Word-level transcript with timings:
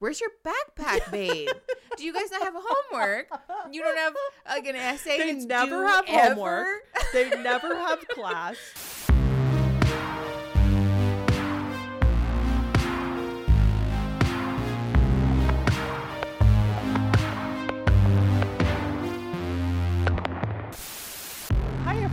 Where's 0.00 0.18
your 0.20 0.30
backpack, 0.44 1.10
babe? 1.12 1.50
Do 1.96 2.04
you 2.04 2.12
guys 2.14 2.30
not 2.30 2.42
have 2.42 2.54
homework? 2.56 3.28
You 3.70 3.82
don't 3.82 3.98
have 3.98 4.14
like 4.48 4.66
an 4.66 4.74
essay. 4.74 5.18
They 5.18 5.32
never 5.44 5.86
have 5.86 6.04
ever? 6.08 6.34
homework. 6.34 6.82
They 7.12 7.28
never 7.42 7.76
have 7.76 8.08
class. 8.08 8.56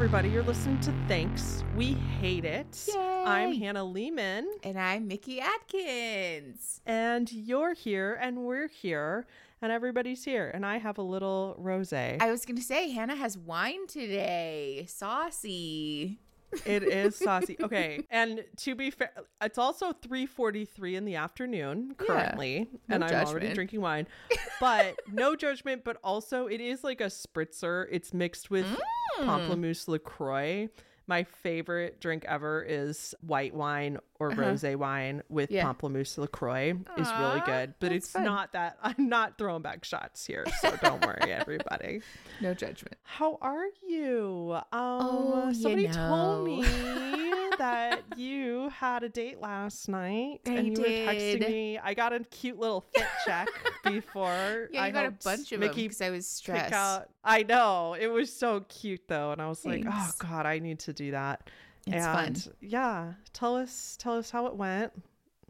everybody. 0.08 0.30
You're 0.30 0.44
listening 0.44 0.80
to 0.80 0.94
Thanks. 1.10 1.66
We 1.76 1.88
Hate 2.22 2.46
It. 2.46 2.88
I'm 2.98 3.52
Hannah 3.52 3.84
Lehman, 3.84 4.48
And 4.64 4.80
I'm 4.80 5.06
Mickey 5.06 5.42
Atkins. 5.42 6.80
and 6.86 7.30
you're 7.30 7.74
here, 7.74 8.18
and 8.22 8.46
we're 8.46 8.70
here, 8.70 9.28
and 9.62 9.70
everybody's 9.70 10.24
here. 10.24 10.50
And 10.54 10.66
I 10.66 10.78
have 10.78 10.98
a 10.98 11.02
little 11.02 11.56
rose. 11.58 11.92
I 11.92 12.18
was 12.22 12.46
gonna 12.46 12.62
say 12.62 12.90
Hannah 12.92 13.18
has 13.18 13.38
wine 13.38 13.86
today. 13.88 14.86
Saucy. 14.88 16.20
It 16.66 16.84
is 16.84 17.16
saucy. 17.16 17.58
Okay, 17.62 18.06
and 18.10 18.44
to 18.58 18.76
be 18.76 18.90
fair, 18.90 19.12
it's 19.42 19.58
also 19.58 19.92
3:43 19.92 20.96
in 20.96 21.06
the 21.06 21.16
afternoon 21.16 21.94
currently, 21.98 22.68
no 22.88 22.96
and 22.96 23.04
I'm 23.04 23.26
already 23.28 23.54
drinking 23.54 23.82
wine. 23.82 24.08
But 24.60 24.96
no 25.12 25.36
judgment, 25.36 25.84
but 25.84 25.98
also 26.04 26.48
it 26.48 26.62
is 26.62 26.84
like 26.84 27.00
a 27.02 27.06
spritzer. 27.06 27.86
It's 27.92 28.14
mixed 28.14 28.50
with 28.50 28.66
Mm. 28.66 29.26
Pamplemousse 29.26 29.88
LaCroix. 29.88 30.70
My 31.10 31.24
favorite 31.24 32.02
drink 32.02 32.26
ever 32.28 32.62
is 32.68 33.16
white 33.22 33.54
wine 33.56 33.98
or 34.20 34.30
rosé 34.32 34.76
wine 34.76 35.24
with 35.30 35.50
Uh-huh. 35.50 35.56
Yeah. 35.56 35.64
Pamplemousse 35.74 36.18
LaCroix 36.18 36.74
is 36.98 37.10
really 37.20 37.42
good, 37.46 37.76
but 37.80 37.92
it's 37.94 38.12
fun. 38.12 38.26
not 38.26 38.52
that 38.54 38.78
I'm 38.84 39.08
not 39.08 39.38
throwing 39.38 39.62
back 39.62 39.86
shots 39.86 40.26
here, 40.26 40.46
so 40.62 40.76
don't 40.82 41.06
worry 41.06 41.32
everybody. 41.32 42.02
No 42.42 42.54
judgment. 42.54 42.98
How 43.04 43.38
are 43.42 43.68
you? 43.88 44.58
Um, 44.74 44.82
Oh, 45.00 45.46
you 45.48 45.54
somebody 45.54 45.88
told 45.88 46.46
me 46.46 46.62
know. 46.62 47.44
that 47.58 48.02
you 48.16 48.70
had 48.70 49.04
a 49.04 49.10
date 49.10 49.40
last 49.42 49.88
night, 49.90 50.42
I 50.46 50.52
and 50.52 50.68
you 50.68 50.82
were 50.82 50.90
texting 50.90 51.48
me. 51.48 51.78
I 51.78 51.94
got 51.94 52.14
a 52.14 52.20
cute 52.20 52.58
little 52.60 52.86
fit 52.96 53.08
check 53.26 53.48
before. 53.84 54.70
Yeah, 54.72 54.82
you 54.82 54.88
I 54.88 54.92
got 54.92 55.06
a 55.06 55.12
bunch 55.12 55.52
of 55.52 55.60
them 55.60 55.72
because 55.74 56.02
I 56.02 56.10
was 56.10 56.28
stressed. 56.28 56.74
out. 56.74 57.10
I 57.24 57.44
know 57.44 57.96
it 58.00 58.08
was 58.08 58.32
so 58.32 58.62
cute 58.70 59.02
though, 59.08 59.32
and 59.32 59.42
I 59.42 59.48
was 59.48 59.66
like, 59.66 59.84
oh 59.88 60.12
god, 60.20 60.46
I 60.46 60.60
need 60.60 60.80
to 60.80 60.94
do 60.94 61.12
that. 61.12 61.50
It's 61.86 61.96
and 62.06 62.44
fun. 62.44 62.54
yeah, 62.60 63.14
tell 63.34 63.56
us, 63.56 63.98
tell 64.00 64.18
us 64.18 64.30
how 64.30 64.48
it 64.48 64.56
went. 64.56 64.92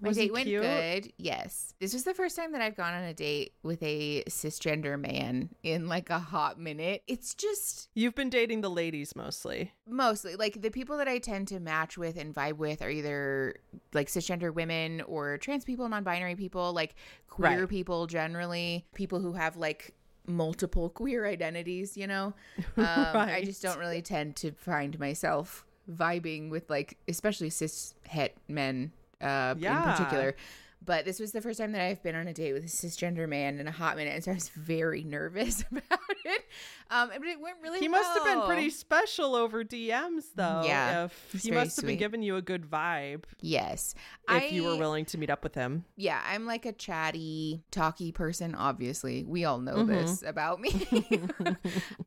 My 0.01 0.09
Was 0.09 0.17
date 0.17 0.31
went 0.31 0.45
cute? 0.45 0.61
good. 0.61 1.11
Yes. 1.17 1.73
This 1.79 1.91
was 1.93 2.03
the 2.03 2.13
first 2.13 2.35
time 2.35 2.51
that 2.51 2.61
I've 2.61 2.75
gone 2.77 2.93
on 2.93 3.03
a 3.03 3.13
date 3.15 3.53
with 3.63 3.81
a 3.81 4.23
cisgender 4.29 4.99
man 4.99 5.49
in 5.63 5.87
like 5.87 6.09
a 6.11 6.19
hot 6.19 6.59
minute. 6.59 7.01
It's 7.07 7.33
just 7.33 7.89
You've 7.95 8.13
been 8.13 8.29
dating 8.29 8.61
the 8.61 8.69
ladies 8.69 9.15
mostly. 9.15 9.73
mostly 9.87 10.35
like 10.35 10.61
the 10.61 10.69
people 10.69 10.97
that 10.97 11.07
I 11.07 11.17
tend 11.17 11.47
to 11.47 11.59
match 11.59 11.97
with 11.97 12.15
and 12.17 12.33
vibe 12.33 12.57
with 12.57 12.83
are 12.83 12.89
either 12.91 13.55
like 13.93 14.07
cisgender 14.07 14.53
women 14.53 15.01
or 15.01 15.39
trans 15.39 15.65
people, 15.65 15.89
non 15.89 16.03
binary 16.03 16.35
people, 16.35 16.73
like 16.73 16.93
queer 17.27 17.61
Right. 17.61 17.69
people 17.69 18.05
generally, 18.05 18.85
people 18.93 19.19
who 19.19 19.33
have 19.33 19.57
like 19.57 19.95
multiple 20.27 20.89
queer 20.89 21.25
identities, 21.25 21.97
you 21.97 22.05
know? 22.05 22.33
Um, 22.77 22.85
I 22.85 23.41
just 23.43 23.63
don't 23.63 23.79
really 23.79 24.03
tend 24.03 24.35
to 24.37 24.51
find 24.51 24.99
myself 24.99 25.65
vibing 25.91 26.49
with 26.51 26.69
like, 26.69 26.97
especially 27.07 27.49
cis 27.49 27.95
het 28.07 28.35
men 28.47 28.91
uh, 29.21 29.55
Yeah. 29.57 29.77
in 29.77 29.91
particular. 29.91 30.35
But 30.83 31.03
this 31.05 31.19
was 31.19 31.31
the 31.33 31.41
first 31.41 31.59
time 31.59 31.73
that 31.73 31.81
I've 31.81 32.01
been 32.01 32.15
on 32.15 32.27
a 32.27 32.33
date 32.33 32.53
with 32.53 32.63
a 32.63 32.67
cisgender 32.67 33.27
man 33.27 33.59
in 33.59 33.67
a 33.67 33.71
hot 33.71 33.97
minute, 33.97 34.13
and 34.15 34.23
so 34.23 34.31
I 34.31 34.35
was 34.35 34.47
very 34.49 35.03
nervous 35.05 35.63
about 35.71 35.99
it. 36.23 36.43
Um, 36.89 37.09
but 37.17 37.27
it 37.27 37.41
went 37.41 37.57
really 37.61 37.79
He 37.79 37.89
must 37.89 38.13
have 38.17 38.23
been 38.23 38.41
pretty 38.47 38.69
special 38.69 39.35
over 39.35 39.65
DMs, 39.65 40.23
though. 40.35 40.63
Yeah, 40.65 41.09
he 41.37 41.51
must 41.51 41.75
have 41.75 41.85
been 41.85 41.97
giving 41.97 42.21
you 42.21 42.37
a 42.37 42.41
good 42.41 42.69
vibe. 42.69 43.23
Yes. 43.41 43.95
If 44.29 44.51
you 44.53 44.63
were 44.63 44.77
willing 44.77 45.03
to 45.05 45.17
meet 45.17 45.29
up 45.29 45.43
with 45.43 45.55
him, 45.55 45.83
Yeah, 45.97 46.21
I'm 46.25 46.45
like 46.45 46.65
a 46.65 46.71
chatty, 46.71 47.63
talky 47.71 48.11
person, 48.13 48.55
obviously. 48.55 49.25
We 49.25 49.43
all 49.43 49.59
know 49.59 49.75
Mm-hmm. 49.77 49.87
this 49.91 50.23
about 50.25 50.61
me. 50.61 50.71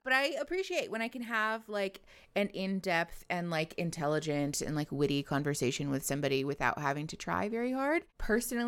but 0.04 0.12
I 0.12 0.34
appreciate 0.40 0.90
when 0.90 1.02
I 1.02 1.08
can 1.08 1.22
have 1.22 1.68
like 1.68 2.02
an 2.36 2.48
in 2.48 2.78
depth 2.78 3.24
and 3.28 3.50
like 3.50 3.74
intelligent 3.74 4.60
and 4.62 4.74
like 4.76 4.90
witty 4.90 5.22
conversation 5.22 5.90
with 5.90 6.04
somebody 6.04 6.44
without 6.44 6.78
having 6.78 7.06
to 7.08 7.16
try 7.16 7.48
very 7.48 7.72
hard. 7.72 8.04
Personally, 8.18 8.59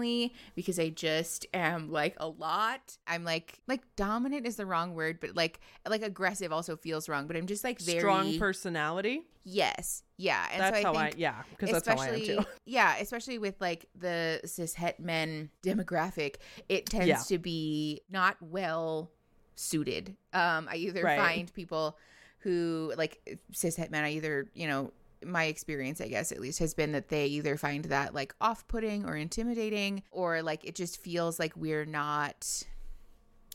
because 0.55 0.79
I 0.79 0.89
just 0.91 1.47
am 1.55 1.91
like 1.91 2.15
a 2.19 2.29
lot. 2.29 2.97
I'm 3.07 3.25
like, 3.25 3.61
like 3.67 3.83
dominant 3.97 4.47
is 4.47 4.57
the 4.57 4.67
wrong 4.67 4.95
word, 4.95 5.19
but 5.21 5.35
like, 5.37 5.61
like 5.89 6.03
aggressive 6.03 6.53
also 6.53 6.77
feels 6.77 7.09
wrong, 7.09 7.27
but 7.27 7.37
I'm 7.37 7.47
just 7.47 7.65
like 7.65 7.79
very 7.81 7.99
strong 7.99 8.39
personality. 8.39 9.23
Yes. 9.45 10.03
Yeah. 10.17 10.47
And 10.53 10.61
That's 10.61 10.77
so 10.77 10.81
I 10.81 10.83
how 10.85 10.93
think 10.93 11.15
I 11.15 11.19
yeah, 11.19 11.43
because 11.51 11.71
that's 11.73 11.89
how 11.89 11.99
I 11.99 12.09
am 12.15 12.21
too. 12.21 12.39
yeah, 12.65 12.97
especially 13.01 13.39
with 13.39 13.61
like 13.61 13.87
the 13.99 14.41
cis 14.45 14.75
het 14.75 15.01
men 15.01 15.51
demographic, 15.63 16.37
it 16.69 16.87
tends 16.87 17.09
Yeah. 17.09 17.19
to 17.29 17.39
be 17.39 18.03
not 18.09 18.37
well 18.41 19.11
suited. 19.57 20.17
Um, 20.33 20.69
I 20.71 20.77
either 20.77 21.03
Right. 21.03 21.19
find 21.19 21.53
people 21.53 21.99
who 22.39 22.93
like 22.97 23.39
cis 23.53 23.77
het 23.77 23.91
men, 23.91 24.05
I 24.05 24.13
either, 24.13 24.47
you 24.55 24.67
know, 24.69 24.93
my 25.25 25.44
experience, 25.44 26.00
I 26.00 26.09
guess, 26.09 26.33
at 26.33 26.41
least, 26.41 26.59
has 26.60 26.75
been 26.75 26.93
that 26.93 27.09
they 27.09 27.27
either 27.27 27.56
find 27.56 27.84
that 27.87 28.15
like 28.15 28.34
off 28.41 28.66
putting 28.69 29.05
or 29.05 29.16
intimidating, 29.16 30.03
or 30.10 30.43
like 30.43 30.65
it 30.65 30.75
just 30.75 31.00
feels 31.00 31.38
like 31.38 31.56
we're 31.56 31.84
not 31.84 32.65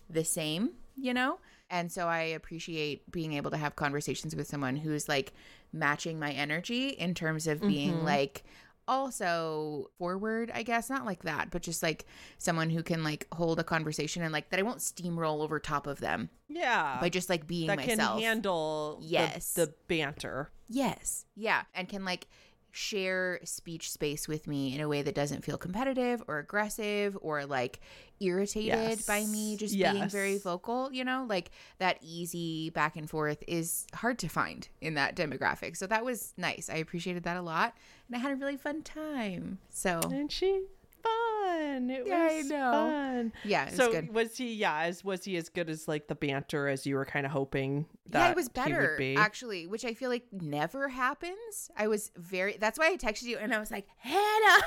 the 0.10 0.24
same, 0.24 0.72
you 0.96 1.14
know? 1.14 1.40
And 1.70 1.92
so 1.92 2.08
I 2.08 2.20
appreciate 2.22 3.12
being 3.12 3.34
able 3.34 3.52
to 3.52 3.58
have 3.58 3.76
conversations 3.76 4.36
with 4.36 4.48
someone 4.48 4.78
who's 4.78 5.10
like 5.10 5.34
matching 5.74 6.18
my 6.18 6.32
energy 6.32 6.90
in 6.90 7.14
terms 7.14 7.46
of 7.46 7.60
being 7.60 7.96
Mhm. 8.00 8.04
like 8.04 8.44
also 8.88 9.92
forward, 9.98 10.52
I 10.54 10.64
guess, 10.64 10.90
not 10.90 11.06
like 11.06 11.24
that, 11.24 11.52
but 11.52 11.62
just 11.62 11.84
like 11.84 12.06
someone 12.38 12.70
who 12.70 12.84
can 12.84 13.04
like 13.04 13.28
hold 13.34 13.60
a 13.60 13.64
conversation 13.64 14.24
and 14.24 14.32
like 14.34 14.50
that 14.50 14.60
I 14.60 14.64
won't 14.64 14.80
steamroll 14.80 15.42
over 15.44 15.60
top 15.60 15.88
of 15.88 16.00
them 16.00 16.30
Yeah. 16.48 16.98
by 17.02 17.10
just 17.10 17.30
like 17.30 17.48
being 17.48 17.68
that 17.68 17.78
myself. 17.78 18.16
can 18.20 18.20
handle 18.22 18.98
the- 19.02 19.08
Yes. 19.08 19.54
the, 19.54 19.74
banter. 19.88 20.52
Yes. 20.70 21.26
Yeah. 21.36 21.64
And 21.74 21.88
can 21.88 22.04
like 22.06 22.28
share 22.72 23.40
speech 23.44 23.92
space 23.92 24.28
with 24.28 24.48
me 24.48 24.74
in 24.76 24.82
a 24.82 24.88
way 24.88 25.02
that 25.02 25.16
doesn't 25.16 25.44
feel 25.44 25.58
competitive 25.58 26.22
or 26.28 26.38
aggressive 26.40 27.18
or 27.22 27.46
like 27.46 27.80
irritated 28.20 29.06
by 29.08 29.26
me 29.26 29.52
Yes. 29.52 29.60
just 29.60 29.76
being 29.94 30.10
very 30.10 30.38
vocal, 30.38 30.92
you 30.92 31.04
know? 31.04 31.26
Like 31.28 31.52
that 31.80 31.98
easy 32.02 32.70
back 32.70 32.96
and 32.96 33.10
forth 33.10 33.44
is 33.48 33.86
hard 33.94 34.20
to 34.20 34.28
find 34.28 34.68
in 34.82 34.94
that 34.96 35.16
demographic. 35.16 35.78
So 35.78 35.88
that 35.88 36.04
was 36.06 36.34
nice. 36.38 36.70
I 36.72 36.76
appreciated 36.78 37.24
that 37.24 37.38
a 37.38 37.42
lot 37.42 37.76
and 38.08 38.16
I 38.16 38.20
had 38.20 38.32
a 38.32 38.36
really 38.36 38.58
fun 38.58 38.82
time. 38.84 39.60
So 39.70 40.00
And 40.12 40.32
she 40.32 40.64
fun. 41.04 41.90
It 41.90 42.08
Yeah, 42.08 42.28
I 42.32 42.38
was 42.38 42.50
know. 42.50 42.72
fun. 42.72 43.34
yeah, 43.44 43.64
it 43.64 43.70
was 43.72 43.76
so 43.78 43.92
good. 43.92 44.14
was 44.14 44.38
he 44.38 44.54
yeah, 44.56 44.82
as 44.84 45.04
was 45.04 45.24
he 45.24 45.38
as 45.38 45.50
good 45.50 45.70
as 45.70 45.88
like 45.88 46.08
the 46.08 46.16
banter 46.16 46.68
as 46.68 46.86
you 46.86 46.96
were 46.96 47.06
kind 47.06 47.26
of 47.26 47.32
hoping 47.32 47.86
that 48.10 48.20
yeah, 48.26 48.30
it 48.32 48.36
was 48.36 48.50
better 48.50 48.96
be? 48.98 49.16
actually, 49.16 49.68
which 49.68 49.84
I 49.86 49.94
feel 49.94 50.10
like 50.10 50.24
never 50.32 50.88
happens. 50.90 51.70
I 51.76 51.88
was 51.88 52.12
very. 52.16 52.58
That's 52.58 52.78
why 52.80 52.88
I 52.90 52.98
texted 52.98 53.24
you 53.24 53.38
and 53.38 53.54
I 53.54 53.60
was 53.60 53.72
like, 53.72 53.88
Hannah, 53.98 54.64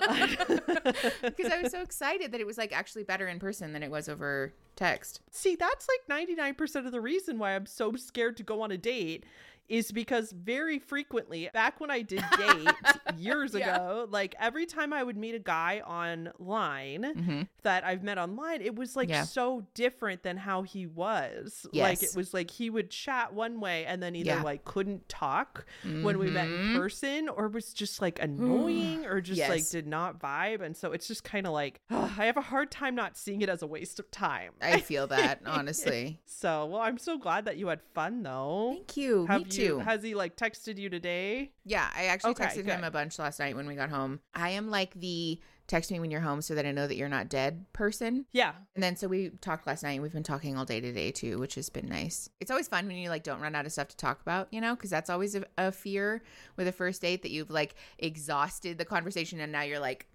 because 1.22 1.52
I 1.52 1.62
was 1.62 1.72
so 1.72 1.80
excited 1.80 2.32
that 2.32 2.40
it 2.40 2.46
was 2.46 2.58
like 2.58 2.72
actually 2.76 3.04
better 3.04 3.26
in 3.28 3.38
person 3.38 3.72
than 3.72 3.82
it 3.82 3.90
was 3.90 4.08
over 4.08 4.52
text. 4.76 5.20
See, 5.30 5.56
that's 5.56 5.86
like 6.08 6.26
99% 6.28 6.86
of 6.86 6.92
the 6.92 7.00
reason 7.00 7.38
why 7.38 7.54
I'm 7.54 7.66
so 7.66 7.94
scared 7.96 8.36
to 8.38 8.42
go 8.42 8.60
on 8.62 8.70
a 8.70 8.76
date 8.78 9.24
is 9.68 9.90
because 9.92 10.32
very 10.32 10.78
frequently, 10.78 11.48
back 11.52 11.80
when 11.80 11.90
I 11.90 12.02
did 12.02 12.22
date 12.38 12.68
years 13.18 13.54
Yeah. 13.54 13.74
ago, 13.76 14.06
like 14.10 14.34
every 14.38 14.66
time 14.66 14.92
I 14.92 15.02
would 15.02 15.16
meet 15.16 15.34
a 15.34 15.38
guy 15.40 15.80
online 15.80 17.02
Mm-hmm. 17.04 17.42
that 17.62 17.84
I've 17.84 18.02
met 18.02 18.18
online, 18.18 18.60
it 18.62 18.74
was 18.74 18.96
like 18.96 19.08
Yeah. 19.08 19.24
so 19.24 19.66
different 19.74 20.22
than 20.22 20.36
how 20.36 20.62
he 20.62 20.86
was. 20.86 21.66
Like 21.72 22.02
it 22.02 22.14
was 22.16 22.32
like 22.34 22.50
he 22.50 22.70
would 22.70 22.90
chat 22.90 23.32
one 23.34 23.60
way 23.60 23.84
and 23.86 24.02
then 24.02 24.14
either 24.14 24.30
Yeah. 24.30 24.42
like 24.42 24.64
couldn't 24.64 25.08
talk 25.08 25.66
when 26.02 26.18
we 26.18 26.30
met 26.30 26.46
in 26.46 26.52
Mhm. 26.52 26.76
person 26.76 27.28
or 27.28 27.48
was 27.48 27.72
just 27.72 28.00
like 28.00 28.18
annoying 28.22 29.06
or 29.06 29.20
just 29.20 29.40
like 29.48 29.68
did 29.70 29.86
not 29.86 30.20
vibe. 30.20 30.60
And 30.62 30.76
so 30.76 30.92
it's 30.92 31.08
just 31.08 31.24
kind 31.24 31.46
of 31.46 31.52
like, 31.52 31.80
I 31.90 32.26
have 32.26 32.36
a 32.36 32.40
hard 32.42 32.70
time 32.70 32.94
not 32.94 33.16
seeing 33.16 33.42
it 33.42 33.48
as 33.48 33.62
a 33.62 33.66
waste 33.66 33.98
of 33.98 34.10
time. 34.10 34.52
I 34.60 34.80
feel 34.80 35.06
that 35.08 35.40
honestly. 35.46 36.20
So, 36.24 36.66
well, 36.66 36.80
I'm 36.82 36.98
so 36.98 37.18
glad 37.18 37.44
that 37.46 37.56
you 37.56 37.68
had 37.68 37.80
fun 37.94 38.22
though. 38.22 38.72
Thank 38.74 38.96
you. 38.96 39.26
Have 39.26 39.42
Me 39.42 39.50
you 39.56 39.78
has 39.80 40.02
he 40.02 40.14
like 40.14 40.36
texted 40.36 40.78
you 40.78 40.88
today? 40.88 41.52
yeah, 41.64 41.88
I 41.94 42.04
actually 42.06 42.30
Okay, 42.32 42.44
texted 42.44 42.64
him 42.66 42.84
a 42.84 42.90
bunch 42.90 43.18
last 43.18 43.38
night 43.38 43.56
when 43.56 43.66
we 43.66 43.74
got 43.74 43.90
home. 43.90 44.20
I 44.34 44.50
am 44.50 44.70
like 44.70 44.94
the 44.94 45.40
text 45.68 45.90
me 45.90 45.98
when 45.98 46.12
you're 46.12 46.20
home 46.20 46.40
so 46.42 46.54
that 46.54 46.64
I 46.64 46.70
know 46.70 46.86
that 46.86 46.96
you're 46.96 47.08
not 47.08 47.28
dead 47.28 47.66
person. 47.72 48.24
Yeah. 48.32 48.52
And 48.76 48.84
then 48.84 48.94
so 48.94 49.08
we 49.08 49.30
talked 49.40 49.66
last 49.66 49.82
night 49.82 49.94
and 49.94 50.02
we've 50.02 50.12
been 50.12 50.22
talking 50.22 50.56
all 50.56 50.64
day 50.64 50.80
today 50.80 51.10
too, 51.10 51.38
which 51.38 51.56
has 51.56 51.70
been 51.70 51.88
nice. 51.88 52.28
It's 52.40 52.52
always 52.52 52.68
fun 52.68 52.86
when 52.86 52.96
you 52.96 53.08
like 53.10 53.24
don't 53.24 53.40
run 53.40 53.56
out 53.56 53.66
of 53.66 53.72
stuff 53.72 53.88
to 53.88 53.96
talk 53.96 54.20
about, 54.22 54.46
you 54.52 54.60
know, 54.60 54.76
because 54.76 54.90
that's 54.90 55.10
always 55.10 55.34
a, 55.34 55.44
a 55.58 55.72
fear 55.72 56.22
with 56.56 56.68
a 56.68 56.72
first 56.72 57.02
date 57.02 57.22
that 57.22 57.32
you've 57.32 57.50
like 57.50 57.74
exhausted 57.98 58.78
the 58.78 58.84
conversation 58.84 59.40
and 59.40 59.50
now 59.50 59.62
you're 59.62 59.80
like 59.80 60.06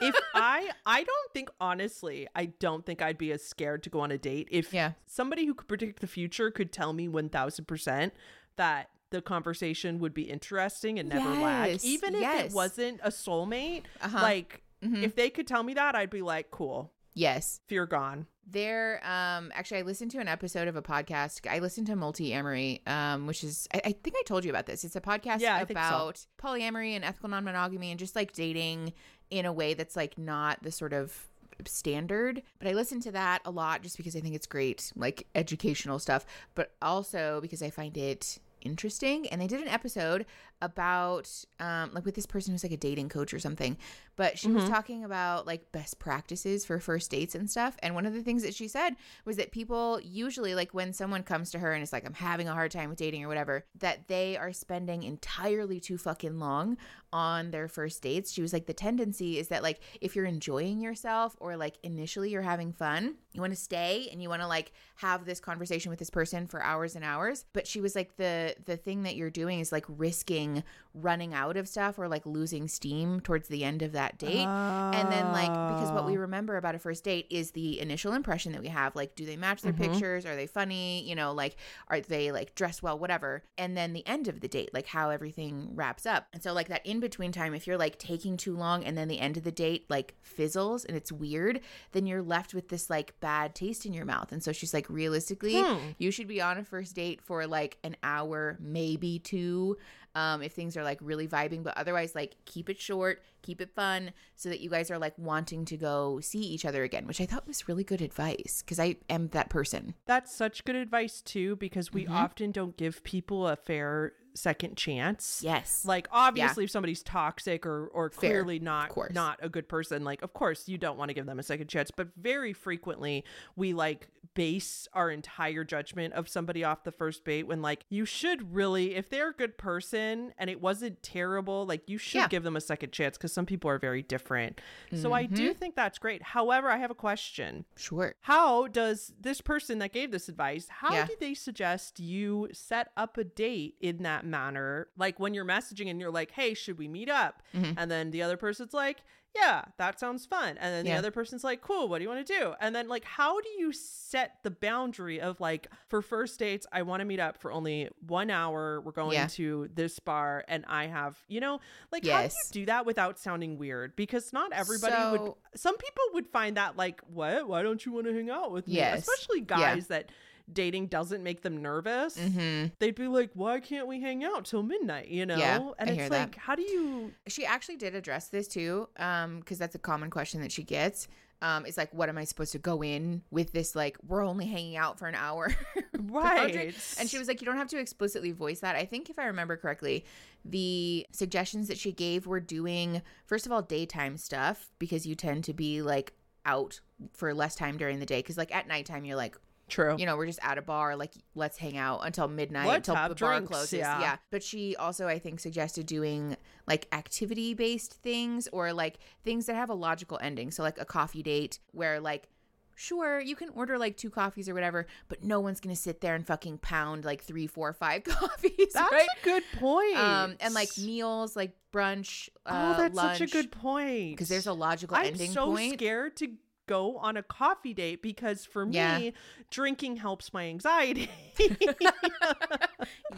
if 0.00 0.14
I 0.34 0.70
I 0.86 1.02
don't 1.04 1.32
think 1.34 1.50
honestly, 1.60 2.28
I 2.34 2.46
don't 2.46 2.84
think 2.86 3.02
I'd 3.02 3.18
be 3.18 3.32
as 3.32 3.44
scared 3.44 3.82
to 3.84 3.90
go 3.90 4.00
on 4.00 4.10
a 4.10 4.18
date 4.18 4.48
if 4.50 4.72
Yeah. 4.72 4.92
somebody 5.06 5.46
who 5.46 5.54
could 5.54 5.68
predict 5.68 6.00
the 6.00 6.06
future 6.06 6.50
could 6.50 6.72
tell 6.72 6.92
me 6.92 7.08
1000% 7.08 8.12
that 8.56 8.90
the 9.10 9.20
conversation 9.22 9.98
would 9.98 10.14
be 10.14 10.22
interesting 10.22 10.98
and 10.98 11.08
never 11.08 11.28
lag 11.30 11.72
Yes, 11.72 11.84
even 11.84 12.14
if 12.14 12.22
it 12.46 12.52
wasn't 12.52 13.00
a 13.02 13.10
soulmate 13.10 13.84
Uh-huh. 14.00 14.18
like 14.22 14.62
Mhm. 14.82 15.02
if 15.02 15.14
they 15.14 15.30
could 15.30 15.46
tell 15.46 15.62
me 15.62 15.74
that 15.74 15.94
I'd 15.94 16.10
be 16.10 16.22
like 16.22 16.50
cool 16.50 16.92
yes. 17.14 17.60
fear 17.66 17.86
gone 17.86 18.26
There, 18.44 19.00
um, 19.06 19.52
actually, 19.54 19.78
I 19.78 19.82
listened 19.82 20.10
to 20.10 20.18
an 20.18 20.26
episode 20.26 20.66
of 20.66 20.74
a 20.74 20.82
podcast. 20.82 21.48
I 21.48 21.60
listened 21.60 21.86
to 21.86 21.92
Multiamory, 21.94 22.86
um, 22.88 23.28
which 23.28 23.44
is, 23.44 23.68
I, 23.72 23.80
I 23.84 23.92
think 23.92 24.16
I 24.18 24.22
told 24.26 24.44
you 24.44 24.50
about 24.50 24.66
this. 24.66 24.82
It's 24.82 24.96
a 24.96 25.00
podcast 25.00 25.38
Yeah, 25.38 25.58
think 25.64 25.78
so. 25.78 25.84
about 25.86 26.26
polyamory 26.42 26.96
and 26.96 27.04
ethical 27.04 27.28
non 27.28 27.44
monogamy 27.44 27.90
and 27.92 28.00
just 28.00 28.16
like 28.16 28.32
dating 28.32 28.94
in 29.32 29.46
a 29.46 29.52
way 29.52 29.72
that's 29.72 29.96
like 29.96 30.18
not 30.18 30.62
the 30.62 30.70
sort 30.70 30.92
of 30.92 31.26
standard. 31.66 32.42
But 32.58 32.68
I 32.68 32.74
listen 32.74 33.00
to 33.00 33.12
that 33.12 33.40
a 33.46 33.50
lot 33.50 33.82
just 33.82 33.96
because 33.96 34.14
I 34.14 34.20
think 34.20 34.34
it's 34.34 34.46
great, 34.46 34.92
like 34.94 35.26
educational 35.34 35.98
stuff, 35.98 36.26
but 36.54 36.72
also 36.82 37.40
because 37.40 37.62
I 37.62 37.70
find 37.70 37.96
it 37.96 38.38
interesting. 38.60 39.26
And 39.28 39.40
they 39.40 39.46
did 39.46 39.62
an 39.62 39.68
episode 39.68 40.26
about, 40.62 41.28
um, 41.60 41.90
like 41.92 42.06
with 42.06 42.14
this 42.14 42.24
person 42.24 42.52
who's 42.54 42.62
like 42.62 42.72
a 42.72 42.76
dating 42.78 43.10
coach 43.10 43.34
or 43.34 43.38
something, 43.38 43.76
but 44.16 44.38
she 44.38 44.50
was 44.50 44.64
Mhm. 44.64 44.68
talking 44.68 45.04
about 45.04 45.46
like 45.46 45.70
best 45.72 45.98
practices 45.98 46.64
for 46.64 46.78
first 46.80 47.10
dates 47.10 47.34
and 47.34 47.50
stuff. 47.50 47.76
And 47.82 47.94
one 47.94 48.06
of 48.06 48.14
the 48.14 48.22
things 48.22 48.42
that 48.42 48.54
she 48.54 48.68
said 48.68 48.94
was 49.26 49.36
that 49.36 49.50
people 49.52 50.00
usually, 50.02 50.54
like 50.54 50.72
when 50.72 50.92
someone 50.92 51.22
comes 51.22 51.50
to 51.50 51.58
her 51.58 51.72
and 51.72 51.82
is 51.82 51.92
like, 51.92 52.06
I'm 52.06 52.14
having 52.14 52.48
a 52.48 52.54
hard 52.54 52.70
time 52.70 52.88
with 52.88 52.98
dating 52.98 53.24
or 53.24 53.28
whatever, 53.28 53.66
that 53.80 54.08
they 54.08 54.36
are 54.38 54.52
spending 54.52 55.02
entirely 55.02 55.80
too 55.80 55.98
fucking 55.98 56.38
long 56.38 56.76
on 57.12 57.50
their 57.50 57.68
first 57.68 58.02
dates. 58.02 58.32
She 58.32 58.40
was 58.40 58.52
like, 58.52 58.66
the 58.66 58.72
tendency 58.72 59.38
is 59.38 59.48
that, 59.48 59.62
like, 59.62 59.80
if 60.00 60.16
you're 60.16 60.24
enjoying 60.24 60.80
yourself 60.80 61.36
or 61.40 61.56
like 61.56 61.76
initially 61.82 62.30
you're 62.30 62.40
having 62.42 62.72
fun, 62.72 63.16
you 63.32 63.40
want 63.40 63.52
to 63.52 63.58
stay 63.58 64.08
and 64.10 64.22
you 64.22 64.28
want 64.28 64.40
to 64.42 64.46
like 64.48 64.72
have 64.96 65.24
this 65.24 65.40
conversation 65.40 65.90
with 65.90 65.98
this 65.98 66.10
person 66.10 66.46
for 66.46 66.62
hours 66.62 66.94
and 66.96 67.04
hours. 67.04 67.44
But 67.52 67.66
she 67.66 67.80
was 67.80 67.94
like, 67.96 68.16
the 68.16 68.54
the 68.64 68.76
thing 68.76 69.02
that 69.02 69.16
you're 69.16 69.30
doing 69.30 69.60
is 69.60 69.72
like 69.72 69.84
risking 69.88 70.51
running 70.94 71.32
out 71.32 71.56
of 71.56 71.66
stuff 71.66 71.98
or 71.98 72.06
like 72.06 72.26
losing 72.26 72.68
steam 72.68 73.18
towards 73.20 73.48
the 73.48 73.64
end 73.64 73.80
of 73.82 73.92
that 73.92 74.18
date. 74.18 74.46
And 74.46 75.10
then 75.10 75.32
like 75.32 75.50
because 75.68 75.90
what 75.90 76.04
we 76.06 76.16
Oh. 76.16 76.20
remember 76.20 76.56
about 76.58 76.74
a 76.74 76.78
first 76.78 77.02
date 77.04 77.26
is 77.30 77.52
the 77.52 77.80
initial 77.80 78.12
impression 78.12 78.52
that 78.52 78.60
we 78.60 78.68
have. 78.68 78.94
Like, 78.94 79.14
do 79.14 79.24
they 79.24 79.36
match 79.36 79.62
their 79.62 79.72
Mhm. 79.72 79.78
pictures? 79.92 80.26
Are 80.26 80.36
they 80.36 80.46
funny? 80.46 81.02
You 81.08 81.14
know, 81.14 81.32
like 81.32 81.56
are 81.88 82.00
they 82.00 82.30
like 82.30 82.54
dressed 82.54 82.82
well, 82.82 82.98
whatever. 82.98 83.42
And 83.56 83.74
then 83.76 83.94
the 83.94 84.06
end 84.06 84.28
of 84.28 84.40
the 84.40 84.48
date, 84.48 84.74
like 84.74 84.86
how 84.86 85.08
everything 85.10 85.70
wraps 85.74 86.04
up. 86.04 86.26
And 86.34 86.42
so 86.42 86.52
like 86.52 86.68
that 86.68 86.84
in 86.84 87.00
between 87.00 87.32
time, 87.32 87.54
if 87.54 87.66
you're 87.66 87.78
like 87.78 87.98
taking 87.98 88.36
too 88.36 88.54
long 88.56 88.84
and 88.84 88.96
then 88.98 89.08
the 89.08 89.18
end 89.20 89.36
of 89.38 89.44
the 89.44 89.52
date 89.52 89.86
like 89.88 90.14
fizzles 90.20 90.84
and 90.84 90.94
it's 90.96 91.10
weird, 91.10 91.60
then 91.92 92.06
you're 92.06 92.22
left 92.22 92.52
with 92.54 92.68
this 92.68 92.90
like 92.90 93.18
bad 93.20 93.54
taste 93.54 93.86
in 93.86 93.94
your 93.94 94.04
mouth. 94.04 94.30
And 94.30 94.42
so 94.42 94.52
she's 94.52 94.74
like, 94.74 94.88
realistically, 94.90 95.60
Hmm. 95.62 95.78
you 95.98 96.10
should 96.10 96.28
be 96.28 96.40
on 96.42 96.58
a 96.58 96.64
first 96.64 96.94
date 96.94 97.22
for 97.22 97.46
like 97.46 97.78
an 97.82 97.96
hour, 98.02 98.58
maybe 98.60 99.18
two, 99.18 99.78
um, 100.14 100.42
if 100.42 100.52
things 100.52 100.76
are 100.76 100.84
like 100.84 100.98
really 101.00 101.26
vibing. 101.28 101.62
But 101.62 101.76
otherwise, 101.76 102.14
like 102.14 102.36
keep 102.44 102.68
it 102.68 102.80
short, 102.80 103.22
keep 103.42 103.60
it 103.60 103.70
fun, 103.74 104.12
so 104.36 104.48
that 104.48 104.60
you 104.60 104.70
guys 104.70 104.90
are 104.90 104.98
like 104.98 105.16
wanting 105.18 105.64
to 105.66 105.76
go 105.76 106.20
see 106.20 106.40
each 106.40 106.64
other 106.64 106.82
again, 106.82 107.06
which 107.06 107.20
I 107.20 107.26
thought 107.26 107.46
was 107.46 107.68
really 107.68 107.84
good 107.84 108.00
advice 108.02 108.62
because 108.64 108.78
I 108.80 108.96
am 109.08 109.28
that 109.28 109.48
person. 109.50 109.94
That's 110.06 110.34
such 110.34 110.64
good 110.64 110.76
advice 110.76 111.20
too, 111.22 111.56
because 111.56 111.92
we 111.92 112.06
Mhm. 112.06 112.10
often 112.10 112.50
don't 112.52 112.76
give 112.76 113.02
people 113.04 113.46
a 113.48 113.56
fair 113.56 114.12
second 114.34 114.76
chance. 114.78 115.42
Yes. 115.44 115.84
Like 115.84 116.08
obviously 116.10 116.64
if 116.64 116.70
somebody's 116.70 117.02
toxic 117.02 117.66
or 117.66 117.86
or 117.88 118.08
Fair, 118.08 118.18
clearly 118.44 118.58
not 118.58 118.90
not 119.12 119.38
a 119.42 119.48
good 119.50 119.68
person, 119.68 120.04
like 120.04 120.22
of 120.22 120.32
course 120.32 120.68
you 120.68 120.78
don't 120.78 120.96
want 120.96 121.10
to 121.10 121.14
give 121.14 121.26
them 121.26 121.38
a 121.38 121.42
second 121.42 121.68
chance, 121.68 121.90
but 121.90 122.08
very 122.16 122.54
frequently 122.54 123.24
we 123.56 123.74
like 123.74 124.08
base 124.34 124.88
our 124.92 125.10
entire 125.10 125.64
judgment 125.64 126.14
of 126.14 126.28
somebody 126.28 126.64
off 126.64 126.84
the 126.84 126.92
first 126.92 127.24
date 127.24 127.46
when 127.46 127.60
like 127.62 127.84
you 127.88 128.04
should 128.04 128.54
really 128.54 128.94
if 128.94 129.08
they're 129.10 129.30
a 129.30 129.34
good 129.34 129.58
person 129.58 130.32
and 130.38 130.48
it 130.48 130.60
wasn't 130.60 131.02
terrible, 131.02 131.66
like 131.66 131.88
you 131.88 131.98
should 131.98 132.18
Yeah. 132.18 132.28
give 132.28 132.42
them 132.42 132.56
a 132.56 132.60
second 132.60 132.92
chance 132.92 133.18
cuz 133.18 133.32
some 133.32 133.46
people 133.46 133.68
are 133.70 133.78
very 133.78 134.02
different. 134.02 134.60
So 134.94 135.12
I 135.12 135.24
Mm-hmm. 135.24 135.34
do 135.34 135.54
think 135.54 135.76
that's 135.76 135.98
great. 135.98 136.22
However, 136.22 136.68
I 136.68 136.78
have 136.78 136.90
a 136.90 136.94
question. 136.94 137.64
Sure. 137.76 138.14
How 138.20 138.66
does 138.68 139.12
this 139.20 139.40
person 139.40 139.78
that 139.80 139.92
gave 139.92 140.10
this 140.10 140.28
advice, 140.28 140.68
how 140.68 140.94
Yeah. 140.94 141.06
do 141.06 141.14
they 141.20 141.34
suggest 141.34 142.00
you 142.00 142.48
set 142.52 142.90
up 142.96 143.16
a 143.18 143.24
date 143.24 143.76
in 143.80 144.02
that 144.04 144.24
manner? 144.24 144.88
Like 144.96 145.20
when 145.20 145.34
you're 145.34 145.44
messaging 145.44 145.90
and 145.90 146.00
you're 146.00 146.10
like, 146.10 146.32
hey, 146.32 146.54
should 146.54 146.78
we 146.78 146.88
meet 146.88 147.08
up? 147.10 147.42
Mhm. 147.54 147.74
And 147.76 147.90
then 147.90 148.10
the 148.10 148.22
other 148.22 148.36
person's 148.36 148.72
like, 148.74 149.02
yeah, 149.34 149.64
that 149.78 149.98
sounds 149.98 150.26
fun. 150.26 150.58
And 150.58 150.74
then 150.74 150.84
the 150.84 150.90
Yeah. 150.90 150.98
other 150.98 151.10
person's 151.10 151.42
like, 151.42 151.62
cool, 151.62 151.88
what 151.88 151.98
do 151.98 152.04
you 152.04 152.08
want 152.10 152.26
to 152.26 152.38
do? 152.38 152.54
And 152.60 152.74
then, 152.74 152.86
like, 152.88 153.04
how 153.04 153.40
do 153.40 153.48
you 153.58 153.72
set 153.72 154.36
the 154.42 154.50
boundary 154.50 155.20
of 155.20 155.40
like, 155.40 155.68
for 155.88 156.02
first 156.02 156.38
dates, 156.38 156.66
I 156.70 156.82
want 156.82 157.00
to 157.00 157.04
meet 157.06 157.18
up 157.20 157.38
for 157.38 157.50
only 157.50 157.88
one 158.06 158.30
hour. 158.30 158.80
We're 158.82 158.92
going 158.92 159.14
Yeah. 159.14 159.26
to 159.28 159.70
this 159.74 159.98
bar 159.98 160.44
and 160.48 160.64
I 160.68 160.86
have, 160.86 161.16
you 161.28 161.40
know, 161.40 161.60
like, 161.90 162.04
Yes. 162.04 162.12
how 162.12 162.52
do 162.52 162.60
you 162.60 162.64
do 162.64 162.66
that 162.66 162.84
without 162.84 163.18
sounding 163.18 163.56
weird? 163.58 163.96
Because 163.96 164.32
not 164.32 164.52
everybody 164.52 164.94
would 165.18 165.32
some 165.54 165.76
people 165.76 166.02
would 166.14 166.26
find 166.28 166.56
that 166.56 166.76
like 166.76 167.00
what 167.02 167.46
why 167.46 167.62
don't 167.62 167.84
you 167.84 167.92
want 167.92 168.06
to 168.06 168.14
hang 168.14 168.30
out 168.30 168.52
with 168.52 168.66
me 168.66 168.74
Yes. 168.76 169.00
especially 169.06 169.40
Yeah. 169.40 169.44
guys 169.74 169.86
that 169.88 170.10
dating 170.54 170.86
doesn't 170.88 171.22
make 171.22 171.42
them 171.42 171.60
nervous 171.62 172.16
Mm-hmm. 172.16 172.66
they'd 172.78 172.94
be 172.94 173.06
like 173.08 173.30
why 173.34 173.60
can't 173.60 173.86
we 173.86 174.00
hang 174.00 174.22
out 174.24 174.44
till 174.44 174.62
midnight 174.62 175.08
you 175.08 175.26
know 175.26 175.36
Yeah, 175.38 175.56
and 175.78 175.90
I 175.90 175.92
it's 175.92 176.02
hear 176.02 176.08
like 176.10 176.32
that. 176.34 176.40
how 176.40 176.54
do 176.54 176.62
you 176.62 177.12
She 177.26 177.44
actually 177.44 177.76
did 177.76 177.94
address 177.94 178.28
this 178.28 178.48
too, 178.48 178.88
um, 178.96 179.40
because 179.40 179.58
that's 179.58 179.74
a 179.74 179.78
common 179.78 180.10
question 180.10 180.40
that 180.42 180.52
she 180.52 180.62
gets. 180.62 181.08
Um, 181.40 181.66
it's 181.66 181.76
like, 181.76 181.92
what 181.92 182.08
am 182.08 182.16
I 182.18 182.22
supposed 182.24 182.52
to 182.52 182.58
go 182.60 182.84
in 182.84 183.22
with 183.32 183.50
this? 183.52 183.74
Like, 183.74 183.96
we're 184.06 184.24
only 184.24 184.46
hanging 184.46 184.76
out 184.76 184.96
for 185.00 185.08
an 185.08 185.16
hour, 185.16 185.52
right 185.98 186.72
And 187.00 187.10
she 187.10 187.18
was 187.18 187.26
like, 187.26 187.40
you 187.40 187.46
don't 187.46 187.56
have 187.56 187.66
to 187.70 187.78
explicitly 187.78 188.30
voice 188.30 188.60
that. 188.60 188.76
I 188.76 188.84
think 188.84 189.10
if 189.10 189.18
I 189.18 189.24
remember 189.24 189.56
correctly, 189.56 190.04
the 190.44 191.04
suggestions 191.10 191.66
that 191.66 191.78
she 191.78 191.90
gave 191.90 192.28
were 192.28 192.38
doing, 192.38 193.02
first 193.26 193.44
of 193.46 193.50
all, 193.50 193.60
daytime 193.62 194.16
stuff 194.18 194.70
because 194.78 195.04
you 195.04 195.16
tend 195.16 195.42
to 195.44 195.52
be 195.52 195.82
like 195.82 196.12
out 196.46 196.80
for 197.12 197.34
less 197.34 197.56
time 197.56 197.76
during 197.76 197.98
the 197.98 198.06
day. 198.06 198.20
Because 198.20 198.36
like 198.38 198.54
at 198.54 198.68
nighttime, 198.68 199.04
you're 199.04 199.16
like, 199.16 199.36
true 199.68 199.96
you 199.98 200.04
know, 200.06 200.16
we're 200.16 200.26
just 200.26 200.40
at 200.42 200.58
a 200.58 200.62
bar, 200.62 200.96
like 200.96 201.12
let's 201.34 201.56
hang 201.56 201.76
out 201.76 202.00
until 202.04 202.28
midnight 202.28 202.66
Let's 202.66 202.88
until 202.88 203.08
the 203.08 203.14
bar 203.14 203.34
drinks, 203.38 203.48
closes. 203.50 203.78
yeah. 203.80 204.16
But 204.30 204.42
she 204.42 204.76
also, 204.76 205.06
I 205.08 205.18
think, 205.18 205.40
suggested 205.40 205.86
doing 205.86 206.36
like 206.66 206.88
activity 206.92 207.54
based 207.54 207.94
things 207.94 208.48
or 208.52 208.72
like 208.72 208.98
things 209.24 209.46
that 209.46 209.56
have 209.56 209.70
a 209.70 209.74
logical 209.74 210.18
ending. 210.20 210.50
So 210.50 210.62
like 210.62 210.78
a 210.80 210.84
coffee 210.84 211.22
date 211.22 211.58
where 211.72 212.00
like 212.00 212.28
Sure, 212.74 213.20
you 213.20 213.36
can 213.36 213.50
order 213.50 213.76
like 213.78 213.98
two 213.98 214.08
coffees 214.10 214.48
or 214.48 214.54
whatever, 214.54 214.86
but 215.08 215.22
no 215.22 215.40
one's 215.40 215.60
gonna 215.60 215.76
sit 215.76 216.00
there 216.00 216.14
and 216.14 216.26
fucking 216.26 216.56
pound 216.58 217.04
like 217.04 217.22
three, 217.22 217.46
four, 217.46 217.72
five 217.74 218.02
coffees, 218.04 218.72
that's 218.72 218.90
right? 218.90 219.06
a 219.20 219.24
good 219.24 219.42
point 219.58 219.96
Um, 219.96 220.36
and 220.40 220.54
like 220.54 220.70
meals, 220.78 221.36
like 221.36 221.54
brunch, 221.72 222.30
uh, 222.46 222.74
oh 222.74 222.82
that's 222.82 222.94
lunch, 222.96 223.18
such 223.18 223.28
a 223.28 223.30
good 223.32 223.52
point 223.52 224.12
because 224.12 224.28
there's 224.28 224.46
a 224.46 224.52
logical 224.54 224.96
i'm 224.96 225.06
ending 225.06 225.30
so 225.30 225.46
point. 225.46 225.74
scared 225.74 226.16
to 226.16 226.28
go 226.74 226.96
on 227.08 227.14
a 227.16 227.22
coffee 227.22 227.74
date 227.82 228.00
because 228.02 228.44
for 228.54 228.64
me 228.66 228.74
Yeah. 228.76 229.10
drinking 229.50 229.94
helps 229.96 230.26
my 230.32 230.44
anxiety 230.54 231.08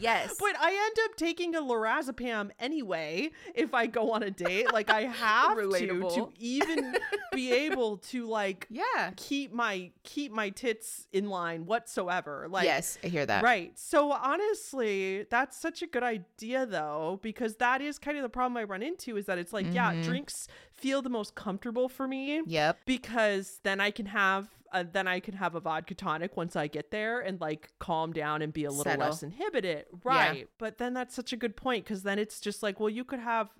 yes, 0.01 0.35
But 0.39 0.55
I 0.61 0.71
end 0.71 0.97
up 1.11 1.17
taking 1.17 1.55
a 1.55 1.61
lorazepam 1.63 2.51
anyway 2.59 3.31
if 3.55 3.75
I 3.75 3.87
go 3.87 4.13
on 4.13 4.23
a 4.23 4.31
date. 4.31 4.73
Like 4.73 4.91
I 4.91 5.03
have 5.25 5.57
to 5.57 5.87
to 6.15 6.33
even 6.39 6.95
be 7.33 7.53
able 7.53 7.97
to 8.13 8.27
like 8.27 8.67
yeah, 8.71 9.11
keep 9.17 9.53
my 9.53 9.91
keep 10.03 10.33
my 10.33 10.51
tits 10.51 11.07
in 11.13 11.29
line 11.29 11.67
whatsoever. 11.67 12.47
Like 12.51 12.65
yes, 12.65 12.99
I 13.05 13.09
hear 13.09 13.27
that. 13.27 13.43
Right. 13.43 13.73
So 13.79 14.13
honestly, 14.13 15.27
that's 15.31 15.57
such 15.57 15.83
a 15.83 15.87
good 15.87 16.03
idea 16.03 16.67
though, 16.67 17.19
because 17.23 17.57
that 17.57 17.81
is 17.81 17.99
kind 17.99 18.17
of 18.17 18.23
the 18.23 18.29
problem 18.29 18.57
I 18.57 18.65
run 18.65 18.83
into 18.83 19.17
is 19.17 19.27
that 19.27 19.39
it's 19.39 19.53
like, 19.53 19.67
yeah, 19.75 19.93
Mhm. 19.95 20.05
drinks 20.05 20.49
feel 20.85 21.01
the 21.03 21.09
most 21.09 21.35
comfortable 21.35 21.89
for 21.89 22.07
me 22.07 22.43
Yep. 22.47 22.81
because 22.85 23.61
then 23.63 23.81
I 23.81 23.91
can 23.91 24.07
have 24.07 24.49
uh, 24.73 24.85
then 24.93 25.07
I 25.07 25.21
can 25.21 25.35
have 25.35 25.55
a 25.55 25.61
vodka 25.61 25.95
tonic 25.95 26.37
once 26.37 26.57
I 26.57 26.67
get 26.67 26.91
there 26.91 27.21
and 27.21 27.41
like 27.41 27.71
calm 27.79 28.13
down 28.13 28.43
and 28.43 28.53
be 28.53 28.65
a 28.65 28.71
little 28.71 28.83
Settle. 28.85 29.07
less 29.07 29.23
inhibited. 29.23 29.87
Right. 30.03 30.49
But 30.59 30.79
then 30.79 30.95
that's 30.95 31.15
such 31.15 31.33
a 31.33 31.37
good 31.37 31.57
point 31.57 31.85
because 31.85 32.03
then 32.03 32.19
it's 32.19 32.41
just 32.41 32.61
like, 32.61 32.81
well, 32.81 32.91
you 32.91 33.05
could 33.05 33.21
have 33.21 33.51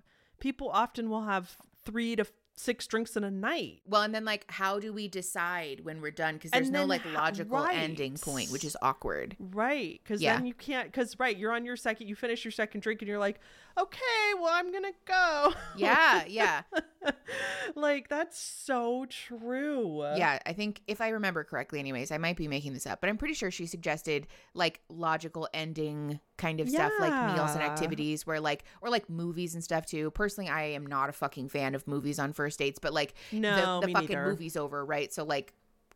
people 0.41 0.69
often 0.71 1.09
will 1.09 1.23
have 1.23 1.57
three 1.85 2.17
to 2.17 2.27
six 2.57 2.87
drinks 2.87 3.17
in 3.17 3.25
a 3.25 3.31
night. 3.31 3.81
Well, 3.87 4.03
and 4.03 4.15
then 4.15 4.25
like, 4.25 4.45
how 4.49 4.79
do 4.79 4.93
we 4.93 5.09
decide 5.09 5.81
when 5.85 6.01
we're 6.01 6.11
done? 6.13 6.35
Because 6.35 6.51
there's 6.53 6.71
no 6.71 6.85
like 6.85 7.03
logical 7.13 7.59
right. 7.59 7.77
ending 7.77 8.17
point, 8.17 8.51
which 8.51 8.65
is 8.65 8.77
awkward. 8.81 9.37
Right. 9.39 10.01
Because 10.03 10.23
Yeah. 10.23 10.37
then 10.37 10.47
you 10.47 10.55
can't, 10.55 10.91
because, 10.91 11.19
right, 11.19 11.37
you're 11.37 11.53
on 11.53 11.65
your 11.65 11.77
second, 11.77 12.07
you 12.07 12.15
finish 12.15 12.45
your 12.45 12.53
second 12.53 12.81
drink 12.81 13.03
and 13.03 13.09
you're 13.09 13.19
like, 13.19 13.41
okay, 13.79 14.35
well, 14.41 14.53
I'm 14.53 14.71
going 14.71 14.85
to 14.85 14.93
go. 15.05 15.53
Yeah, 15.77 16.25
yeah. 16.29 16.63
like, 17.75 18.09
that's 18.09 18.39
so 18.39 19.07
true. 19.09 20.03
Yeah, 20.17 20.39
I 20.47 20.53
think 20.53 20.83
if 20.87 21.01
I 21.01 21.09
remember 21.09 21.43
correctly, 21.43 21.81
anyways, 21.81 22.13
I 22.13 22.19
might 22.19 22.37
be 22.37 22.47
making 22.47 22.73
this 22.73 22.87
up, 22.87 23.01
but 23.01 23.11
I'm 23.11 23.17
pretty 23.17 23.35
sure 23.35 23.51
she 23.51 23.67
suggested 23.67 24.29
like 24.55 24.81
logical 24.89 25.49
ending 25.53 26.21
kind 26.37 26.61
of 26.61 26.69
stuff, 26.69 26.93
like 27.01 27.35
meals 27.35 27.53
and 27.53 27.63
activities, 27.63 28.27
where 28.27 28.41
like, 28.41 28.65
or 28.81 28.91
like 28.91 29.11
movies 29.11 29.55
and 29.55 29.65
stuff 29.65 29.87
too. 29.87 30.11
Personally, 30.13 30.49
I 30.49 30.65
am 30.67 30.87
not 30.87 31.09
a 31.09 31.13
fucking 31.13 31.49
fan 31.49 31.75
of 31.75 31.89
movies 31.89 32.21
on 32.21 32.33
first 32.33 32.44
dates, 32.51 32.79
but 32.79 32.93
like 32.93 33.15
No, 33.33 33.81
the, 33.81 33.87
the 33.89 33.93
fucking 33.93 34.09
neither. 34.11 34.29
movie's 34.31 34.57
over, 34.57 34.85
right? 34.85 35.13
So 35.13 35.25
like, 35.25 35.53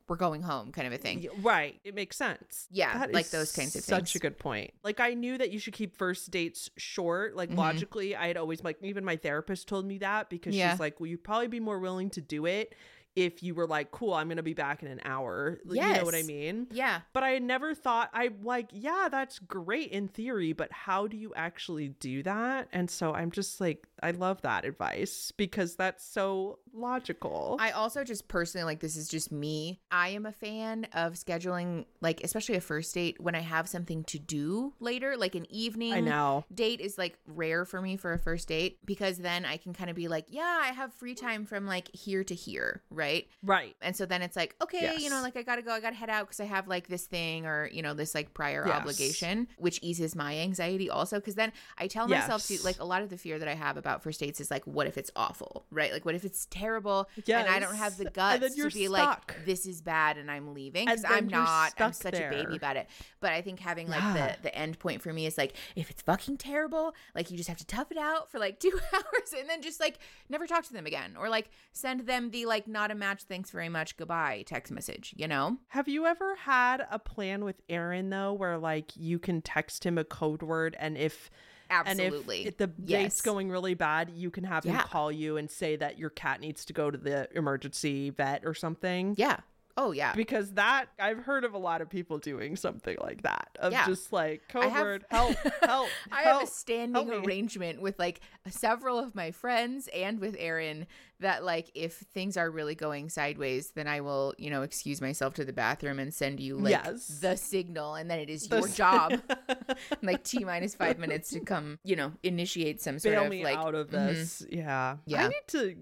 we're 0.09 0.17
going 0.17 0.40
home 0.40 0.73
kind 0.73 0.87
of 0.87 0.95
a 0.95 0.97
thing. 0.97 1.28
Right. 1.43 1.78
It 1.85 1.95
makes 1.95 2.17
sense. 2.17 2.67
Yeah, 2.71 2.97
That 2.99 3.12
like 3.12 3.28
those 3.28 3.52
kinds 3.52 3.76
of 3.76 3.85
things. 3.85 3.85
Such 3.85 4.17
a 4.17 4.19
good 4.19 4.38
point. 4.38 4.73
Like 4.83 5.00
I 5.00 5.12
knew 5.12 5.37
that 5.37 5.50
you 5.50 5.59
should 5.59 5.75
keep 5.75 5.99
first 5.99 6.31
dates 6.31 6.71
short. 6.78 7.37
Like 7.37 7.50
Mhm. 7.50 7.59
logically, 7.59 8.17
I 8.17 8.26
had 8.28 8.38
always 8.38 8.64
like 8.64 8.78
even 8.83 9.05
my 9.05 9.17
therapist 9.17 9.69
told 9.69 9.85
me 9.85 9.99
that 9.99 10.31
because 10.31 10.57
Yeah. 10.57 10.71
she's 10.71 10.81
like, 10.81 10.99
well, 10.99 11.09
you'd 11.09 11.23
probably 11.25 11.49
be 11.49 11.61
more 11.61 11.78
willing 11.78 12.09
to 12.11 12.23
do 12.23 12.47
it 12.47 12.75
if 13.17 13.43
you 13.43 13.55
were 13.55 13.67
like, 13.67 13.90
cool, 13.90 14.14
I'm 14.14 14.28
gonna 14.31 14.43
be 14.43 14.55
back 14.55 14.83
in 14.83 14.88
an 14.88 15.00
hour. 15.05 15.59
Yes. 15.67 15.87
You 15.88 15.99
know 15.99 16.05
what 16.07 16.14
I 16.14 16.23
mean? 16.23 16.69
Yeah. 16.71 17.00
But 17.12 17.25
I 17.25 17.31
had 17.33 17.43
never 17.43 17.75
thought 17.75 18.09
I 18.14 18.31
like, 18.43 18.69
yeah, 18.73 19.09
that's 19.11 19.38
great 19.40 19.90
in 19.90 20.07
theory, 20.09 20.52
but 20.55 20.73
how 20.73 21.07
do 21.09 21.17
you 21.19 21.35
actually 21.35 21.88
do 21.88 22.23
that? 22.23 22.69
And 22.73 22.88
so 22.90 23.12
I'm 23.12 23.31
just 23.33 23.61
like, 23.61 23.87
I 24.02 24.12
love 24.12 24.43
that 24.43 24.64
advice 24.64 25.33
because 25.37 25.76
that's 25.76 26.05
so 26.05 26.59
logical. 26.73 27.57
I 27.61 27.71
also 27.71 28.05
just 28.05 28.28
personally 28.28 28.64
like 28.64 28.81
this 28.81 28.97
is 28.97 29.09
just 29.09 29.33
me. 29.33 29.81
I 29.90 30.11
am 30.11 30.26
a 30.26 30.33
fan 30.33 30.87
of 30.93 31.14
scheduling 31.14 31.87
like 32.00 32.23
especially 32.23 32.57
a 32.57 32.61
first 32.61 32.95
date 32.95 33.21
when 33.21 33.35
I 33.35 33.40
have 33.40 33.69
something 33.69 34.05
to 34.05 34.19
do 34.19 34.75
later, 34.81 35.17
like 35.17 35.35
an 35.35 35.47
evening. 35.50 35.93
I 35.93 36.00
know. 36.00 36.45
Date 36.55 36.81
is 36.81 36.99
like 36.99 37.19
rare 37.26 37.64
for 37.64 37.81
me 37.81 37.97
for 37.97 38.12
a 38.12 38.19
first 38.19 38.49
date 38.49 38.78
because 38.85 39.19
then 39.19 39.45
I 39.45 39.57
can 39.57 39.73
kind 39.73 39.90
of 39.90 39.97
be 39.97 40.09
like, 40.09 40.26
yeah, 40.28 40.61
I 40.62 40.69
have 40.69 40.93
free 40.95 41.14
time 41.14 41.47
from 41.47 41.67
like 41.67 41.95
here 41.95 42.23
to 42.25 42.35
here, 42.35 42.83
right? 42.90 43.26
Right. 43.43 43.75
And 43.81 43.97
so 43.97 44.07
then 44.07 44.23
it's 44.23 44.37
like, 44.37 44.55
okay, 44.62 44.97
you 44.99 45.11
know, 45.11 45.23
like 45.23 45.37
I 45.37 45.43
gotta 45.43 45.62
go, 45.62 45.73
I 45.73 45.81
gotta 45.81 45.97
head 45.97 46.11
out 46.11 46.26
because 46.26 46.40
I 46.40 46.45
have 46.45 46.69
like 46.69 46.88
this 46.88 47.07
thing 47.07 47.47
or, 47.47 47.69
you 47.73 47.83
know, 47.83 47.95
this 47.95 48.14
like 48.14 48.35
prior 48.35 48.64
Yes. 48.67 48.76
obligation, 48.76 49.49
which 49.57 49.78
eases 49.83 50.14
my 50.14 50.37
anxiety 50.37 50.90
also. 50.90 51.17
Because 51.17 51.37
then 51.37 51.52
I 51.78 51.87
tell 51.87 52.07
myself 52.09 52.47
to, 52.49 52.62
like, 52.62 52.81
a 52.81 52.85
lot 52.85 53.02
of 53.02 53.09
the 53.09 53.17
fear 53.17 53.38
that 53.38 53.49
I 53.49 53.55
have 53.55 53.76
about 53.76 53.88
first 54.02 54.18
states 54.18 54.40
is 54.40 54.50
like, 54.50 54.64
what 54.66 54.87
if 54.87 54.97
it's 54.99 55.11
awful, 55.16 55.64
right? 55.71 55.92
Like, 55.92 56.04
what 56.04 56.14
if 56.14 56.25
it's 56.25 56.47
terrible 56.50 57.09
and 57.40 57.49
I 57.49 57.59
don't 57.59 57.75
have 57.75 57.97
the 57.97 58.04
guts 58.11 58.54
to 58.54 58.71
be 58.71 58.87
stuck. 58.87 59.35
like, 59.37 59.45
this 59.47 59.66
is 59.66 59.80
bad 59.83 60.16
and 60.18 60.30
I'm 60.30 60.54
leaving? 60.54 60.87
Because 60.87 61.04
I'm 61.07 61.28
not, 61.28 61.73
I'm 61.78 61.92
such 61.92 62.14
a 62.14 62.28
baby 62.30 62.57
about 62.57 62.76
it. 62.76 62.88
But 63.21 63.33
I 63.33 63.42
think 63.42 63.61
having 63.61 63.88
like 63.88 64.00
Yeah. 64.02 64.37
the, 64.37 64.42
the 64.42 64.54
end 64.54 64.78
point 64.78 65.02
for 65.02 65.12
me 65.12 65.26
is 65.26 65.37
like, 65.38 65.54
if 65.76 65.90
it's 65.90 66.02
fucking 66.02 66.37
terrible, 66.37 66.95
like, 67.14 67.30
you 67.30 67.37
just 67.37 67.49
have 67.49 67.59
to 67.59 67.66
tough 67.66 67.90
it 67.90 67.99
out 67.99 68.30
for 68.30 68.38
like 68.38 68.61
two 68.61 68.78
hours 68.95 69.33
and 69.37 69.49
then 69.49 69.62
just 69.62 69.80
like 69.80 69.99
never 70.28 70.47
talk 70.47 70.64
to 70.64 70.73
them 70.73 70.87
again 70.87 71.16
or 71.18 71.28
like 71.28 71.50
send 71.73 72.07
them 72.07 72.30
the 72.30 72.47
like, 72.47 72.68
not 72.68 72.90
a 72.90 72.95
match, 72.95 73.23
thanks 73.25 73.50
very 73.50 73.68
much, 73.68 73.97
goodbye 73.97 74.45
text 74.47 74.73
message, 74.73 75.14
you 75.16 75.26
know? 75.28 75.57
Have 75.68 75.88
you 75.88 76.07
ever 76.07 76.35
had 76.37 76.87
a 76.90 76.99
plan 76.99 77.45
with 77.45 77.61
Aaron 77.68 78.11
though, 78.11 78.33
where 78.33 78.59
like 78.59 78.92
you 78.97 79.18
can 79.18 79.42
text 79.42 79.85
him 79.85 79.99
a 79.99 80.04
code 80.04 80.42
word, 80.42 80.76
and 80.78 80.97
if 80.97 81.30
Absolutely. 81.70 82.38
and 82.38 82.46
if 82.48 82.56
the 82.56 82.70
Yes. 82.84 83.02
date's 83.02 83.20
going 83.20 83.50
really 83.50 83.75
bad, 83.75 84.10
you 84.10 84.30
can 84.30 84.44
have 84.44 84.64
him 84.64 84.76
call 84.78 85.12
you 85.12 85.37
and 85.37 85.50
say 85.50 85.76
that 85.76 85.98
your 85.98 86.10
cat 86.10 86.40
needs 86.40 86.64
to 86.66 86.72
go 86.72 86.90
to 86.90 86.98
the 86.98 87.28
emergency 87.37 88.10
vet 88.10 88.44
or 88.44 88.54
something. 88.54 89.14
Yeah. 89.18 89.40
Oh 89.80 89.92
yeah. 89.92 90.12
Because 90.14 90.50
that 90.54 90.87
I've 90.99 91.18
heard 91.20 91.44
of 91.44 91.54
a 91.54 91.58
lot 91.58 91.80
of 91.80 91.88
people 91.88 92.18
doing 92.18 92.56
something 92.56 92.97
like 93.00 93.23
that 93.23 93.56
of 93.61 93.73
Yeah. 93.73 93.87
just 93.87 94.12
like 94.12 94.42
code 94.49 94.64
have- 94.64 94.82
word 94.85 95.04
help 95.11 95.37
help 95.62 95.88
I 96.12 96.23
help. 96.23 96.40
have 96.40 96.49
a 96.49 96.50
standing 96.50 97.11
arrangement 97.12 97.80
with 97.80 97.97
like 97.97 98.20
several 98.50 98.99
of 98.99 99.14
my 99.14 99.30
friends 99.30 99.88
and 99.94 100.18
with 100.18 100.35
Aaron 100.37 100.87
that 101.20 101.44
like 101.44 101.70
if 101.75 101.94
things 101.94 102.37
are 102.37 102.50
really 102.50 102.75
going 102.75 103.08
sideways, 103.08 103.70
then 103.70 103.87
I 103.88 104.00
will, 104.00 104.35
you 104.38 104.50
know, 104.50 104.62
excuse 104.62 105.00
myself 105.00 105.35
to 105.35 105.44
the 105.44 105.52
bathroom 105.52 105.99
and 106.00 106.12
send 106.12 106.40
you 106.40 106.56
like 106.56 106.73
Yes. 106.73 107.06
the 107.20 107.37
signal 107.37 107.94
and 107.94 108.11
then 108.11 108.18
it 108.18 108.28
is 108.30 108.49
The 108.49 108.58
your 108.58 108.68
s- 108.68 108.75
job. 108.76 109.20
like 110.02 110.25
T 110.25 110.44
minus 110.44 110.75
five 110.75 110.99
minutes 110.99 111.30
to 111.30 111.40
come, 111.40 111.78
you 111.85 111.97
know, 111.97 112.12
initiate 112.25 112.80
some 112.82 112.99
sort 112.99 113.14
bail 113.14 113.25
of 113.25 113.30
me 113.30 113.44
like 113.44 113.56
out 113.58 113.75
of 113.75 113.88
mhm. 113.88 113.92
this. 113.92 114.44
Yeah. 114.50 114.97
Yeah. 115.06 115.25
I 115.25 115.28
need 115.28 115.47
to 115.49 115.76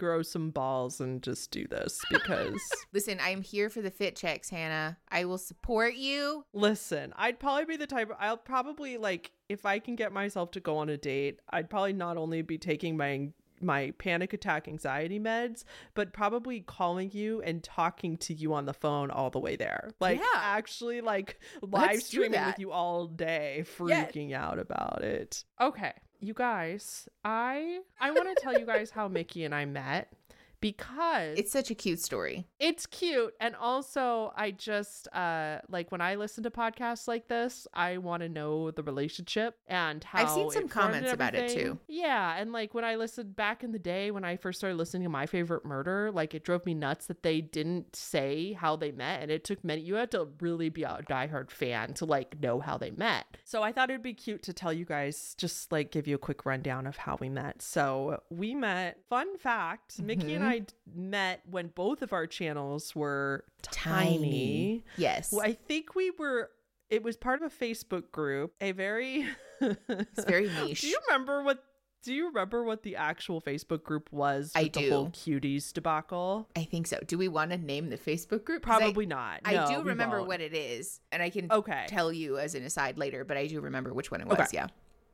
grow 0.00 0.22
some 0.22 0.50
balls 0.50 0.98
and 0.98 1.22
just 1.22 1.50
do 1.50 1.66
this 1.68 2.00
because 2.10 2.58
Listen, 2.92 3.18
I'm 3.20 3.42
here 3.42 3.68
for 3.68 3.82
the 3.82 3.90
fit 3.90 4.16
checks, 4.16 4.48
Hannah. 4.48 4.96
I 5.10 5.26
will 5.26 5.38
support 5.38 5.94
you. 5.94 6.46
Listen, 6.54 7.12
I'd 7.16 7.38
probably 7.38 7.66
be 7.66 7.76
the 7.76 7.86
type 7.86 8.10
I'll 8.18 8.38
probably 8.38 8.96
like 8.96 9.30
if 9.50 9.66
I 9.66 9.78
can 9.78 9.96
get 9.96 10.12
myself 10.12 10.52
to 10.52 10.60
go 10.60 10.78
on 10.78 10.88
a 10.88 10.96
date, 10.96 11.40
I'd 11.50 11.68
probably 11.68 11.92
not 11.92 12.16
only 12.16 12.40
be 12.40 12.56
taking 12.56 12.96
my 12.96 13.28
my 13.60 13.92
panic 13.98 14.32
attack 14.32 14.68
anxiety 14.68 15.18
meds, 15.20 15.64
but 15.94 16.12
probably 16.12 16.60
calling 16.60 17.10
you 17.12 17.40
and 17.42 17.62
talking 17.62 18.16
to 18.18 18.34
you 18.34 18.54
on 18.54 18.64
the 18.66 18.72
phone 18.74 19.10
all 19.10 19.30
the 19.30 19.38
way 19.38 19.56
there. 19.56 19.90
Like 20.00 20.18
Yeah. 20.18 20.24
actually 20.40 21.00
like 21.00 21.40
live 21.62 21.90
Let's 21.92 22.06
streaming 22.06 22.44
with 22.44 22.58
you 22.58 22.72
all 22.72 23.06
day, 23.06 23.64
Yeah. 23.84 24.04
freaking 24.04 24.32
out 24.34 24.58
about 24.58 25.02
it. 25.02 25.44
Okay. 25.60 25.92
You 26.22 26.34
guys, 26.34 27.08
I 27.24 27.80
I 27.98 28.10
want 28.10 28.28
to 28.36 28.42
tell 28.42 28.58
you 28.58 28.66
guys 28.66 28.90
how 28.90 29.08
Mickey 29.08 29.44
and 29.44 29.54
I 29.54 29.64
met 29.64 30.12
because 30.60 31.38
It's 31.38 31.52
such 31.52 31.70
a 31.70 31.74
cute 31.74 32.00
story. 32.00 32.46
it's 32.58 32.86
cute 32.86 33.34
and 33.40 33.56
also 33.56 34.32
i 34.36 34.50
just 34.50 35.08
uh 35.14 35.58
like 35.68 35.90
when 35.90 36.00
i 36.00 36.14
listen 36.16 36.42
to 36.44 36.50
podcasts 36.50 37.08
like 37.08 37.28
this 37.28 37.66
i 37.74 37.98
want 37.98 38.22
to 38.22 38.28
know 38.28 38.70
the 38.70 38.82
relationship 38.82 39.56
and 39.66 40.04
how 40.04 40.22
I've 40.22 40.30
seen 40.30 40.50
some 40.50 40.64
it 40.64 40.70
formed 40.72 40.94
and 40.94 41.02
comments 41.02 41.12
about 41.12 41.34
it, 41.34 41.48
too. 41.50 41.78
yeah 41.88 42.36
and 42.36 42.52
like 42.52 42.74
when 42.74 42.84
i 42.84 42.96
listened 42.96 43.34
back 43.36 43.64
in 43.64 43.72
the 43.72 43.78
day 43.78 44.10
when 44.10 44.24
i 44.24 44.36
first 44.36 44.58
started 44.60 44.76
listening 44.76 45.02
to 45.04 45.08
my 45.08 45.26
favorite 45.26 45.64
murder 45.64 46.10
like 46.12 46.34
it 46.34 46.44
drove 46.44 46.66
me 46.66 46.74
nuts 46.74 47.06
that 47.06 47.22
they 47.22 47.40
didn't 47.40 47.96
say 47.96 48.52
how 48.52 48.76
they 48.76 48.92
met 48.92 49.22
and 49.22 49.30
it 49.30 49.44
took 49.44 49.62
many 49.64 49.80
you 49.82 49.94
had 49.94 50.10
to 50.10 50.28
really 50.40 50.68
be 50.68 50.82
a 50.82 51.00
diehard 51.08 51.50
fan 51.50 51.94
to 51.94 52.04
like 52.04 52.38
know 52.40 52.60
how 52.60 52.76
they 52.76 52.90
met 52.90 53.24
so 53.44 53.62
i 53.62 53.72
thought 53.72 53.88
it'd 53.90 54.02
be 54.02 54.14
cute 54.14 54.42
to 54.42 54.52
tell 54.52 54.72
you 54.72 54.84
guys 54.84 55.34
just 55.38 55.72
like 55.72 55.90
give 55.90 56.06
you 56.06 56.14
a 56.14 56.18
quick 56.18 56.44
rundown 56.44 56.86
of 56.86 56.96
how 56.98 57.16
we 57.20 57.28
met 57.28 57.62
so 57.62 58.20
we 58.30 58.54
met 58.54 58.98
fun 59.08 59.36
fact 59.38 60.00
mickey 60.02 60.34
and 60.34 60.44
Mhm. 60.44 60.49
I 60.50 60.62
met 60.94 61.40
when 61.48 61.68
both 61.68 62.02
of 62.02 62.12
our 62.12 62.26
channels 62.26 62.94
were 62.94 63.44
tiny, 63.62 64.84
Yes. 64.96 65.32
Well, 65.32 65.42
I 65.44 65.52
think 65.52 65.94
we 65.94 66.10
were. 66.10 66.50
It 66.88 67.02
was 67.02 67.16
part 67.16 67.40
of 67.42 67.52
a 67.52 67.54
Facebook 67.54 68.10
group, 68.10 68.52
a 68.60 68.72
very. 68.72 69.26
It's 69.60 70.24
very 70.24 70.48
niche. 70.48 70.80
Do 70.82 70.88
you 70.88 70.98
remember 71.08 71.42
what? 71.42 71.62
Do 72.02 72.14
you 72.14 72.28
remember 72.28 72.64
what 72.64 72.82
the 72.82 72.96
actual 72.96 73.42
Facebook 73.42 73.82
group 73.82 74.08
was? 74.10 74.52
I 74.56 74.62
with 74.64 74.72
The 74.72 74.88
whole 74.90 75.06
do. 75.08 75.38
cuties 75.40 75.70
debacle. 75.72 76.48
I 76.56 76.64
think 76.64 76.86
so. 76.86 76.98
Do 77.06 77.18
we 77.18 77.28
want 77.28 77.50
to 77.50 77.58
name 77.58 77.90
the 77.90 77.98
Facebook 77.98 78.42
group? 78.44 78.62
'Cause 78.62 78.76
I- 78.76 78.78
Probably 78.80 79.04
not. 79.06 79.40
I 79.44 79.70
do 79.70 79.82
remember 79.82 80.16
won't. 80.16 80.28
what 80.28 80.40
it 80.40 80.54
is, 80.54 81.00
and 81.12 81.22
I 81.22 81.28
can 81.28 81.52
Okay. 81.52 81.84
tell 81.88 82.10
you 82.10 82.38
as 82.38 82.54
an 82.54 82.64
aside 82.64 82.96
later. 82.96 83.24
But 83.24 83.36
I 83.36 83.46
do 83.46 83.60
remember 83.60 83.92
which 83.92 84.10
one 84.10 84.22
it 84.22 84.26
was. 84.26 84.38
Okay. 84.38 84.48
Yeah, 84.54 84.68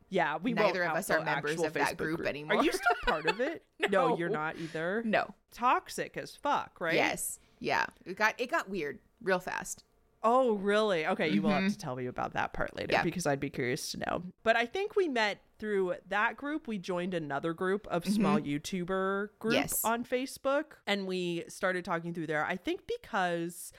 Yeah, 0.09 0.39
we 0.41 0.53
Neither 0.53 0.85
of 0.85 0.97
us 0.97 1.11
are 1.11 1.25
members 1.25 1.61
of 1.63 1.73
that 1.75 1.95
Facebook 1.95 1.97
group 1.99 2.27
anymore. 2.27 2.59
Are 2.59 2.65
you 2.65 2.73
still 2.73 2.97
part 3.07 3.27
of 3.27 3.41
it? 3.41 3.65
No. 3.91 4.17
you're 4.19 4.29
not 4.29 4.57
either. 4.59 5.03
no. 5.05 5.35
Toxic 5.53 6.17
as 6.17 6.35
fuck, 6.37 6.81
right? 6.81 6.95
Yes, 6.95 7.39
yeah. 7.61 7.87
It 8.05 8.17
got 8.17 8.35
it 8.39 8.51
got 8.51 8.69
weird 8.69 8.99
real 9.23 9.39
fast. 9.39 9.85
Oh, 10.23 10.55
really? 10.55 11.07
Okay, 11.07 11.29
you 11.29 11.41
will 11.41 11.51
have 11.51 11.71
to 11.71 11.79
tell 11.79 11.95
me 11.95 12.07
about 12.07 12.33
that 12.33 12.53
part 12.53 12.75
later 12.77 12.93
Yeah. 12.93 13.03
because 13.05 13.27
I'd 13.27 13.39
be 13.39 13.51
curious 13.51 13.93
to 13.93 13.99
know. 13.99 14.23
But 14.43 14.57
I 14.57 14.67
think 14.67 14.97
we 14.97 15.07
met 15.09 15.41
through 15.61 15.95
that 16.09 16.37
group. 16.37 16.67
We 16.67 16.79
joined 16.79 17.15
another 17.15 17.53
group 17.55 17.87
of 17.89 18.05
small 18.07 18.41
YouTuber 18.41 19.29
group 19.39 19.53
Mm-hmm. 19.55 19.63
Yes. 19.63 19.85
on 19.85 20.05
Facebook 20.05 20.65
and 20.87 21.07
we 21.07 21.45
started 21.49 21.85
talking 21.85 22.13
through 22.13 22.27
there. 22.27 22.45
I 22.45 22.57
think 22.57 22.81
because 23.01 23.73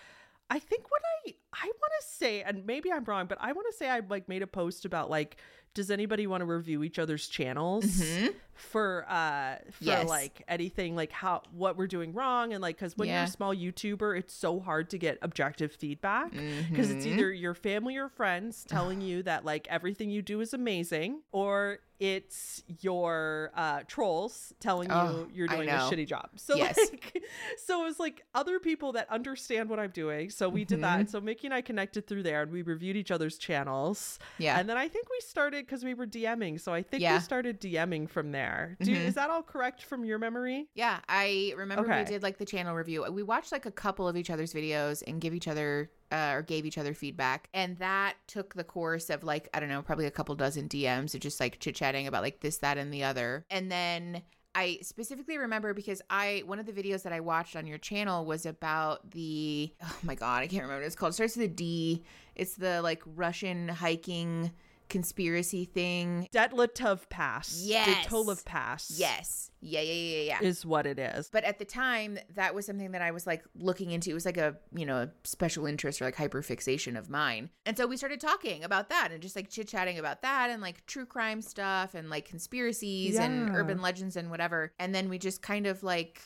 I 0.49 0.59
think 0.59 0.89
what 0.89 1.01
I 1.27 1.35
I 1.53 1.65
want 1.65 1.91
to 2.01 2.07
say 2.07 2.43
and 2.43 2.65
maybe 2.65 2.91
I'm 2.93 3.03
wrong, 3.03 3.25
but 3.27 3.39
I 3.41 3.51
want 3.51 3.67
to 3.69 3.75
say 3.77 3.89
I 3.89 3.99
like 4.07 4.29
made 4.29 4.41
a 4.41 4.47
post 4.47 4.85
about 4.85 5.09
like 5.09 5.37
does 5.77 5.89
anybody 5.91 6.25
want 6.27 6.41
to 6.41 6.45
review 6.45 6.83
each 6.83 6.99
other's 6.99 7.27
channels 7.27 7.85
Mhm. 7.85 8.33
For 8.57 9.05
uh 9.09 9.55
for 9.71 9.83
Yes. 9.83 10.09
like 10.09 10.43
anything 10.47 10.95
like 10.95 11.11
how 11.11 11.43
what 11.51 11.77
we're 11.77 11.87
doing 11.87 12.13
wrong 12.13 12.53
and 12.53 12.61
like 12.61 12.77
cuz 12.77 12.97
when 12.97 13.07
you're 13.09 13.17
a 13.23 13.27
small 13.27 13.53
YouTuber 13.55 14.17
it's 14.17 14.33
so 14.33 14.59
hard 14.59 14.89
to 14.91 14.97
get 14.97 15.17
objective 15.21 15.71
feedback 15.71 16.31
because 16.69 16.89
it's 16.91 17.05
Mhm. 17.05 17.13
either 17.13 17.31
your 17.31 17.53
family 17.53 17.97
or 17.97 18.09
friends 18.09 18.65
telling 18.67 19.01
you 19.01 19.23
that 19.23 19.45
like 19.45 19.67
everything 19.69 20.09
you 20.09 20.21
do 20.21 20.41
is 20.41 20.53
amazing 20.53 21.21
or 21.31 21.79
it's 21.99 22.63
your 22.81 23.51
uh 23.55 23.81
trolls 23.87 24.53
telling 24.59 24.87
Oh, 24.91 25.09
you 25.11 25.29
you're 25.33 25.47
doing 25.47 25.67
a 25.67 25.73
shitty 25.89 26.07
job 26.07 26.29
so 26.35 26.55
Yes. 26.55 26.77
like 26.77 27.23
so 27.65 27.81
it 27.81 27.85
was 27.85 27.99
like 27.99 28.23
other 28.35 28.59
people 28.59 28.91
that 28.93 29.09
understand 29.09 29.67
what 29.69 29.79
i'm 29.79 29.89
doing 29.89 30.29
so 30.29 30.47
we 30.47 30.63
did 30.63 30.81
that 30.81 30.99
and 30.99 31.09
so 31.09 31.19
mickey 31.19 31.47
and 31.47 31.53
i 31.55 31.61
connected 31.61 32.05
through 32.05 32.21
there 32.23 32.43
and 32.43 32.51
we 32.51 32.61
reviewed 32.61 32.95
each 32.95 33.09
other's 33.09 33.37
channels 33.39 34.19
Yeah. 34.37 34.59
and 34.59 34.69
then 34.69 34.77
i 34.77 34.87
think 34.87 35.09
we 35.09 35.19
started 35.21 35.65
because 35.65 35.83
we 35.83 35.95
were 35.95 36.05
dming 36.05 36.59
so 36.61 36.71
i 36.71 36.83
think 36.83 37.01
Yeah. 37.01 37.15
we 37.15 37.19
started 37.21 37.59
dming 37.59 38.07
from 38.07 38.31
there 38.31 38.46
there. 38.47 38.77
Do, 38.81 38.91
Mhm. 38.95 39.05
Is 39.07 39.15
that 39.15 39.29
all 39.29 39.43
correct 39.43 39.83
from 39.83 40.05
your 40.05 40.17
memory? 40.19 40.67
Yeah, 40.73 40.99
I 41.09 41.53
remember 41.57 41.83
we 41.87 42.03
did 42.05 42.23
like 42.23 42.37
the 42.37 42.45
channel 42.45 42.75
review. 42.75 43.05
We 43.11 43.23
watched 43.23 43.51
like 43.51 43.65
a 43.65 43.71
couple 43.71 44.07
of 44.07 44.15
each 44.17 44.29
other's 44.29 44.53
videos 44.53 45.03
and 45.07 45.19
give 45.21 45.33
each 45.33 45.47
other 45.47 45.91
uh, 46.11 46.31
or 46.35 46.41
gave 46.41 46.65
each 46.65 46.77
other 46.77 46.93
feedback. 46.93 47.49
And 47.53 47.77
that 47.77 48.15
took 48.27 48.53
the 48.53 48.63
course 48.63 49.09
of 49.09 49.23
like, 49.23 49.49
I 49.53 49.59
don't 49.59 49.69
know, 49.69 49.81
probably 49.81 50.05
a 50.05 50.11
couple 50.11 50.33
dozen 50.35 50.69
DMs 50.69 51.13
of 51.13 51.19
just 51.19 51.39
like 51.39 51.59
chit 51.59 51.75
chatting 51.75 52.07
about 52.07 52.23
like 52.23 52.39
this, 52.39 52.57
that, 52.59 52.77
and 52.77 52.93
the 52.93 53.03
other. 53.03 53.45
And 53.49 53.69
then 53.71 54.21
I 54.55 54.79
specifically 54.81 55.37
remember 55.37 55.73
because 55.73 56.01
I, 56.09 56.43
one 56.45 56.59
of 56.59 56.65
the 56.65 56.71
videos 56.71 57.03
that 57.03 57.13
I 57.13 57.19
watched 57.19 57.55
on 57.55 57.67
your 57.67 57.77
channel 57.77 58.25
was 58.25 58.45
about 58.45 59.11
the, 59.11 59.73
oh 59.83 59.97
my 60.03 60.15
God, 60.15 60.43
I 60.43 60.47
can't 60.47 60.63
remember 60.63 60.81
what 60.81 60.87
it's 60.87 60.95
called. 60.95 61.11
It 61.11 61.15
starts 61.15 61.35
with 61.35 61.45
a 61.45 61.53
D. 61.53 62.03
It's 62.35 62.55
the 62.55 62.81
like 62.81 63.03
Russian 63.05 63.67
hiking 63.67 64.51
conspiracy 64.89 65.65
thing. 65.65 66.27
Dyatlov 66.33 67.09
Pass. 67.09 67.61
Yes. 67.63 68.07
Dyatlov 68.07 68.45
Pass. 68.45 68.93
Yes. 68.97 69.51
Yeah, 69.59 69.81
yeah, 69.81 69.93
yeah, 69.93 70.21
yeah. 70.21 70.47
Is 70.47 70.65
what 70.65 70.85
it 70.85 70.99
is. 70.99 71.29
But 71.31 71.43
at 71.43 71.59
the 71.59 71.65
time, 71.65 72.17
that 72.35 72.53
was 72.53 72.65
something 72.65 72.91
that 72.91 73.01
I 73.01 73.11
was 73.11 73.25
like 73.25 73.43
looking 73.55 73.91
into. 73.91 74.11
It 74.11 74.13
was 74.13 74.25
like 74.25 74.37
a, 74.37 74.55
you 74.73 74.85
know, 74.85 74.97
a 74.97 75.09
special 75.23 75.65
interest 75.65 76.01
or 76.01 76.05
like 76.05 76.15
hyperfixation 76.15 76.97
of 76.97 77.09
mine. 77.09 77.49
And 77.65 77.75
so 77.75 77.87
we 77.87 77.97
started 77.97 78.21
talking 78.21 78.63
about 78.63 78.89
that 78.89 79.09
and 79.11 79.21
just 79.21 79.35
like 79.35 79.49
chit 79.49 79.67
chatting 79.67 79.97
about 79.97 80.21
that 80.21 80.49
and 80.49 80.61
like 80.61 80.85
true 80.85 81.05
crime 81.05 81.41
stuff 81.41 81.95
and 81.95 82.09
like 82.09 82.25
conspiracies 82.25 83.17
and 83.17 83.55
urban 83.55 83.81
legends 83.81 84.15
and 84.15 84.29
whatever. 84.29 84.73
And 84.79 84.93
then 84.93 85.09
we 85.09 85.17
just 85.17 85.41
kind 85.41 85.65
of 85.67 85.83
like 85.83 86.21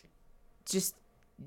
just 0.66 0.96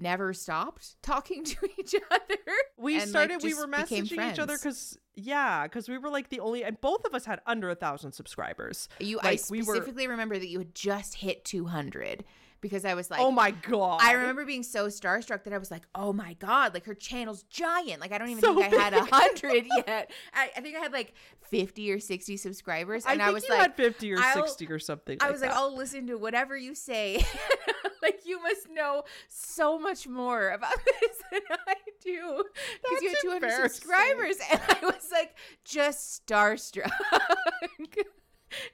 never 0.01 0.33
stopped 0.33 0.97
talking 1.03 1.45
to 1.45 1.69
each 1.79 1.95
other. 2.11 2.37
We 2.77 2.95
and, 2.95 3.03
like, 3.03 3.09
started, 3.31 3.43
we 3.43 3.55
were 3.55 3.67
messaging 3.67 4.33
each 4.33 4.39
other 4.39 4.57
because, 4.57 4.99
yeah, 5.15 5.65
because 5.65 5.89
we 5.89 5.99
were 5.99 6.11
like 6.11 6.29
the 6.29 6.41
only, 6.41 6.65
and 6.65 6.81
both 6.81 7.05
of 7.05 7.15
us 7.15 7.25
had 7.25 7.41
under 7.47 7.71
a 7.71 7.75
thousand 7.75 8.13
subscribers. 8.13 8.89
You, 9.01 9.19
I 9.23 9.33
Like, 9.33 9.41
we 9.51 9.63
were- 9.63 9.75
specifically 9.75 10.07
remember 10.09 10.39
that 10.39 10.49
you 10.49 10.59
had 10.59 10.75
just 10.75 11.15
hit 11.15 11.45
200 11.45 12.25
because 12.65 12.87
I 12.87 12.95
was 12.95 13.11
like, 13.11 13.21
oh 13.21 13.31
my 13.31 13.51
God. 13.51 14.01
I 14.03 14.13
remember 14.13 14.47
being 14.47 14.63
so 14.63 14.87
starstruck 14.87 15.45
that 15.45 15.53
I 15.53 15.59
was 15.59 15.71
like, 15.71 15.83
"Oh 15.95 16.15
my 16.15 16.33
god! 16.41 16.73
Like 16.73 16.87
her 16.87 16.95
channel's 16.95 17.43
giant. 17.45 18.01
Like 18.01 18.11
I 18.11 18.17
don't 18.17 18.31
even 18.31 18.43
So 18.43 18.55
think 18.59 18.73
I 18.73 18.77
had 18.83 18.95
a 18.95 19.05
hundred 19.05 19.67
yet. 19.87 20.11
I, 20.33 20.51
I 20.57 20.61
think 20.63 20.75
I 20.75 20.79
had 20.81 20.91
like 20.91 21.13
fifty 21.51 21.93
or 21.93 22.01
sixty 22.01 22.39
subscribers, 22.39 23.05
I 23.05 23.13
and 23.13 23.21
think 23.21 23.29
I, 23.29 23.33
was 23.33 23.45
you 23.45 23.51
like, 23.51 23.61
had 23.61 23.75
50 23.77 24.15
or 24.15 24.19
I'll- 24.19 24.47
60 24.47 24.67
or 24.69 24.79
something. 24.79 25.19
I 25.21 25.31
was 25.31 25.43
like, 25.43 25.51
that. 25.51 25.57
I'll 25.59 25.77
listen 25.77 26.07
to 26.07 26.17
whatever 26.17 26.57
you 26.57 26.75
say. 26.75 27.23
like 28.03 28.21
you 28.25 28.43
must 28.43 28.71
know 28.71 29.03
so 29.29 29.79
much 29.79 30.09
more 30.09 30.49
about 30.51 30.73
this 31.03 31.19
than 31.31 31.41
I 31.69 31.75
do 32.03 32.45
because 32.83 33.03
you 33.03 33.09
had 33.11 33.19
two 33.21 33.31
hundred 33.31 33.53
subscribers, 33.53 34.37
and 34.51 34.61
I 34.71 34.79
was 34.87 35.09
like 35.13 35.37
just 35.67 36.27
starstruck. 36.27 36.91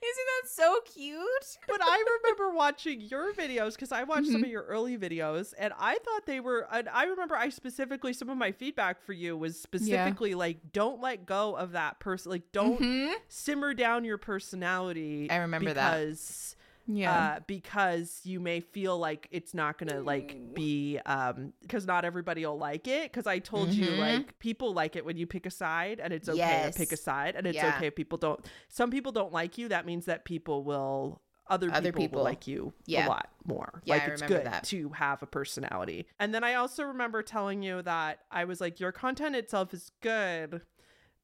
Isn't 0.02 0.26
that 0.42 0.48
so 0.50 0.80
cute? 0.94 1.58
but 1.68 1.80
I 1.82 2.04
remember 2.22 2.54
watching 2.54 3.00
your 3.00 3.32
videos 3.32 3.72
because 3.74 3.92
I 3.92 4.02
watched 4.04 4.26
some 4.26 4.40
Mhm. 4.42 4.44
of 4.44 4.50
your 4.50 4.64
early 4.64 4.98
videos 4.98 5.54
and 5.58 5.72
I 5.78 5.98
thought 5.98 6.26
they 6.26 6.40
were. 6.40 6.66
And 6.72 6.88
I 6.88 7.04
remember 7.04 7.36
I 7.36 7.48
specifically, 7.50 8.12
some 8.12 8.28
of 8.28 8.36
my 8.36 8.52
feedback 8.52 9.02
for 9.02 9.12
you 9.12 9.36
was 9.36 9.58
specifically 9.60 10.34
like, 10.34 10.72
don't 10.72 11.00
let 11.00 11.26
go 11.26 11.54
of 11.56 11.72
that 11.72 11.98
person. 12.00 12.30
Like, 12.32 12.50
don't 12.52 12.80
Mhm. 12.80 13.14
simmer 13.28 13.74
down 13.74 14.04
your 14.04 14.18
personality. 14.18 15.28
I 15.30 15.36
remember 15.36 15.72
that. 15.74 15.98
because, 16.00 16.56
Yeah. 16.92 17.20
Uh, 17.36 17.40
because 17.46 18.20
you 18.24 18.40
may 18.40 18.60
feel 18.60 18.98
like 18.98 19.28
it's 19.30 19.54
not 19.54 19.78
gonna 19.78 20.00
like 20.00 20.54
be 20.54 20.98
um 21.06 21.52
because 21.62 21.86
not 21.86 22.04
everybody 22.04 22.44
will 22.44 22.58
like 22.58 22.88
it 22.88 23.10
because 23.12 23.26
i 23.26 23.38
told 23.38 23.68
you 23.70 23.86
Mhm. 23.86 23.98
like 23.98 24.38
people 24.40 24.72
like 24.72 24.96
it 24.96 25.04
when 25.04 25.16
you 25.16 25.26
pick 25.26 25.46
a 25.46 25.50
side 25.50 26.00
and 26.00 26.12
it's 26.12 26.28
okay 26.28 26.38
Yes. 26.38 26.74
to 26.74 26.78
pick 26.80 26.92
a 26.92 26.96
side 26.96 27.36
and 27.36 27.46
it's 27.46 27.56
Yeah. 27.56 27.76
okay 27.76 27.86
if 27.88 27.94
people 27.94 28.18
don't 28.18 28.44
some 28.68 28.90
people 28.90 29.12
don't 29.12 29.32
like 29.32 29.56
you 29.58 29.68
that 29.68 29.86
means 29.86 30.06
that 30.06 30.24
people 30.24 30.64
will 30.64 31.20
other, 31.48 31.68
Other 31.72 31.90
people, 31.90 32.00
people. 32.02 32.16
will 32.18 32.24
like 32.24 32.46
you 32.46 32.72
Yeah. 32.86 33.06
a 33.06 33.08
lot 33.08 33.28
more 33.44 33.82
Yeah, 33.84 33.94
like 33.94 34.02
I 34.02 34.06
it's 34.12 34.22
good 34.22 34.46
that. 34.46 34.64
to 34.64 34.88
have 34.90 35.22
a 35.22 35.26
personality 35.26 36.06
and 36.18 36.32
then 36.34 36.44
i 36.44 36.54
also 36.54 36.84
remember 36.84 37.22
telling 37.22 37.62
you 37.62 37.82
that 37.82 38.20
i 38.30 38.44
was 38.44 38.60
like 38.60 38.80
your 38.80 38.92
content 38.92 39.34
itself 39.36 39.72
is 39.74 39.90
good 40.00 40.62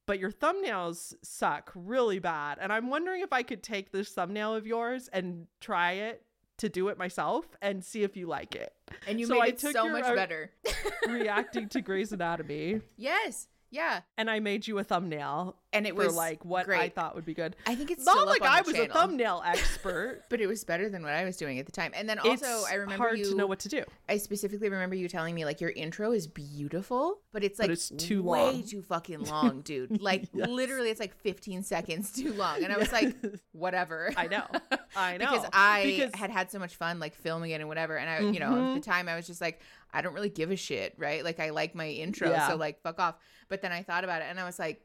but 0.07 0.19
your 0.19 0.31
thumbnails 0.31 1.15
suck 1.23 1.71
really 1.75 2.19
bad. 2.19 2.59
And 2.61 2.73
I'm 2.73 2.89
wondering 2.91 3.23
if 3.23 3.33
I 3.33 3.43
could 3.43 3.63
take 3.63 3.93
this 3.93 4.11
thumbnail 4.11 4.55
of 4.55 4.67
yours 4.67 5.09
and 5.13 5.47
try 5.61 5.93
it 5.93 6.23
to 6.59 6.69
do 6.69 6.89
it 6.89 6.97
myself 6.97 7.45
and 7.61 7.85
see 7.85 8.03
if 8.03 8.17
you 8.17 8.27
like 8.27 8.55
it. 8.55 8.73
And 9.07 9.21
you 9.21 9.27
So 9.27 9.35
made 9.35 9.41
I 9.43 9.47
it 9.49 9.61
so 9.61 9.89
much 9.91 10.05
better. 10.15 10.51
Reacting 11.09 11.69
to 11.71 11.81
Grey's 11.83 12.13
Anatomy. 12.13 12.81
yes. 12.97 13.49
Yeah. 13.71 14.01
And 14.17 14.31
I 14.31 14.41
made 14.41 14.67
you 14.67 14.79
a 14.79 14.85
thumbnail 14.85 15.57
And 15.73 15.87
it 15.87 15.95
for 15.95 16.07
was 16.07 16.15
like 16.15 16.45
what 16.45 16.69
I 16.71 16.89
thought 16.89 17.15
would 17.15 17.25
be 17.25 17.35
good. 17.35 17.57
I 17.67 17.75
think 17.75 17.91
it's 17.91 18.05
Not 18.05 18.27
like 18.27 18.43
I 18.43 18.61
was 18.63 18.75
channel, 18.75 18.91
a 18.91 18.95
thumbnail 18.95 19.43
expert. 19.47 20.23
but 20.31 20.41
it 20.41 20.47
was 20.47 20.65
better 20.65 20.89
than 20.89 21.03
what 21.03 21.13
I 21.13 21.25
was 21.25 21.37
doing 21.37 21.59
at 21.59 21.67
the 21.67 21.73
time. 21.73 21.93
And 21.95 22.09
then 22.09 22.19
also, 22.19 22.31
it's 22.31 22.71
I 22.71 22.75
remember 22.75 23.05
hard 23.05 23.19
you. 23.19 23.31
to 23.31 23.35
know 23.35 23.47
what 23.47 23.59
to 23.61 23.69
do. 23.69 23.83
I 24.09 24.19
specifically 24.19 24.69
remember 24.69 24.95
you 24.95 25.09
telling 25.09 25.35
me 25.35 25.45
like 25.45 25.61
your 25.61 25.71
intro 25.71 26.13
is 26.13 26.27
beautiful, 26.27 27.21
but 27.33 27.45
it's 27.45 27.59
like 27.59 27.71
it's 27.71 27.91
too 27.91 28.23
way 28.23 28.53
long. 28.53 28.63
too 28.63 28.83
fucking 28.83 29.25
long, 29.25 29.61
dude. 29.63 30.01
Like 30.07 30.29
Yes. 30.33 30.49
literally, 30.49 30.91
it's 30.91 31.01
like 31.01 31.15
15 31.17 31.63
seconds 31.65 32.13
too 32.13 32.33
long, 32.33 32.63
and 32.63 32.73
I 32.73 32.77
was 32.77 32.93
like, 32.93 33.17
whatever. 33.53 34.13
I 34.17 34.27
know. 34.29 34.45
I 34.97 35.17
know. 35.17 35.31
because 35.31 35.49
I 35.53 35.83
Because- 35.85 36.15
had 36.15 36.31
had 36.31 36.51
so 36.51 36.59
much 36.59 36.77
fun 36.77 36.99
like 37.01 37.15
filming 37.15 37.51
it 37.51 37.61
and 37.61 37.69
whatever, 37.69 37.97
and 37.97 38.09
I, 38.09 38.21
you 38.21 38.39
know, 38.39 38.53
at 38.53 38.59
mm-hmm. 38.59 38.75
the 38.75 38.81
time 38.81 39.09
I 39.09 39.17
was 39.17 39.27
just 39.27 39.41
like, 39.41 39.61
I 39.93 40.03
don't 40.03 40.15
really 40.15 40.29
give 40.31 40.51
a 40.51 40.57
shit, 40.57 40.95
right? 40.99 41.25
Like 41.25 41.41
I 41.41 41.51
like 41.51 41.75
my 41.75 41.89
intro, 41.89 42.31
Yeah. 42.31 42.49
so 42.49 42.57
like 42.57 42.83
fuck 42.83 42.99
off. 42.99 43.17
But 43.49 43.63
then 43.63 43.73
I 43.73 43.83
thought 43.83 44.05
about 44.05 44.23
it, 44.23 44.27
and 44.29 44.39
I 44.41 44.45
was 44.45 44.59
like, 44.59 44.83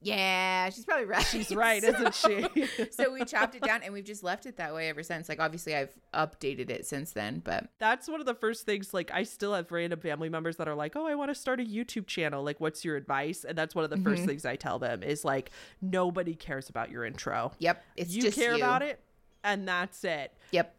yeah, 0.00 0.68
she's 0.68 0.84
probably 0.84 1.06
right. 1.06 1.24
She's 1.24 1.50
right, 1.54 1.82
So- 1.82 1.88
isn't 1.88 2.14
she? 2.14 2.90
so 2.90 3.10
we 3.12 3.24
chopped 3.24 3.54
it 3.54 3.62
down 3.62 3.82
and 3.82 3.94
we've 3.94 4.04
just 4.04 4.22
left 4.22 4.44
it 4.44 4.58
that 4.58 4.74
way 4.74 4.90
ever 4.90 5.02
since. 5.02 5.30
Like 5.30 5.40
obviously 5.40 5.74
I've 5.74 5.94
updated 6.12 6.68
it 6.68 6.84
since 6.84 7.12
then, 7.12 7.40
but 7.42 7.68
that's 7.78 8.06
one 8.06 8.20
of 8.20 8.26
the 8.26 8.34
first 8.34 8.66
things 8.66 8.92
like 8.92 9.10
i 9.12 9.22
still 9.22 9.54
have 9.54 9.70
random 9.72 9.98
family 10.00 10.28
members 10.28 10.56
that 10.56 10.68
are 10.68 10.74
like 10.74 10.94
oh 10.96 11.06
i 11.06 11.14
want 11.14 11.30
to 11.30 11.34
start 11.34 11.58
a 11.60 11.64
youtube 11.64 12.06
channel 12.06 12.42
like 12.44 12.60
what's 12.60 12.84
your 12.84 12.96
advice 12.96 13.44
and 13.44 13.56
that's 13.56 13.74
one 13.74 13.84
of 13.84 13.90
the 13.90 13.96
first 13.98 14.22
Mhm. 14.22 14.26
things 14.26 14.44
i 14.44 14.56
tell 14.56 14.78
them 14.78 15.02
is 15.02 15.24
like 15.24 15.50
nobody 15.80 16.34
cares 16.34 16.68
about 16.68 16.90
your 16.90 17.04
intro 17.04 17.52
yep, 17.58 17.82
it's 17.96 18.14
you 18.14 18.30
care 18.30 18.52
you. 18.52 18.56
about 18.58 18.82
it 18.82 19.00
and 19.42 19.66
that's 19.66 20.04
it 20.04 20.32
Yep. 20.52 20.74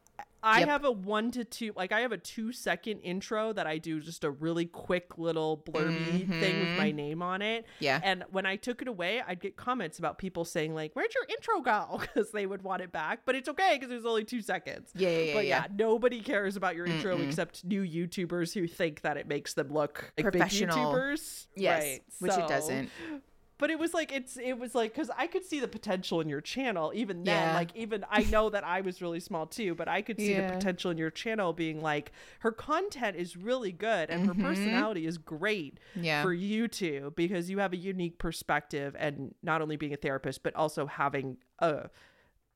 I 0.46 0.60
Yep. 0.60 0.70
have 0.70 0.86
a 0.86 0.92
one 0.92 1.32
to 1.32 1.44
two 1.44 1.74
like 1.76 1.92
i 1.92 2.00
have 2.02 2.12
a 2.14 2.18
two 2.18 2.54
second 2.54 3.00
intro 3.00 3.52
that 3.52 3.68
i 3.68 3.78
do 3.78 4.00
just 4.00 4.24
a 4.24 4.30
really 4.30 4.66
quick 4.66 5.18
little 5.18 5.58
blurby 5.58 6.28
thing 6.40 6.60
with 6.60 6.78
my 6.78 6.88
mm-hmm. 6.90 6.96
name 6.96 7.22
on 7.22 7.42
it 7.42 7.66
Yeah. 7.80 8.00
and 8.04 8.24
when 8.32 8.46
I 8.46 8.56
took 8.56 8.82
it 8.82 8.88
away, 8.88 9.22
I'd 9.26 9.40
get 9.40 9.56
comments 9.56 10.00
about 10.00 10.18
people 10.18 10.46
saying 10.46 10.76
like, 10.76 10.94
"Where'd 10.94 11.14
your 11.14 11.26
intro 11.30 11.62
go?" 11.62 12.00
Because 12.06 12.32
they 12.32 12.46
would 12.46 12.62
want 12.62 12.82
it 12.82 12.92
back, 12.92 13.22
but 13.26 13.36
it's 13.36 13.50
okay 13.50 13.72
because 13.74 13.90
there's 13.90 14.06
only 14.06 14.24
two 14.24 14.42
seconds. 14.42 14.92
Yeah, 14.96 15.10
yeah, 15.10 15.18
yeah. 15.18 15.34
but 15.34 15.46
yeah, 15.46 15.66
yeah. 15.70 15.76
nobody 15.76 16.22
cares 16.22 16.56
about 16.56 16.76
your 16.76 16.86
intro 16.86 17.18
Mm-mm. 17.18 17.28
except 17.28 17.66
new 17.66 17.84
YouTubers 17.84 18.54
who 18.54 18.68
think 18.68 19.02
that 19.02 19.18
it 19.18 19.28
makes 19.28 19.54
them 19.54 19.72
look 19.74 20.12
like 20.18 20.32
Professional. 20.32 20.76
big 20.76 21.02
YouTubers. 21.02 21.48
Yes, 21.56 21.84
right, 21.84 22.04
which 22.20 22.32
so- 22.34 22.44
it 22.44 22.48
doesn't. 22.48 22.90
But 23.58 23.70
it 23.70 23.80
was 23.80 23.94
like 23.94 24.12
it's 24.12 24.36
it 24.38 24.60
was 24.60 24.76
like 24.76 24.94
because 24.94 25.10
I 25.18 25.28
could 25.28 25.46
see 25.46 25.60
the 25.62 25.68
potential 25.68 26.20
in 26.20 26.28
your 26.28 26.41
channel 26.41 26.91
even 26.94 27.24
then. 27.24 27.48
Yeah. 27.50 27.54
Like 27.56 27.74
even 27.76 28.04
I 28.10 28.24
know 28.24 28.50
that 28.50 28.65
I 28.65 28.82
was 28.82 29.02
really 29.02 29.20
small 29.22 29.46
too, 29.48 29.76
but 29.76 29.88
I 29.88 30.02
could 30.02 30.20
see 30.20 30.34
Yeah. 30.34 30.48
the 30.48 30.54
potential 30.54 30.91
in 30.91 30.98
your 30.98 31.10
channel 31.10 31.54
being 31.54 31.82
like 31.82 32.12
her 32.39 32.52
content 32.52 33.15
is 33.15 33.38
really 33.38 33.72
good 33.72 34.10
and 34.10 34.26
her 34.26 34.34
Mhm. 34.34 34.41
personality 34.41 35.06
is 35.06 35.18
great 35.18 35.80
Yeah. 35.96 36.22
for 36.22 36.34
you 36.34 36.68
two 36.68 37.13
because 37.15 37.50
you 37.50 37.60
have 37.60 37.72
a 37.72 37.78
unique 37.78 38.18
perspective 38.20 38.96
and 39.00 39.34
not 39.41 39.62
only 39.62 39.78
being 39.78 39.94
a 39.94 39.98
therapist 39.98 40.44
but 40.44 40.54
also 40.56 40.86
having 40.86 41.38
a 41.60 41.89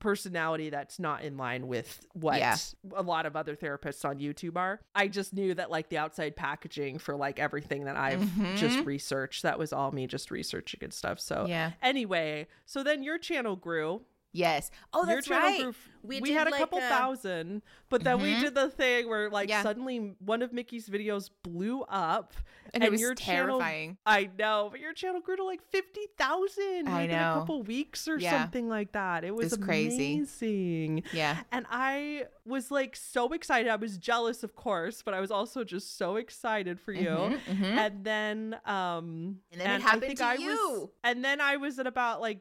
personality 0.00 0.70
that's 0.70 0.98
not 0.98 1.22
in 1.22 1.36
line 1.36 1.68
with 1.68 2.04
what 2.14 2.38
Yeah. 2.38 2.56
a 2.94 3.02
lot 3.02 3.26
of 3.26 3.36
other 3.36 3.54
therapists 3.54 4.04
on 4.04 4.18
YouTube 4.18 4.56
are. 4.56 4.80
I 4.94 5.06
just 5.08 5.32
knew 5.32 5.54
that 5.54 5.70
like 5.70 5.88
the 5.90 5.98
outside 5.98 6.34
packaging 6.34 6.98
for 6.98 7.14
like 7.16 7.38
everything 7.38 7.84
that 7.84 7.96
I've 7.96 8.20
just 8.56 8.78
Mhm. 8.78 8.86
researched 8.86 9.42
that 9.44 9.58
was 9.58 9.72
all 9.72 9.92
me 9.92 10.06
just 10.06 10.30
researching 10.30 10.80
and 10.82 10.92
stuff. 10.92 11.20
So 11.20 11.46
yeah. 11.48 11.72
anyway, 11.82 12.48
so 12.66 12.82
then 12.82 13.02
your 13.02 13.18
channel 13.18 13.54
grew. 13.56 14.02
Yes. 14.32 14.70
Oh, 14.92 15.04
that's 15.04 15.26
channel 15.26 15.42
right. 15.48 15.58
grew. 15.58 15.88
We 16.02 16.20
We, 16.20 16.30
had 16.32 16.46
a 16.46 16.50
like, 16.50 16.60
couple 16.60 16.78
a- 16.78 16.82
thousand, 16.82 17.62
but 17.88 18.04
then 18.04 18.22
we 18.22 18.32
Mhm. 18.34 18.40
did 18.40 18.54
the 18.54 18.70
thing 18.70 19.08
where 19.08 19.28
like 19.28 19.48
Yeah. 19.48 19.62
suddenly 19.62 20.14
one 20.20 20.40
of 20.40 20.52
Mickey's 20.52 20.88
videos 20.88 21.30
blew 21.42 21.82
up 21.82 22.32
And, 22.72 22.82
it 22.82 22.86
and 22.86 22.92
was 22.92 23.00
your 23.00 23.14
channel- 23.14 23.58
terrifying. 23.58 23.98
I 24.06 24.30
know, 24.38 24.68
but 24.70 24.78
your 24.80 24.92
channel 24.94 25.20
grew 25.20 25.36
to 25.36 25.44
like 25.44 25.60
fifty 25.70 26.06
thousand. 26.16 26.88
I 26.88 27.02
in 27.02 27.10
a 27.10 27.14
couple 27.40 27.62
weeks 27.64 28.06
or 28.08 28.18
Yeah. 28.18 28.30
something 28.30 28.68
like 28.68 28.92
that. 28.92 29.24
It 29.24 29.34
was 29.34 29.52
It's 29.52 29.62
crazy. 29.62 30.14
amazing, 30.14 31.02
yeah. 31.12 31.42
and 31.52 31.66
I 31.68 32.26
was 32.50 32.70
like 32.70 32.94
so 32.96 33.32
excited. 33.32 33.70
I 33.70 33.76
was 33.76 33.96
jealous, 33.96 34.42
of 34.42 34.54
course, 34.56 35.02
but 35.02 35.14
I 35.14 35.20
was 35.20 35.30
also 35.30 35.64
just 35.64 35.96
so 35.96 36.16
excited 36.16 36.78
for 36.80 36.92
you. 36.92 37.08
Mhm, 37.08 37.40
mhm. 37.48 37.78
And 37.78 38.04
then, 38.04 38.54
um, 38.66 39.38
And 39.52 39.60
then 39.60 39.70
it 39.70 39.74
I 39.74 39.78
happened 39.78 40.02
think 40.02 40.18
to 40.18 40.24
I 40.24 40.34
you. 40.34 40.46
Was, 40.80 40.88
and 41.04 41.24
then 41.24 41.40
I 41.40 41.56
was 41.56 41.78
at 41.78 41.86
about 41.86 42.20
like 42.20 42.40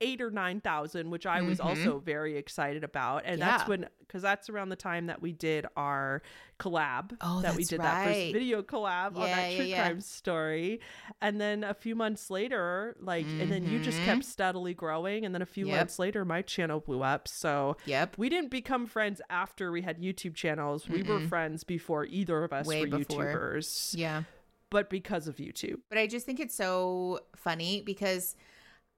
eight 0.00 0.20
or 0.20 0.30
nine 0.30 0.60
thousand, 0.60 1.10
which 1.10 1.26
I 1.26 1.42
was 1.42 1.58
Mhm. 1.58 1.64
also 1.66 1.98
very 1.98 2.36
excited 2.36 2.84
about. 2.84 3.22
And 3.26 3.38
Yeah. 3.38 3.58
that's 3.58 3.68
when, 3.68 3.88
because 4.00 4.22
that's 4.22 4.48
around 4.48 4.70
the 4.70 4.76
time 4.76 5.06
that 5.06 5.20
we 5.20 5.32
did 5.32 5.66
our 5.76 6.22
collab 6.58 7.16
Oh, 7.22 7.40
that 7.42 7.54
we 7.56 7.64
did 7.64 7.80
that 7.80 8.04
first 8.04 8.20
right. 8.20 8.32
video 8.32 8.62
collab 8.62 9.16
on 9.16 9.30
that 9.30 9.50
true 9.56 9.64
yeah. 9.64 9.76
crime 9.76 10.00
story. 10.00 10.80
And 11.22 11.40
then 11.40 11.64
a 11.64 11.72
few 11.74 11.94
months 11.94 12.28
later, 12.30 12.96
like, 13.00 13.26
and 13.38 13.50
then 13.50 13.64
you 13.66 13.78
just 13.78 14.00
Mhm. 14.00 14.04
kept 14.04 14.24
steadily 14.24 14.74
growing. 14.74 15.24
And 15.24 15.34
then 15.34 15.42
a 15.42 15.46
few 15.46 15.66
Yep. 15.66 15.76
months 15.78 15.98
later, 15.98 16.24
my 16.24 16.42
channel 16.42 16.80
blew 16.80 17.02
up. 17.02 17.28
So 17.28 17.76
Yep. 17.86 18.18
we 18.18 18.28
didn't 18.28 18.50
become 18.50 18.86
friends 18.86 19.22
after 19.40 19.72
we 19.72 19.82
had 19.82 19.98
YouTube 20.00 20.34
channels. 20.34 20.88
We 20.88 21.02
were 21.02 21.18
Mm-mm. 21.20 21.28
friends 21.28 21.64
before 21.64 22.04
either 22.06 22.44
of 22.44 22.52
us 22.52 22.66
Way 22.66 22.82
were 22.82 22.98
before. 22.98 23.24
YouTubers, 23.24 23.96
Yeah. 23.96 24.24
but 24.70 24.90
because 24.90 25.28
of 25.28 25.36
YouTube. 25.36 25.80
But 25.88 25.98
I 25.98 26.06
just 26.06 26.26
think 26.26 26.40
it's 26.40 26.54
so 26.54 27.20
funny 27.36 27.80
because 27.80 28.36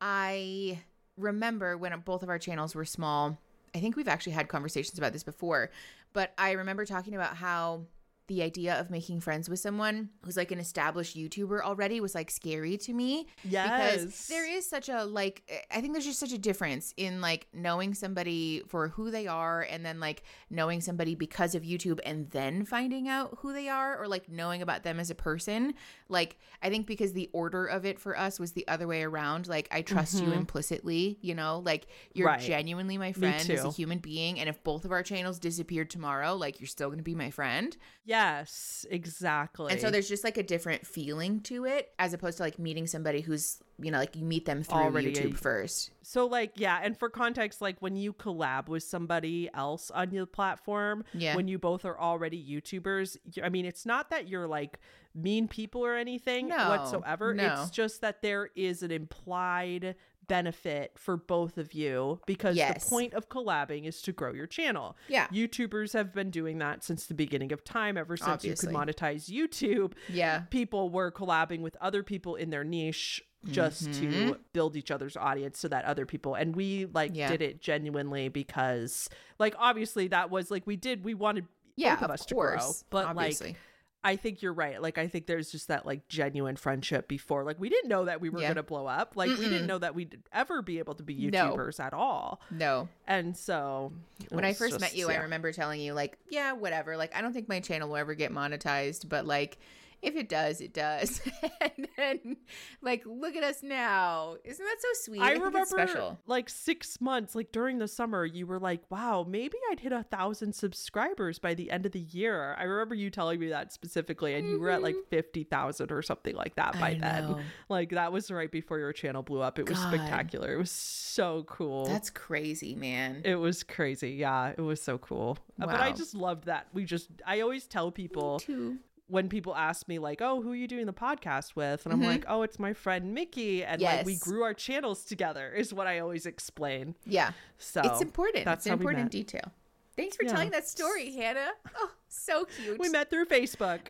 I 0.01 0.81
remember 1.17 1.77
when 1.77 1.99
both 2.01 2.23
of 2.23 2.29
our 2.29 2.39
channels 2.39 2.75
were 2.75 2.85
small. 2.85 3.39
I 3.75 3.79
think 3.79 3.97
we've 3.97 4.09
actually 4.09 4.33
had 4.33 4.49
conversations 4.49 4.99
about 4.99 5.13
this 5.13 5.23
before, 5.23 5.71
but 6.13 6.33
I 6.37 6.53
remember 6.53 6.85
talking 6.85 7.15
about 7.15 7.37
how 7.37 7.83
the 8.29 8.43
idea 8.43 8.79
of 8.79 8.89
making 8.91 9.21
friends 9.21 9.49
with 9.49 9.59
someone 9.59 10.09
who's 10.25 10.37
like 10.37 10.51
an 10.53 10.59
established 10.61 11.17
YouTuber 11.17 11.61
already 11.61 12.01
was 12.01 12.15
like 12.15 12.31
scary 12.31 12.77
to 12.79 12.93
me 12.93 13.27
Yes. 13.43 14.05
because 14.05 14.27
there 14.29 14.49
is 14.49 14.69
such 14.69 14.89
a 14.89 15.05
like 15.05 15.43
I 15.71 15.81
think 15.81 15.93
there's 15.93 16.05
just 16.07 16.21
such 16.21 16.33
a 16.33 16.39
difference 16.39 16.95
in 16.97 17.21
like 17.21 17.49
knowing 17.53 17.95
somebody 17.95 18.63
for 18.69 18.89
who 18.89 19.11
they 19.11 19.27
are 19.27 19.63
and 19.69 19.85
then 19.85 19.99
like 20.01 20.23
knowing 20.51 20.81
somebody 20.81 21.15
because 21.15 21.55
of 21.55 21.63
YouTube 21.65 21.99
and 22.07 22.31
then 22.31 22.65
finding 22.65 23.09
out 23.09 23.39
who 23.41 23.53
they 23.53 23.69
are 23.69 24.01
or 24.01 24.07
like 24.09 24.29
knowing 24.29 24.63
about 24.63 24.83
them 24.85 25.01
as 25.01 25.11
a 25.11 25.15
person. 25.15 25.75
Like 26.09 26.39
I 26.63 26.71
think 26.71 26.87
because 26.87 27.13
the 27.13 27.29
order 27.33 27.67
of 27.67 27.85
it 27.85 27.99
for 27.99 28.17
us 28.17 28.39
was 28.39 28.53
the 28.53 28.67
other 28.69 28.87
way 28.87 29.03
around. 29.03 29.49
Like 29.49 29.69
I 29.73 29.83
trust 29.83 30.15
you 30.23 30.31
Mhm. 30.31 30.37
implicitly, 30.37 31.19
you 31.23 31.35
know, 31.35 31.59
like 31.65 31.87
you're 32.15 32.29
Right. 32.29 32.41
genuinely 32.41 32.99
my 32.99 33.13
friend 33.13 33.51
as 33.51 33.65
a 33.65 33.71
human 33.73 33.99
being 33.99 34.39
and 34.39 34.49
if 34.49 34.63
both 34.63 34.85
of 34.85 34.93
our 34.93 35.03
channels 35.03 35.39
disappeared 35.41 35.91
tomorrow, 35.91 36.35
like 36.37 36.61
you're 36.61 36.67
still 36.69 36.89
going 36.89 36.99
to 36.99 37.03
be 37.05 37.15
my 37.17 37.31
friend. 37.31 37.77
Yes, 38.13 38.85
exactly. 38.91 39.73
And 39.73 39.81
so 39.81 39.91
there's 39.91 40.07
just 40.07 40.23
like 40.23 40.37
a 40.37 40.43
different 40.43 40.87
feeling 40.87 41.41
to 41.45 41.65
it 41.65 41.93
as 41.99 42.13
opposed 42.13 42.37
to 42.37 42.43
like 42.43 42.59
meeting 42.59 42.87
somebody 42.87 43.23
who's, 43.23 43.59
you 43.81 43.91
know, 43.91 43.97
like 43.99 44.15
you 44.15 44.23
meet 44.25 44.45
them 44.45 44.63
through 44.63 44.79
Already 44.83 45.13
a- 45.13 45.15
YouTube 45.15 45.39
first. 45.39 45.93
So 46.03 46.27
like 46.27 46.53
yeah, 46.57 46.79
and 46.83 46.95
for 46.99 47.09
context, 47.09 47.63
like 47.63 47.77
when 47.81 47.97
you 47.97 48.13
collab 48.13 48.69
with 48.69 48.83
somebody 48.83 49.49
else 49.55 49.91
on 49.91 50.11
your 50.11 50.27
platform, 50.27 51.05
Yeah. 51.15 51.35
when 51.37 51.49
you 51.49 51.59
both 51.59 51.87
are 51.87 51.99
already 51.99 52.37
YouTubers, 52.45 53.17
I 53.43 53.49
mean, 53.49 53.65
it's 53.65 53.87
not 53.87 54.11
that 54.11 54.29
you're 54.29 54.47
like 54.47 54.79
mean 55.15 55.49
people 55.49 55.83
or 55.85 55.95
anything 55.95 56.49
No, 56.49 56.69
whatsoever. 56.69 57.33
no. 57.33 57.63
It's 57.63 57.71
just 57.71 58.03
that 58.03 58.21
there 58.21 58.51
is 58.55 58.83
an 58.83 58.91
implied 58.91 59.95
benefit 60.29 60.93
for 60.97 61.17
both 61.17 61.59
of 61.59 61.73
you 61.75 62.21
because 62.27 62.57
Yes. 62.57 62.85
the 62.85 62.91
point 62.91 63.15
of 63.15 63.29
collabing 63.29 63.85
is 63.87 64.01
to 64.03 64.13
grow 64.13 64.33
your 64.33 64.47
channel. 64.47 64.97
Yeah. 65.09 65.27
YouTubers 65.29 65.93
have 65.93 66.13
been 66.15 66.31
doing 66.31 66.59
that 66.59 66.83
since 66.85 67.07
the 67.07 67.15
beginning 67.15 67.53
of 67.53 67.65
time, 67.65 67.97
ever 67.97 68.17
since 68.17 68.29
Obviously. 68.29 68.73
you 68.73 68.79
could 68.79 68.89
monetize 68.89 69.31
YouTube. 69.31 69.93
Yeah. 70.09 70.41
People 70.51 70.91
were 70.91 71.11
collabing 71.13 71.61
with 71.61 71.77
other 71.81 72.03
people 72.03 72.35
in 72.37 72.51
their 72.51 72.65
niche 72.65 73.23
just 73.51 73.93
to 73.95 74.07
Mhm. 74.07 74.39
build 74.53 74.77
each 74.77 74.93
other's 74.93 75.17
audience 75.17 75.59
so 75.59 75.67
that 75.67 75.85
other 75.85 76.07
people 76.07 76.35
and 76.37 76.55
we 76.55 76.87
like 76.87 77.11
Yeah. 77.13 77.29
did 77.29 77.43
it 77.43 77.61
genuinely 77.61 78.29
because 78.29 79.09
like 79.41 79.57
obviously 79.59 80.07
that 80.09 80.31
was 80.31 80.49
like 80.49 80.65
we 80.65 80.77
did 80.77 81.05
we 81.05 81.15
wanted 81.15 81.47
Yeah, 81.75 81.97
both 81.97 82.05
of, 82.05 82.11
of 82.11 82.15
us 82.15 82.27
to 82.27 82.35
grow 82.37 82.51
course, 82.59 82.85
but 82.91 83.07
obviously. 83.07 83.49
like 83.49 83.57
I 84.05 84.17
think 84.17 84.43
you're 84.43 84.53
right. 84.53 84.83
Like 84.83 84.99
I 84.99 85.07
think 85.07 85.27
there's 85.27 85.53
just 85.53 85.69
that 85.69 85.87
like 85.87 86.09
genuine 86.09 86.57
friendship 86.57 87.07
before. 87.07 87.45
Like 87.45 87.61
we 87.61 87.69
didn't 87.69 87.89
know 87.89 88.07
that 88.07 88.21
we 88.21 88.31
were 88.31 88.41
Yeah. 88.41 88.49
gonna 88.49 88.63
blow 88.65 88.87
up. 88.87 89.13
Like 89.15 89.29
we 89.31 89.37
didn't 89.49 89.67
know 89.67 89.79
that 89.79 89.95
we'd 89.95 90.19
ever 90.33 90.61
be 90.61 90.81
able 90.81 90.95
to 90.95 91.03
be 91.05 91.15
No. 91.31 91.55
YouTubers 91.57 91.79
at 91.79 91.95
all. 91.95 92.41
No. 92.51 92.89
And 93.07 93.37
so 93.37 93.93
When 94.31 94.45
I 94.45 94.55
first 94.55 94.81
met 94.81 94.89
just- 94.91 94.97
you, 94.97 95.09
I 95.11 95.17
remember 95.19 95.53
telling 95.53 95.81
you, 95.81 95.93
like, 95.95 96.19
yeah, 96.29 96.53
whatever. 96.53 96.97
Like, 96.97 97.15
I 97.17 97.21
don't 97.21 97.33
think 97.33 97.49
my 97.49 97.61
channel 97.61 97.89
will 97.91 97.97
ever 97.97 98.15
get 98.15 98.33
monetized, 98.33 99.09
but 99.09 99.25
like, 99.25 99.59
if 100.03 100.17
it 100.17 100.29
does, 100.29 100.61
it 100.61 100.75
does. 100.75 101.21
and 101.61 101.89
then, 101.97 102.37
like, 102.81 103.03
look 103.07 103.37
at 103.37 103.43
us 103.45 103.63
now. 103.63 104.37
Isn't 104.45 104.65
that 104.65 104.77
so 104.81 104.89
sweet? 105.05 105.21
I 105.23 105.33
think 105.33 105.45
remember 105.45 105.67
special. 105.67 106.19
like 106.27 106.49
six 106.49 107.01
months, 107.01 107.35
like 107.35 107.53
during 107.53 107.79
the 107.79 107.89
summer, 107.89 108.25
you 108.25 108.47
were 108.47 108.59
like, 108.59 108.83
wow, 108.91 109.25
maybe 109.29 109.57
I'd 109.71 109.81
hit 109.81 109.93
a 109.93 110.03
thousand 110.05 110.55
subscribers 110.55 111.39
by 111.39 111.55
the 111.55 111.71
end 111.71 111.87
of 111.87 111.93
the 111.93 112.01
year. 112.01 112.55
I 112.59 112.65
remember 112.65 112.95
you 112.95 113.11
telling 113.11 113.41
me 113.41 113.49
that 113.49 113.73
specifically, 113.73 114.35
and 114.35 114.49
you 114.49 114.59
were 114.61 114.71
at 114.71 114.83
like 114.83 114.97
50,000 115.11 115.91
or 115.93 116.03
something 116.03 116.35
like 116.37 116.55
that 116.57 116.79
by 116.79 116.93
Mm-hmm. 116.93 117.05
I 117.05 117.21
then. 117.23 117.45
Like 117.69 117.91
that 117.91 118.13
was 118.13 118.31
right 118.31 118.51
before 118.51 118.79
your 118.79 118.93
channel 118.93 119.23
blew 119.23 119.41
up. 119.41 119.59
It 119.59 119.69
was 119.69 119.79
God. 119.79 119.95
spectacular. 119.95 120.53
It 120.53 120.59
was 120.59 120.71
so 120.71 121.45
cool. 121.45 121.87
That's 121.87 122.11
crazy, 122.11 122.75
man. 122.75 123.23
it 123.25 123.37
was 123.37 123.63
crazy. 123.63 124.11
Yeah, 124.11 124.53
it 124.57 124.61
was 124.61 124.83
so 124.83 124.99
cool. 124.99 125.39
Uh, 125.61 125.67
But 125.67 125.81
I 125.81 125.93
just 125.93 126.15
loved 126.15 126.45
that. 126.47 126.67
We 126.75 126.85
just, 126.85 127.09
I 127.27 127.41
always 127.41 127.67
tell 127.67 127.91
people 127.91 128.41
too. 128.41 128.79
When 129.13 129.29
people 129.29 129.55
ask 129.55 129.87
me 129.89 129.99
like, 129.99 130.23
"Oh, 130.23 130.41
who 130.43 130.53
are 130.53 130.57
you 130.57 130.67
doing 130.67 130.87
the 130.87 130.93
podcast 130.93 131.55
with?" 131.55 131.85
and 131.85 131.93
I'm 131.93 132.01
Mhm. 132.01 132.07
like, 132.07 132.25
"Oh, 132.29 132.43
it's 132.43 132.59
my 132.59 132.73
friend 132.73 133.13
Mickey," 133.15 133.63
and 133.63 133.81
like 133.83 134.07
we 134.07 134.17
grew 134.17 134.43
our 134.43 134.55
channels 134.55 135.05
together 135.05 135.53
is 135.53 135.73
what 135.75 135.87
I 135.87 135.99
always 135.99 136.25
explain. 136.27 136.97
Yeah. 137.05 137.33
So 137.59 137.83
it's 137.85 138.01
important. 138.01 138.45
that's 138.47 138.67
it's 138.67 138.73
an 138.73 138.79
important 138.79 139.11
detail. 139.11 139.53
Thanks 139.97 140.17
for 140.17 140.25
Yeah. 140.25 140.33
telling 140.33 140.51
that 140.51 140.67
story, 140.67 141.13
Hannah. 141.13 141.53
Oh, 141.77 141.91
so 142.09 142.47
cute. 142.47 142.79
we 142.79 142.89
met 142.89 143.11
through 143.11 143.27
Facebook. 143.27 143.89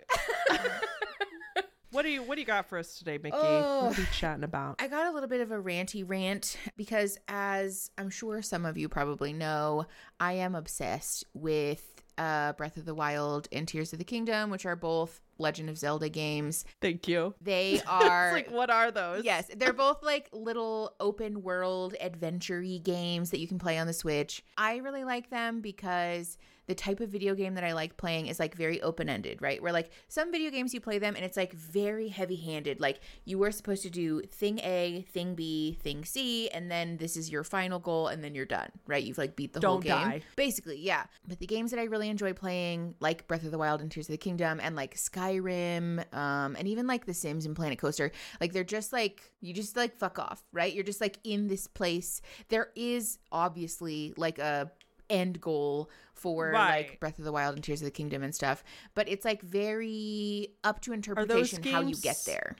what 1.92 2.02
do 2.02 2.08
you 2.08 2.22
What 2.22 2.34
do 2.36 2.40
you 2.40 2.46
got 2.46 2.66
for 2.66 2.78
us 2.78 2.96
today, 2.96 3.18
Mickey? 3.18 3.36
what 3.36 3.44
Oh. 3.44 3.86
are 3.86 3.90
we 3.96 4.06
chatting 4.12 4.44
about? 4.44 4.76
I 4.80 4.88
got 4.88 5.06
a 5.06 5.10
little 5.12 5.28
bit 5.28 5.40
of 5.42 5.50
a 5.52 5.56
ranty 5.58 6.02
rant 6.06 6.56
because, 6.76 7.18
as 7.28 7.90
I'm 7.98 8.10
sure 8.10 8.40
some 8.42 8.64
of 8.64 8.76
you 8.78 8.88
probably 8.88 9.32
know, 9.32 9.86
I 10.18 10.32
am 10.34 10.54
obsessed 10.54 11.24
with 11.34 11.91
uh, 12.18 12.52
Breath 12.54 12.76
of 12.76 12.84
the 12.84 12.94
Wild 12.94 13.48
and 13.52 13.66
Tears 13.66 13.92
of 13.92 13.98
the 13.98 14.04
Kingdom, 14.04 14.50
which 14.50 14.66
are 14.66 14.76
both 14.76 15.20
Legend 15.38 15.68
of 15.70 15.78
Zelda 15.78 16.08
games. 16.08 16.64
Thank 16.80 17.08
you. 17.08 17.34
They 17.40 17.72
It's 17.74 17.84
are. 17.86 18.32
like, 18.32 18.50
what 18.50 18.70
are 18.70 18.90
those? 18.90 19.24
Yes, 19.24 19.50
they're 19.56 19.72
both 19.72 20.02
like 20.02 20.28
little 20.32 20.94
open 21.00 21.42
world 21.42 21.94
adventure 22.00 22.62
games 22.62 23.30
that 23.30 23.38
you 23.40 23.48
can 23.48 23.58
play 23.58 23.78
on 23.78 23.86
the 23.86 23.92
Switch. 23.92 24.44
I 24.56 24.76
really 24.76 25.04
like 25.04 25.30
them 25.30 25.60
because 25.60 26.38
the 26.66 26.74
type 26.74 27.00
of 27.00 27.08
video 27.08 27.34
game 27.34 27.54
that 27.54 27.64
I 27.64 27.72
like 27.72 27.96
playing 27.96 28.26
is 28.26 28.38
like 28.38 28.54
very 28.54 28.80
open 28.82 29.08
ended, 29.08 29.42
right? 29.42 29.60
Where 29.60 29.72
like 29.72 29.90
some 30.08 30.30
video 30.30 30.50
games 30.50 30.72
you 30.72 30.80
play 30.80 30.98
them 30.98 31.16
and 31.16 31.24
it's 31.24 31.36
like 31.36 31.52
very 31.52 32.08
heavy 32.08 32.36
handed. 32.36 32.80
Like 32.80 33.00
you 33.24 33.42
are 33.42 33.50
supposed 33.50 33.82
to 33.82 33.90
do 33.90 34.22
thing 34.22 34.60
A, 34.60 35.04
thing 35.10 35.34
B, 35.34 35.78
thing 35.82 36.04
C, 36.04 36.48
and 36.50 36.70
then 36.70 36.98
this 36.98 37.16
is 37.16 37.30
your 37.30 37.44
final 37.44 37.78
goal, 37.78 38.08
and 38.08 38.22
then 38.22 38.34
you're 38.34 38.46
done, 38.46 38.70
right? 38.86 39.02
You've 39.02 39.18
like 39.18 39.34
beat 39.34 39.52
the 39.52 39.60
whole 39.66 39.78
Don't 39.78 39.84
game. 39.84 39.92
die. 39.92 40.20
Basically, 40.36 40.78
yeah. 40.78 41.04
But 41.26 41.40
the 41.40 41.46
games 41.46 41.70
that 41.72 41.80
I 41.80 41.84
really 41.84 42.08
enjoy 42.08 42.32
playing, 42.32 42.94
like 43.00 43.26
Breath 43.26 43.44
of 43.44 43.50
the 43.50 43.58
Wild 43.58 43.80
and 43.80 43.90
Tears 43.90 44.08
of 44.08 44.12
the 44.12 44.18
Kingdom, 44.18 44.60
and 44.62 44.76
like 44.76 44.94
Skyrim, 44.94 46.14
um, 46.14 46.56
and 46.56 46.68
even 46.68 46.86
like 46.86 47.06
The 47.06 47.14
Sims 47.14 47.46
and 47.46 47.56
Planet 47.56 47.78
Coaster, 47.78 48.12
like 48.40 48.52
they're 48.52 48.64
just 48.64 48.92
like 48.92 49.32
you 49.40 49.52
just 49.52 49.76
like 49.76 49.96
fuck 49.96 50.18
off, 50.18 50.42
right? 50.52 50.72
You're 50.72 50.84
just 50.84 51.00
like 51.00 51.18
in 51.24 51.48
this 51.48 51.66
place. 51.66 52.22
There 52.48 52.68
is 52.76 53.18
obviously 53.32 54.14
like 54.16 54.38
a 54.38 54.70
end 55.10 55.40
goal 55.40 55.90
for 56.22 56.50
Right. 56.50 56.88
like 56.88 57.00
Breath 57.00 57.18
of 57.18 57.24
the 57.24 57.32
Wild 57.32 57.56
and 57.56 57.64
Tears 57.64 57.80
of 57.80 57.84
the 57.84 57.90
Kingdom 57.90 58.22
and 58.22 58.34
stuff, 58.34 58.64
but 58.94 59.08
it's 59.08 59.24
like 59.24 59.42
very 59.42 60.48
up 60.64 60.80
to 60.82 60.92
interpretation 60.92 61.62
how 61.64 61.80
you 61.80 61.96
get 61.96 62.16
there. 62.24 62.56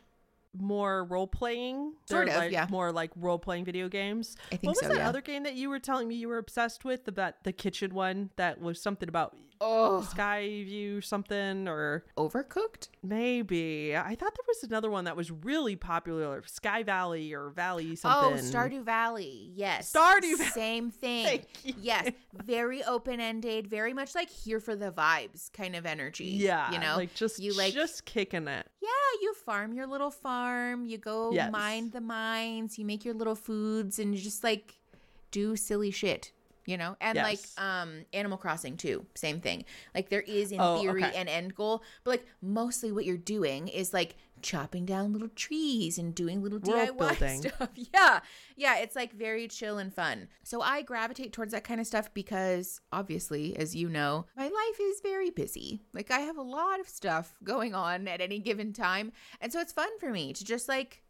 More 0.54 1.04
role 1.04 1.26
playing, 1.26 1.94
Sort 2.06 2.28
of, 2.28 2.34
like, 2.34 2.52
yeah. 2.52 2.66
More 2.68 2.92
like 2.92 3.10
role 3.16 3.38
playing 3.38 3.64
video 3.64 3.88
games. 3.88 4.36
I 4.48 4.56
think 4.56 4.64
what 4.64 4.70
was 4.72 4.80
so. 4.80 4.88
that 4.88 4.98
yeah. 4.98 5.08
other 5.08 5.22
game 5.22 5.44
that 5.44 5.54
you 5.54 5.70
were 5.70 5.78
telling 5.78 6.06
me 6.08 6.16
you 6.16 6.28
were 6.28 6.36
obsessed 6.36 6.84
with? 6.84 7.08
About 7.08 7.42
the 7.44 7.52
kitchen 7.52 7.94
one 7.94 8.28
that 8.36 8.60
was 8.60 8.82
something 8.82 9.08
about 9.08 9.34
oh, 9.62 10.06
Skyview 10.14 11.02
something 11.04 11.68
or 11.68 12.04
overcooked. 12.16 12.88
maybe 13.02 13.96
I 13.96 14.14
thought 14.16 14.34
there 14.34 14.46
was 14.48 14.64
another 14.64 14.90
one 14.90 15.04
that 15.04 15.16
was 15.16 15.30
really 15.30 15.76
popular, 15.76 16.42
Sky 16.46 16.82
Valley 16.82 17.32
or 17.32 17.50
Valley 17.50 17.90
oh, 17.92 17.94
something. 17.94 18.38
Oh. 18.38 18.42
Stardew 18.42 18.82
Valley. 18.82 19.52
Yes. 19.54 19.92
Stardew 19.92 20.36
Valley. 20.38 20.50
Same 20.50 20.90
thing. 21.02 21.44
Yes. 21.62 22.10
Very 22.44 22.82
open 22.84 23.20
ended, 23.20 23.66
very 23.68 23.92
much 23.94 24.14
like 24.14 24.28
here 24.30 24.60
for 24.60 24.74
the 24.74 24.90
vibes 24.90 25.52
kind 25.52 25.76
of 25.76 25.86
energy. 25.86 26.24
Yeah, 26.24 26.72
You 26.72 26.78
know? 26.80 26.96
like 26.96 27.14
just 27.14 27.38
you 27.38 27.56
like 27.56 27.72
just 27.74 28.04
kicking 28.04 28.48
it. 28.48 28.66
Yeah, 28.80 28.88
you 29.20 29.34
farm 29.46 29.72
your 29.72 29.86
little 29.86 30.10
farm, 30.10 30.84
you 30.86 30.98
go 30.98 31.30
Yes. 31.32 31.52
mine 31.52 31.90
the 31.90 32.00
mines, 32.00 32.78
you 32.78 32.84
make 32.84 33.04
your 33.04 33.14
little 33.14 33.34
foods 33.36 33.98
and 33.98 34.14
you 34.14 34.20
just 34.20 34.42
like 34.42 34.78
do 35.30 35.56
silly 35.56 35.90
shit. 35.90 36.32
You 36.64 36.76
know, 36.76 36.96
and 37.00 37.16
Yes. 37.16 37.24
like 37.56 37.64
um 37.66 38.04
Animal 38.12 38.38
Crossing 38.38 38.76
too, 38.76 39.04
same 39.14 39.40
thing. 39.40 39.64
Like 39.94 40.08
there 40.10 40.20
is 40.20 40.52
in 40.52 40.60
Oh, 40.60 40.80
theory 40.80 41.04
okay. 41.04 41.16
an 41.20 41.26
end 41.28 41.54
goal, 41.54 41.82
but 42.04 42.10
like 42.12 42.26
mostly 42.40 42.92
what 42.92 43.04
you're 43.04 43.16
doing 43.16 43.66
is 43.68 43.92
like 43.92 44.14
chopping 44.42 44.84
down 44.84 45.12
little 45.12 45.28
trees 45.28 45.98
and 45.98 46.14
doing 46.14 46.42
little 46.42 46.58
World 46.60 46.88
DIY 46.90 46.98
building. 47.18 47.42
stuff. 47.42 47.68
Yeah. 47.74 48.20
Yeah, 48.56 48.78
it's 48.78 48.94
like 48.96 49.12
very 49.12 49.46
chill 49.48 49.78
and 49.78 49.92
fun. 49.94 50.28
So 50.44 50.60
I 50.60 50.82
gravitate 50.82 51.32
towards 51.32 51.52
that 51.52 51.64
kind 51.64 51.80
of 51.80 51.86
stuff 51.86 52.12
because 52.14 52.80
obviously, 52.92 53.56
as 53.56 53.74
you 53.76 53.88
know, 53.88 54.26
my 54.36 54.44
life 54.44 54.80
is 54.80 55.00
very 55.00 55.30
busy. 55.30 55.82
Like 55.92 56.10
I 56.10 56.20
have 56.20 56.36
a 56.38 56.42
lot 56.42 56.80
of 56.80 56.88
stuff 56.88 57.34
going 57.44 57.74
on 57.74 58.06
at 58.08 58.20
any 58.20 58.38
given 58.38 58.72
time. 58.72 59.12
And 59.40 59.52
so 59.52 59.60
it's 59.60 59.72
fun 59.72 59.90
for 59.98 60.10
me 60.10 60.32
to 60.32 60.44
just 60.44 60.68
like 60.68 61.02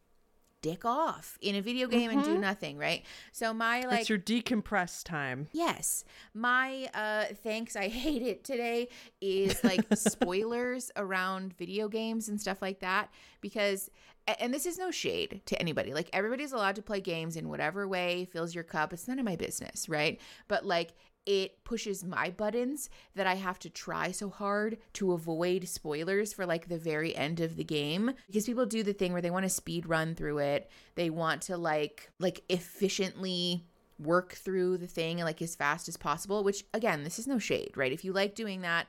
dick 0.63 0.85
off 0.85 1.37
in 1.43 1.57
a 1.57 1.61
video 1.61 1.89
game 1.89 2.11
and 2.11 2.25
do 2.25 2.39
nothing, 2.39 2.79
right? 2.79 3.05
So 3.33 3.53
my 3.53 3.83
like 3.83 4.01
it's 4.01 4.09
your 4.09 4.19
decompress 4.19 5.05
time. 5.05 5.49
Yes. 5.53 6.05
My 6.33 6.89
uh 6.95 7.25
thanks 7.43 7.77
I 7.77 7.89
hate 8.03 8.23
it 8.23 8.45
today 8.45 8.89
is 9.21 9.63
like 9.63 9.85
spoilers 9.95 10.91
around 10.97 11.53
video 11.59 11.89
games 11.89 12.29
and 12.29 12.41
stuff 12.41 12.63
like 12.63 12.81
that 12.81 13.11
because 13.41 13.91
and 14.39 14.55
this 14.55 14.67
is 14.67 14.79
no 14.79 14.91
shade 14.91 15.43
to 15.47 15.61
anybody. 15.61 15.93
Like 15.93 16.09
everybody's 16.13 16.53
allowed 16.53 16.77
to 16.77 16.83
play 16.83 17.01
games 17.01 17.37
in 17.37 17.49
whatever 17.49 17.89
way 17.89 18.29
fills 18.33 18.55
your 18.55 18.65
cup. 18.65 18.93
It's 18.93 19.09
none 19.09 19.19
of 19.19 19.25
my 19.25 19.37
business, 19.37 19.89
right? 19.89 20.21
But 20.47 20.65
like 20.65 20.95
it 21.27 21.63
pushes 21.65 22.05
my 22.05 22.31
buttons 22.31 22.91
that 23.15 23.27
I 23.27 23.35
have 23.35 23.59
to 23.61 23.71
try 23.71 24.11
so 24.11 24.29
hard 24.29 24.79
to 24.95 25.13
avoid 25.13 25.69
spoilers 25.69 26.33
for 26.33 26.47
like 26.47 26.69
the 26.69 26.79
very 26.79 27.15
end 27.15 27.41
of 27.41 27.57
the 27.57 27.65
game 27.65 28.13
because 28.27 28.47
people 28.47 28.67
do 28.67 28.83
the 28.83 28.93
thing 28.93 29.13
where 29.13 29.23
they 29.23 29.31
want 29.31 29.45
to 29.45 29.49
speed 29.49 29.87
run 29.87 30.15
through 30.15 30.39
it. 30.39 30.71
They 30.95 31.11
want 31.11 31.43
to 31.43 31.57
like 31.57 32.11
like 32.19 32.43
efficiently 32.49 33.65
work 33.99 34.33
through 34.33 34.79
the 34.79 34.87
thing 34.87 35.19
like 35.19 35.41
as 35.43 35.55
fast 35.55 35.89
as 35.89 35.97
possible, 35.97 36.43
which 36.43 36.65
again, 36.75 37.05
this 37.05 37.19
is 37.19 37.27
no 37.27 37.39
shade, 37.39 37.73
right? 37.77 37.93
If 37.93 38.05
you 38.05 38.13
like 38.13 38.35
doing 38.35 38.63
that, 38.63 38.89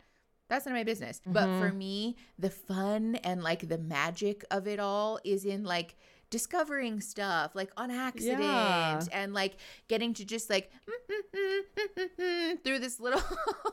that's 0.49 0.65
none 0.65 0.75
of 0.75 0.79
my 0.79 0.83
business. 0.83 1.21
But 1.25 1.47
mm-hmm. 1.47 1.59
for 1.59 1.71
me, 1.71 2.15
the 2.37 2.49
fun 2.49 3.15
and 3.23 3.43
like 3.43 3.67
the 3.67 3.77
magic 3.77 4.43
of 4.51 4.67
it 4.67 4.79
all 4.79 5.19
is 5.23 5.45
in 5.45 5.63
like 5.63 5.95
discovering 6.33 6.99
stuff 6.99 7.53
like 7.53 7.69
on 7.77 7.91
accident 7.91 8.41
Yeah. 8.41 8.99
and 9.11 9.33
like 9.35 9.53
getting 9.87 10.15
to 10.15 10.25
just 10.25 10.49
like 10.49 10.71
through 12.63 12.79
this 12.79 12.99
little 12.99 13.21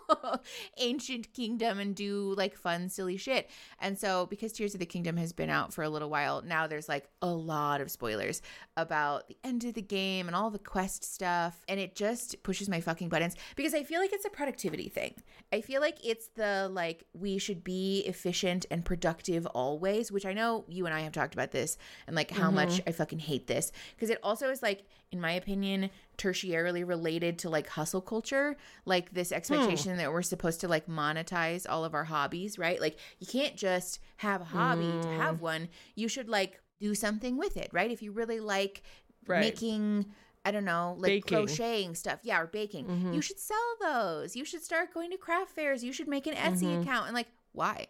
ancient 0.77 1.33
kingdom 1.33 1.79
and 1.79 1.95
do 1.95 2.35
like 2.37 2.55
fun 2.57 2.91
silly 2.91 3.17
shit. 3.17 3.49
And 3.81 3.99
so 3.99 4.27
because 4.27 4.53
Tears 4.53 4.75
of 4.75 4.81
the 4.81 4.85
Kingdom 4.87 5.17
has 5.17 5.33
been 5.33 5.49
out 5.49 5.73
for 5.73 5.83
a 5.83 5.89
little 5.89 6.11
while, 6.11 6.43
now 6.43 6.67
there's 6.67 6.89
like 6.89 7.09
a 7.23 7.29
lot 7.31 7.81
of 7.81 7.91
spoilers 7.91 8.43
about 8.77 9.29
the 9.29 9.39
end 9.43 9.65
of 9.65 9.73
the 9.75 9.81
game 9.83 10.27
and 10.27 10.37
all 10.37 10.51
the 10.51 10.59
quest 10.59 11.03
stuff 11.03 11.65
and 11.67 11.81
it 11.81 11.95
just 11.95 12.43
pushes 12.43 12.69
my 12.69 12.81
fucking 12.81 13.09
buttons 13.09 13.37
because 13.57 13.73
I 13.73 13.85
feel 13.85 14.01
like 14.01 14.13
it's 14.13 14.25
a 14.27 14.31
productivity 14.31 14.89
thing. 14.91 15.15
I 15.53 15.63
feel 15.63 15.81
like 15.81 15.97
it's 16.05 16.29
the 16.37 16.69
like 16.71 17.05
we 17.15 17.39
should 17.39 17.65
be 17.65 18.01
efficient 18.07 18.67
and 18.71 18.85
productive 18.85 19.47
always, 19.47 20.13
which 20.13 20.27
I 20.27 20.35
know 20.35 20.67
you 20.69 20.85
and 20.85 20.95
I 20.95 21.01
have 21.01 21.13
talked 21.13 21.33
about 21.35 21.53
this 21.53 21.79
and 22.07 22.15
like 22.15 22.31
how 22.31 22.50
much 22.51 22.71
mm-hmm. 22.71 22.89
I 22.89 22.93
fucking 22.93 23.19
hate 23.19 23.47
this 23.47 23.73
because 23.95 24.11
it 24.11 24.19
also 24.23 24.51
is 24.51 24.63
like 24.63 24.85
in 25.13 25.21
my 25.21 25.33
opinion 25.33 25.91
tertiarily 26.19 26.87
related 26.87 27.39
to 27.41 27.51
like 27.51 27.69
hustle 27.69 28.01
culture, 28.01 28.57
like 28.85 29.13
this 29.13 29.31
hmm. 29.31 29.35
expectation 29.37 29.97
that 29.97 30.13
we're 30.13 30.23
supposed 30.23 30.61
to 30.61 30.69
like 30.69 30.87
monetize 30.87 31.67
all 31.69 31.85
of 31.85 31.95
our 31.95 32.05
hobbies, 32.05 32.59
right? 32.59 32.81
Like 32.81 32.99
you 33.19 33.27
can't 33.27 33.57
just 33.57 34.01
have 34.19 34.41
a 34.41 34.45
hobby 34.45 34.83
to 34.83 35.09
mm. 35.09 35.17
have 35.17 35.41
one. 35.41 35.69
You 35.95 36.09
should 36.09 36.29
like 36.29 36.61
do 36.81 36.95
something 36.95 37.37
with 37.37 37.57
it, 37.57 37.71
right? 37.73 37.91
If 37.91 38.03
you 38.03 38.13
really 38.13 38.41
like 38.41 38.83
Right. 39.27 39.41
making 39.41 40.07
I 40.45 40.53
don't 40.53 40.65
know, 40.65 40.97
like 40.99 41.11
Baking. 41.11 41.37
crocheting 41.37 41.95
stuff. 41.95 42.21
Yeah, 42.23 42.41
or 42.41 42.47
baking. 42.47 42.87
Mm-hmm. 42.87 43.13
You 43.13 43.21
should 43.21 43.39
sell 43.39 43.59
those. 43.81 44.35
You 44.35 44.47
should 44.47 44.63
start 44.63 44.95
going 44.95 45.11
to 45.11 45.19
craft 45.19 45.55
fairs. 45.55 45.85
You 45.85 45.93
should 45.93 46.09
make 46.09 46.27
an 46.27 46.35
Etsy 46.35 46.63
mm-hmm. 46.63 46.83
account. 46.83 47.07
And 47.07 47.15
like, 47.15 47.29
why? 47.53 47.89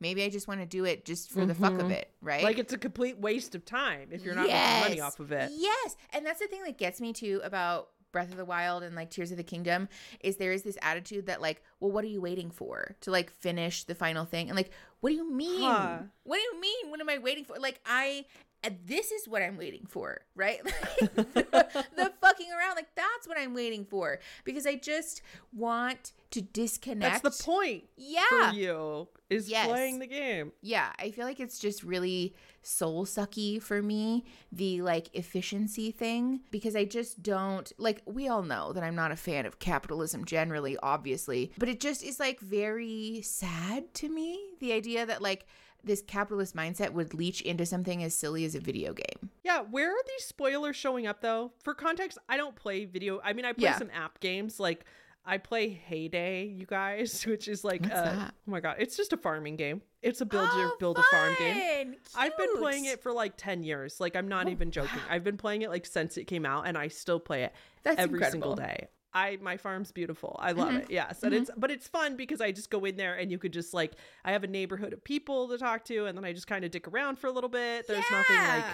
Maybe 0.00 0.22
I 0.22 0.28
just 0.28 0.46
want 0.48 0.60
to 0.60 0.66
do 0.66 0.84
it 0.84 1.04
just 1.04 1.30
for 1.30 1.44
the 1.44 1.54
fuck 1.54 1.72
of 1.72 1.78
mm-hmm. 1.80 1.90
it, 1.92 2.10
right? 2.20 2.44
Like 2.44 2.58
it's 2.58 2.72
a 2.72 2.78
complete 2.78 3.18
waste 3.18 3.54
of 3.54 3.64
time 3.64 4.08
if 4.12 4.24
you're 4.24 4.34
not 4.34 4.46
making 4.46 4.80
money 4.80 5.00
off 5.00 5.18
of 5.20 5.32
it. 5.32 5.50
Yes. 5.54 5.96
And 6.12 6.24
that's 6.24 6.40
the 6.40 6.46
thing 6.46 6.62
that 6.64 6.78
gets 6.78 7.00
me 7.00 7.12
too 7.12 7.40
about 7.42 7.88
Breath 8.12 8.30
of 8.30 8.36
the 8.36 8.44
Wild 8.44 8.82
and 8.82 8.94
like 8.94 9.10
Tears 9.10 9.30
of 9.30 9.36
the 9.36 9.42
Kingdom 9.42 9.88
is 10.20 10.36
there 10.36 10.52
is 10.52 10.62
this 10.62 10.78
attitude 10.82 11.26
that 11.26 11.42
like, 11.42 11.62
well, 11.80 11.90
what 11.90 12.04
are 12.04 12.08
you 12.08 12.20
waiting 12.20 12.50
for 12.50 12.96
to 13.02 13.10
like 13.10 13.30
finish 13.30 13.84
the 13.84 13.94
final 13.94 14.24
thing? 14.24 14.48
And 14.48 14.56
like, 14.56 14.70
what 15.00 15.10
do 15.10 15.16
you 15.16 15.30
mean? 15.30 15.62
Huh. 15.62 15.98
What 16.24 16.36
do 16.36 16.42
you 16.42 16.60
mean? 16.60 16.90
What 16.90 17.00
am 17.00 17.08
I 17.08 17.18
waiting 17.18 17.44
for? 17.44 17.58
Like 17.58 17.80
I 17.84 18.24
and 18.64 18.78
this 18.86 19.12
is 19.12 19.28
what 19.28 19.42
I'm 19.42 19.56
waiting 19.56 19.86
for, 19.88 20.20
right? 20.34 20.60
Like, 21.00 21.14
the, 21.14 21.86
the 21.96 22.12
fucking 22.20 22.48
around, 22.52 22.74
like 22.76 22.94
that's 22.96 23.26
what 23.26 23.38
I'm 23.38 23.54
waiting 23.54 23.84
for 23.84 24.18
because 24.44 24.66
I 24.66 24.74
just 24.76 25.22
want 25.52 26.12
to 26.32 26.42
disconnect. 26.42 27.22
That's 27.22 27.38
the 27.38 27.44
point 27.44 27.84
Yeah, 27.96 28.22
for 28.50 28.54
you 28.54 29.08
is 29.30 29.48
Yes. 29.48 29.66
playing 29.66 29.98
the 29.98 30.06
game. 30.06 30.52
yeah, 30.60 30.92
I 30.98 31.10
feel 31.10 31.24
like 31.24 31.40
it's 31.40 31.58
just 31.58 31.82
really 31.82 32.34
soul 32.62 33.06
sucky 33.06 33.62
for 33.62 33.80
me, 33.82 34.24
the 34.52 34.82
like 34.82 35.08
efficiency 35.14 35.90
thing, 35.90 36.40
because 36.50 36.74
I 36.76 36.84
just 36.84 37.22
don't 37.22 37.70
like, 37.78 38.02
we 38.06 38.28
all 38.28 38.42
know 38.42 38.72
that 38.72 38.82
I'm 38.82 38.94
not 38.94 39.12
a 39.12 39.16
fan 39.16 39.46
of 39.46 39.58
capitalism 39.58 40.24
generally, 40.24 40.76
obviously, 40.82 41.52
but 41.58 41.68
it 41.68 41.80
just 41.80 42.02
is 42.04 42.18
like 42.20 42.40
very 42.40 43.20
sad 43.22 43.94
to 43.94 44.08
me. 44.08 44.38
The 44.60 44.72
idea 44.72 45.06
that 45.06 45.22
like 45.22 45.46
this 45.84 46.02
capitalist 46.02 46.54
mindset 46.56 46.92
would 46.92 47.14
leach 47.14 47.40
into 47.42 47.64
something 47.64 48.02
as 48.02 48.14
silly 48.14 48.44
as 48.44 48.54
a 48.54 48.60
video 48.60 48.92
game. 48.92 49.30
Yeah, 49.44 49.60
where 49.62 49.90
are 49.90 50.02
these 50.06 50.24
spoilers 50.26 50.76
showing 50.76 51.06
up 51.06 51.20
though? 51.20 51.52
For 51.62 51.74
context, 51.74 52.18
I 52.28 52.36
don't 52.36 52.56
play 52.56 52.84
video. 52.84 53.20
I 53.24 53.32
mean, 53.32 53.44
I 53.44 53.52
play 53.52 53.64
Yeah. 53.64 53.78
some 53.78 53.90
app 53.92 54.20
games 54.20 54.58
like 54.60 54.84
I 55.24 55.36
play 55.36 55.68
Hay 55.68 56.08
Day, 56.08 56.44
you 56.46 56.64
guys, 56.64 57.22
which 57.26 57.48
is 57.48 57.62
like 57.64 57.90
uh, 57.92 58.14
oh 58.28 58.30
my 58.50 58.60
god, 58.60 58.76
it's 58.78 58.96
just 58.96 59.12
a 59.12 59.16
farming 59.16 59.56
game. 59.56 59.82
It's 60.02 60.20
a 60.20 60.26
build 60.26 60.48
your 60.56 60.68
Oh, 60.68 60.76
build 60.78 60.98
a 60.98 61.02
farm 61.10 61.34
game. 61.38 61.54
fun! 61.56 61.96
I've 62.16 62.36
been 62.38 62.56
playing 62.56 62.84
it 62.86 63.02
for 63.02 63.12
like 63.12 63.34
10 63.36 63.62
years. 63.64 64.00
Like 64.00 64.16
I'm 64.16 64.28
not 64.28 64.46
Oh, 64.46 64.50
even 64.50 64.70
joking. 64.70 65.00
I've 65.08 65.24
been 65.24 65.36
playing 65.36 65.62
it 65.62 65.70
like 65.70 65.86
since 65.86 66.16
it 66.16 66.24
came 66.26 66.46
out 66.46 66.66
and 66.66 66.78
I 66.78 66.88
still 66.88 67.20
play 67.20 67.42
it 67.44 67.52
That's 67.82 68.00
every 68.00 68.24
single 68.30 68.54
day. 68.56 68.88
I 69.14 69.38
my 69.40 69.56
farm's 69.56 69.90
beautiful. 69.92 70.36
I 70.40 70.52
love 70.52 70.68
Mm-hmm. 70.68 70.76
it. 70.78 70.90
Yes. 70.90 71.22
And 71.22 71.34
it's 71.34 71.50
but 71.56 71.70
it's 71.70 71.88
fun 71.88 72.16
because 72.16 72.40
I 72.40 72.52
just 72.52 72.70
go 72.70 72.84
in 72.84 72.96
there 72.96 73.14
and 73.14 73.30
you 73.30 73.38
could 73.38 73.52
just 73.52 73.72
like 73.72 73.92
I 74.24 74.32
have 74.32 74.44
a 74.44 74.46
neighborhood 74.48 74.92
of 74.92 75.02
people 75.02 75.48
to 75.48 75.58
talk 75.58 75.84
to 75.86 76.06
and 76.06 76.16
then 76.16 76.24
I 76.24 76.32
just 76.32 76.46
kind 76.46 76.64
of 76.64 76.70
dick 76.70 76.86
around 76.88 77.18
for 77.18 77.26
a 77.28 77.32
little 77.32 77.48
bit. 77.50 77.86
There's 77.86 78.04
nothing 78.10 78.36
like 78.36 78.64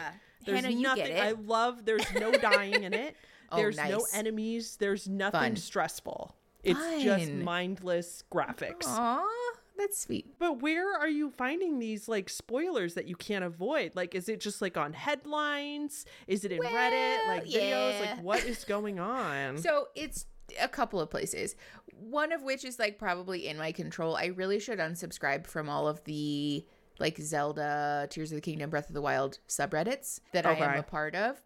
there's 0.45 0.61
Hannah, 0.61 0.75
you 0.75 0.83
nothing 0.83 1.07
get 1.07 1.11
it. 1.17 1.23
I 1.23 1.31
love 1.41 1.85
there's 1.85 2.13
no 2.15 2.33
dying 2.33 2.83
in 2.85 2.93
it. 2.95 3.17
Oh, 3.53 3.57
There's 3.59 3.77
no 3.77 4.05
enemies. 4.15 4.77
There's 4.81 5.07
nothing 5.07 5.39
Fun. 5.41 5.57
stressful. 5.57 6.35
It's 6.65 6.81
just 7.05 7.31
mindless 7.31 8.25
graphics. 8.33 8.87
Aw, 8.87 9.23
that's 9.77 9.99
sweet. 9.99 10.39
But 10.39 10.61
where 10.63 10.97
are 10.97 11.09
you 11.09 11.31
finding 11.31 11.79
these 11.79 12.09
like 12.09 12.29
spoilers 12.29 12.95
that 12.95 13.07
you 13.07 13.17
can't 13.17 13.45
avoid? 13.45 13.95
Like, 13.95 14.15
is 14.15 14.29
it 14.29 14.41
just 14.41 14.63
like 14.63 14.77
on 14.77 14.93
headlines? 14.93 16.05
Is 16.27 16.45
it 16.45 16.53
in 16.53 16.61
Reddit? 16.61 17.27
Like 17.29 17.43
Well, 17.45 17.53
videos? 17.53 18.01
yeah. 18.01 18.11
Like, 18.15 18.23
what 18.23 18.45
is 18.45 18.65
going 18.69 19.01
on? 19.01 19.59
So 19.59 19.89
it's 19.95 20.27
a 20.61 20.69
couple 20.69 21.01
of 21.01 21.11
places. 21.11 21.57
One 21.99 22.33
of 22.33 22.43
which 22.43 22.65
is 22.65 22.79
like 22.79 22.99
probably 22.99 23.49
in 23.49 23.57
my 23.59 23.73
control. 23.73 24.17
I 24.17 24.27
really 24.27 24.61
should 24.61 24.79
unsubscribe 24.79 25.47
from 25.47 25.69
all 25.69 25.89
of 25.89 26.03
the 26.05 26.65
like 27.01 27.19
Zelda, 27.19 28.07
Tears 28.09 28.31
of 28.31 28.37
the 28.37 28.41
Kingdom, 28.41 28.71
Breath 28.71 28.89
of 28.89 28.95
the 28.95 29.03
Wild 29.03 29.39
subreddits 29.49 30.21
that 30.33 30.47
I 30.47 30.53
am 30.53 30.79
a 30.79 30.83
part 30.85 31.17
of 31.17 31.43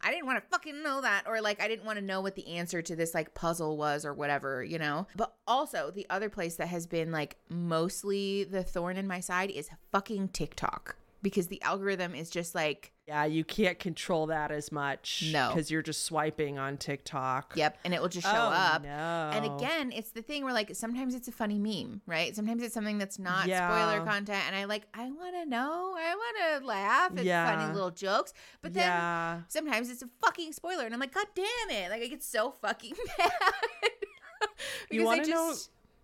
I 0.00 0.10
didn't 0.10 0.26
want 0.26 0.42
to 0.42 0.48
fucking 0.50 0.82
know 0.82 1.00
that, 1.00 1.24
or 1.26 1.40
like 1.40 1.60
I 1.60 1.68
didn't 1.68 1.84
want 1.84 1.98
to 1.98 2.04
know 2.04 2.20
what 2.20 2.34
the 2.34 2.46
answer 2.56 2.82
to 2.82 2.96
this 2.96 3.14
like 3.14 3.34
puzzle 3.34 3.76
was 3.76 4.04
or 4.04 4.14
whatever, 4.14 4.62
you 4.62 4.78
know? 4.78 5.06
But 5.16 5.34
also 5.46 5.90
the 5.90 6.06
other 6.10 6.28
place 6.28 6.56
that 6.56 6.68
has 6.68 6.86
been 6.86 7.10
like 7.10 7.36
mostly 7.48 8.44
the 8.44 8.62
thorn 8.62 8.96
in 8.96 9.06
my 9.06 9.20
side 9.20 9.50
is 9.50 9.68
fucking 9.92 10.28
TikTok. 10.28 10.96
Because 11.20 11.48
the 11.48 11.60
algorithm 11.62 12.14
is 12.14 12.30
just 12.30 12.54
like 12.54 12.92
yeah, 13.08 13.24
you 13.24 13.42
can't 13.42 13.78
control 13.78 14.26
that 14.26 14.50
as 14.52 14.70
much. 14.70 15.30
No. 15.32 15.48
because 15.48 15.70
you're 15.70 15.80
just 15.82 16.04
swiping 16.04 16.58
on 16.58 16.76
TikTok. 16.76 17.54
Yep, 17.56 17.78
and 17.84 17.94
it 17.94 18.02
will 18.02 18.08
just 18.10 18.26
show 18.26 18.32
Oh, 18.32 18.50
up. 18.52 18.82
No. 18.82 19.30
And 19.32 19.46
again, 19.46 19.92
it's 19.92 20.10
the 20.10 20.20
thing 20.20 20.44
where 20.44 20.52
like 20.52 20.76
sometimes 20.76 21.14
it's 21.14 21.26
a 21.26 21.32
funny 21.32 21.58
meme, 21.58 22.02
right? 22.06 22.36
Sometimes 22.36 22.62
it's 22.62 22.74
something 22.74 22.98
that's 22.98 23.18
not 23.18 23.46
Yeah. 23.48 23.66
spoiler 23.66 24.04
content, 24.04 24.42
and 24.46 24.54
I 24.54 24.64
like 24.64 24.82
I 24.92 25.10
want 25.10 25.34
to 25.42 25.46
know, 25.46 25.94
I 25.98 26.14
want 26.14 26.60
to 26.60 26.66
laugh 26.66 27.12
at 27.16 27.24
Yeah. 27.24 27.56
funny 27.56 27.72
little 27.72 27.90
jokes, 27.90 28.34
but 28.60 28.74
then 28.74 28.82
yeah, 28.86 29.40
sometimes 29.48 29.88
it's 29.88 30.02
a 30.02 30.08
fucking 30.22 30.52
spoiler, 30.52 30.84
and 30.84 30.92
I'm 30.92 31.00
like, 31.00 31.14
God 31.14 31.26
damn 31.34 31.70
it! 31.70 31.90
Like 31.90 32.02
I 32.02 32.06
get 32.08 32.22
so 32.22 32.50
fucking 32.60 32.92
mad. 33.18 33.30
You 34.90 35.00
Because 35.00 35.02
I 35.02 35.04
wanna 35.04 35.26
know- 35.28 35.54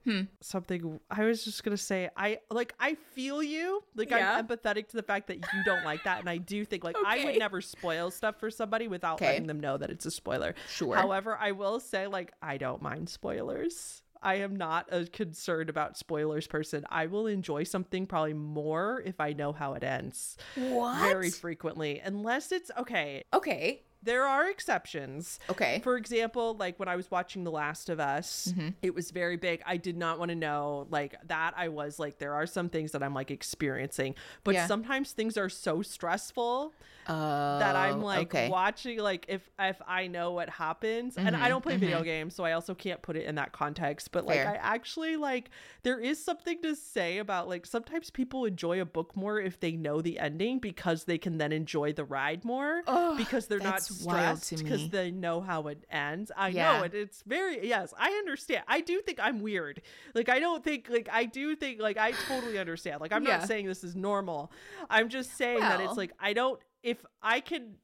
just- 0.07 0.27
something 0.40 1.01
I 1.11 1.25
was 1.25 1.45
just 1.45 1.62
gonna 1.64 1.77
say. 1.77 2.11
I 2.17 2.38
like 2.51 2.75
I 2.81 2.95
feel 3.14 3.43
you. 3.43 3.83
Like 3.95 4.11
Yeah. 4.11 4.37
I'm 4.37 4.47
empathetic 4.47 4.88
to 4.88 4.97
the 4.97 5.03
fact 5.03 5.27
that 5.29 5.37
you 5.37 5.64
don't 5.64 5.85
like 5.85 6.05
that, 6.05 6.21
and 6.21 6.29
I 6.29 6.37
do 6.38 6.64
think 6.64 6.85
like 6.85 6.97
I 7.05 7.25
would 7.25 7.38
never 7.38 7.61
spoil 7.61 8.11
stuff 8.11 8.38
for 8.38 8.51
somebody 8.51 8.88
without 8.88 9.14
Okay. 9.14 9.27
letting 9.33 9.47
them 9.47 9.61
know 9.61 9.77
that 9.77 9.90
it's 9.90 10.07
a 10.07 10.11
spoiler. 10.11 10.55
Sure. 10.69 10.95
However, 10.97 11.37
I 11.37 11.53
will 11.53 11.81
say 11.81 12.07
like 12.07 12.33
I 12.43 12.57
don't 12.59 12.83
mind 12.83 13.09
spoilers. 13.09 14.03
I 14.23 14.37
am 14.37 14.57
not 14.57 14.87
a 14.90 15.05
concerned 15.05 15.69
about 15.69 15.99
spoilers 15.99 16.47
person. 16.47 16.87
I 16.88 17.07
will 17.09 17.27
enjoy 17.27 17.64
something 17.64 18.07
probably 18.07 18.33
more 18.33 19.03
if 19.05 19.21
I 19.21 19.35
know 19.35 19.53
how 19.53 19.75
it 19.75 19.85
ends. 19.85 20.38
what? 20.55 20.99
Very 21.01 21.29
frequently, 21.31 22.01
unless 22.03 22.51
it's 22.51 22.71
okay. 22.79 23.25
okay. 23.35 23.83
There 24.05 24.25
are 24.25 24.49
exceptions. 24.49 25.38
Okay. 25.51 25.81
For 25.83 25.97
example, 25.97 26.55
like 26.59 26.79
when 26.79 26.88
I 26.88 26.97
was 26.97 27.11
watching 27.11 27.45
The 27.45 27.51
Last 27.51 27.88
of 27.88 27.99
Us, 28.01 28.53
Mm-hmm. 28.55 28.69
it 28.83 28.95
was 28.95 29.11
very 29.11 29.37
big. 29.37 29.62
I 29.67 29.77
did 29.77 29.97
not 29.97 30.19
want 30.19 30.29
to 30.31 30.35
know 30.35 30.87
like 30.90 31.14
that. 31.29 31.55
I 31.57 31.69
was 31.69 31.99
like, 31.99 32.19
there 32.19 32.35
are 32.35 32.47
some 32.47 32.69
things 32.69 32.93
that 32.93 33.03
I'm 33.03 33.14
like 33.14 33.31
experiencing, 33.31 34.14
but 34.45 34.55
Yeah. 34.55 34.67
sometimes 34.67 35.12
things 35.12 35.37
are 35.37 35.49
so 35.49 35.83
stressful 35.83 36.73
Uh, 37.07 37.59
that 37.59 37.77
I'm 37.77 38.01
like 38.01 38.29
okay. 38.35 38.49
watching 38.49 38.99
like 38.99 39.27
if 39.29 39.51
if 39.59 39.81
I 39.87 40.07
know 40.07 40.33
what 40.33 40.49
happens 40.49 41.19
and 41.19 41.37
I 41.37 41.49
don't 41.51 41.61
play 41.62 41.77
video 41.77 42.03
games 42.03 42.35
so 42.35 42.45
I 42.45 42.53
also 42.53 42.75
can't 42.75 43.03
put 43.03 43.14
it 43.17 43.25
in 43.27 43.35
that 43.35 43.53
context 43.53 44.11
but 44.11 44.25
like 44.25 44.37
Fair. 44.38 44.53
I 44.53 44.55
actually 44.57 45.17
like 45.17 45.51
there 45.83 45.99
is 46.01 46.23
something 46.25 46.62
to 46.62 46.75
say 46.75 47.19
about 47.19 47.47
like 47.47 47.67
sometimes 47.67 48.09
people 48.09 48.47
enjoy 48.47 48.81
a 48.81 48.87
book 48.87 49.14
more 49.17 49.38
if 49.38 49.61
they 49.61 49.73
know 49.73 50.01
the 50.01 50.19
ending 50.19 50.61
because 50.61 51.05
they 51.05 51.19
can 51.19 51.37
then 51.37 51.53
enjoy 51.53 51.93
the 51.93 52.05
ride 52.05 52.43
more 52.43 52.81
Ugh, 52.87 53.19
because 53.19 53.49
they're 53.49 53.59
not 53.59 53.75
that's 53.75 53.90
wild 53.90 53.93
to 53.93 53.93
stressed 54.02 54.57
because 54.57 54.83
me. 54.83 54.88
they 54.88 55.11
know 55.11 55.40
how 55.40 55.66
it 55.68 55.85
ends. 55.90 56.30
I 56.37 56.48
Yeah. 56.48 56.78
know 56.78 56.83
it 56.83 56.94
it's 56.94 57.22
very 57.26 57.66
yes, 57.66 57.92
I 57.98 58.11
understand. 58.12 58.64
I 58.68 58.80
do 58.80 59.00
think 59.02 59.18
I'm 59.20 59.40
weird. 59.40 59.83
Like 60.14 60.28
I 60.28 60.38
don't 60.40 60.62
think 60.64 60.88
like 60.90 61.09
I 61.12 61.24
do 61.24 61.54
think 61.57 61.80
like 61.80 61.96
I 61.96 62.12
totally 62.12 62.59
understand. 62.59 63.00
Like 63.00 63.12
I'm 63.12 63.24
Yeah. 63.24 63.38
not 63.38 63.48
saying 63.48 63.66
this 63.66 63.85
is 63.85 63.94
normal. 63.96 64.50
I'm 64.90 65.09
just 65.09 65.37
saying 65.37 65.61
that 65.61 65.80
it's 65.80 65.96
like 65.96 66.12
I 66.20 66.33
don't 66.33 66.61
if 66.83 67.04
I 67.22 67.40
can 67.40 67.74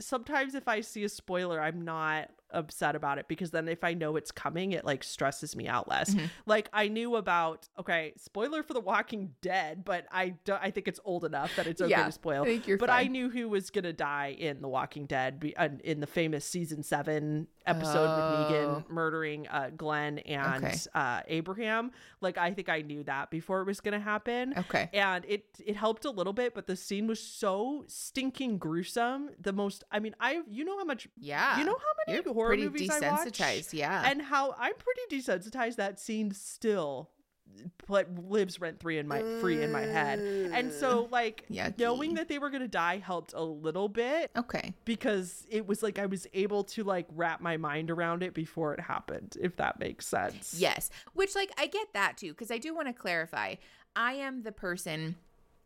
sometimes 0.00 0.54
if 0.54 0.68
I 0.68 0.80
see 0.80 1.04
a 1.04 1.08
spoiler 1.08 1.60
I'm 1.60 1.82
not 1.82 2.30
upset 2.50 2.94
about 2.96 3.18
it 3.18 3.28
because 3.28 3.50
then 3.50 3.68
if 3.68 3.84
I 3.84 3.94
know 3.94 4.16
it's 4.16 4.30
coming 4.30 4.72
it 4.72 4.84
like 4.84 5.04
stresses 5.04 5.54
me 5.54 5.68
out 5.68 5.88
less. 5.88 6.14
Mm-hmm. 6.14 6.26
Like 6.46 6.68
I 6.72 6.88
knew 6.88 7.16
about 7.16 7.68
okay, 7.78 8.12
spoiler 8.16 8.62
for 8.62 8.74
The 8.74 8.80
Walking 8.80 9.34
Dead, 9.42 9.84
but 9.84 10.06
I 10.10 10.30
don't 10.44 10.62
I 10.62 10.70
think 10.70 10.88
it's 10.88 11.00
old 11.04 11.24
enough 11.24 11.54
that 11.56 11.66
it's 11.66 11.80
okay 11.80 11.90
Yeah, 11.90 12.06
to 12.06 12.12
spoil. 12.12 12.44
I 12.46 12.76
but 12.76 12.90
I 12.90 13.04
knew 13.04 13.28
who 13.30 13.48
was 13.48 13.70
going 13.70 13.84
to 13.84 13.92
die 13.92 14.36
in 14.38 14.60
The 14.62 14.68
Walking 14.68 15.06
Dead 15.06 15.38
be, 15.40 15.56
uh, 15.56 15.68
in 15.84 16.00
the 16.00 16.06
famous 16.06 16.44
season 16.44 16.82
7 16.82 17.46
episode 17.66 18.00
with 18.16 18.18
Oh. 18.18 18.48
Negan 18.50 18.90
murdering 18.90 19.46
uh, 19.48 19.70
Glenn 19.76 20.18
and 20.20 20.64
Okay. 20.64 20.76
uh, 20.94 21.20
Abraham. 21.28 21.90
Like 22.20 22.38
I 22.38 22.52
think 22.52 22.68
I 22.68 22.80
knew 22.82 23.02
that 23.04 23.30
before 23.30 23.60
it 23.60 23.66
was 23.66 23.80
going 23.80 23.92
to 23.92 24.00
happen 24.00 24.54
Okay. 24.56 24.88
and 24.92 25.24
it 25.28 25.44
it 25.64 25.76
helped 25.76 26.04
a 26.04 26.10
little 26.10 26.32
bit 26.32 26.54
but 26.54 26.66
the 26.66 26.76
scene 26.76 27.06
was 27.06 27.20
so 27.20 27.84
stinking 27.88 28.58
gruesome 28.58 29.30
the 29.40 29.52
most 29.52 29.84
i 29.90 29.98
mean 29.98 30.14
i 30.20 30.40
you 30.48 30.64
know 30.64 30.78
how 30.78 30.84
much 30.84 31.08
Yeah. 31.18 31.58
you 31.58 31.64
know 31.64 31.76
how 31.76 31.92
many 32.06 32.18
horror 32.38 32.48
pretty 32.48 32.64
movies 32.64 32.90
i 32.90 33.10
watch 33.10 33.28
desensitized. 33.28 33.72
Yeah. 33.72 34.02
and 34.06 34.22
how 34.22 34.54
i'm 34.58 34.74
pretty 34.74 35.22
desensitized 35.22 35.76
that 35.76 35.98
scene 35.98 36.32
still 36.32 37.10
but 37.88 38.06
lives 38.28 38.60
rent 38.60 38.80
free 38.80 38.98
in 38.98 39.08
my 39.08 39.20
free 39.40 39.62
in 39.62 39.72
my 39.72 39.80
head 39.80 40.20
and 40.20 40.70
so 40.70 41.04
mm. 41.04 41.10
like 41.10 41.44
knowing 41.76 42.14
that 42.14 42.28
they 42.28 42.38
were 42.38 42.50
gonna 42.50 42.68
die 42.68 42.98
helped 42.98 43.32
a 43.32 43.42
little 43.42 43.88
bit 43.88 44.30
okay. 44.36 44.72
because 44.84 45.44
it 45.50 45.66
was 45.66 45.82
like 45.82 45.98
i 45.98 46.06
was 46.06 46.26
able 46.34 46.62
to 46.62 46.84
like 46.84 47.06
wrap 47.16 47.40
my 47.40 47.56
mind 47.56 47.90
around 47.90 48.22
it 48.22 48.32
before 48.32 48.74
it 48.74 48.80
happened 48.80 49.36
if 49.40 49.56
that 49.56 49.80
makes 49.80 50.06
sense 50.06 50.58
Yes. 50.58 50.90
Which, 51.14 51.34
like, 51.34 51.50
I 51.58 51.66
get 51.66 51.92
that 51.94 52.16
too, 52.16 52.32
because 52.32 52.50
I 52.50 52.58
do 52.58 52.74
want 52.74 52.88
to 52.88 52.92
clarify. 52.92 53.54
I 53.96 54.14
am 54.14 54.42
the 54.42 54.52
person 54.52 55.16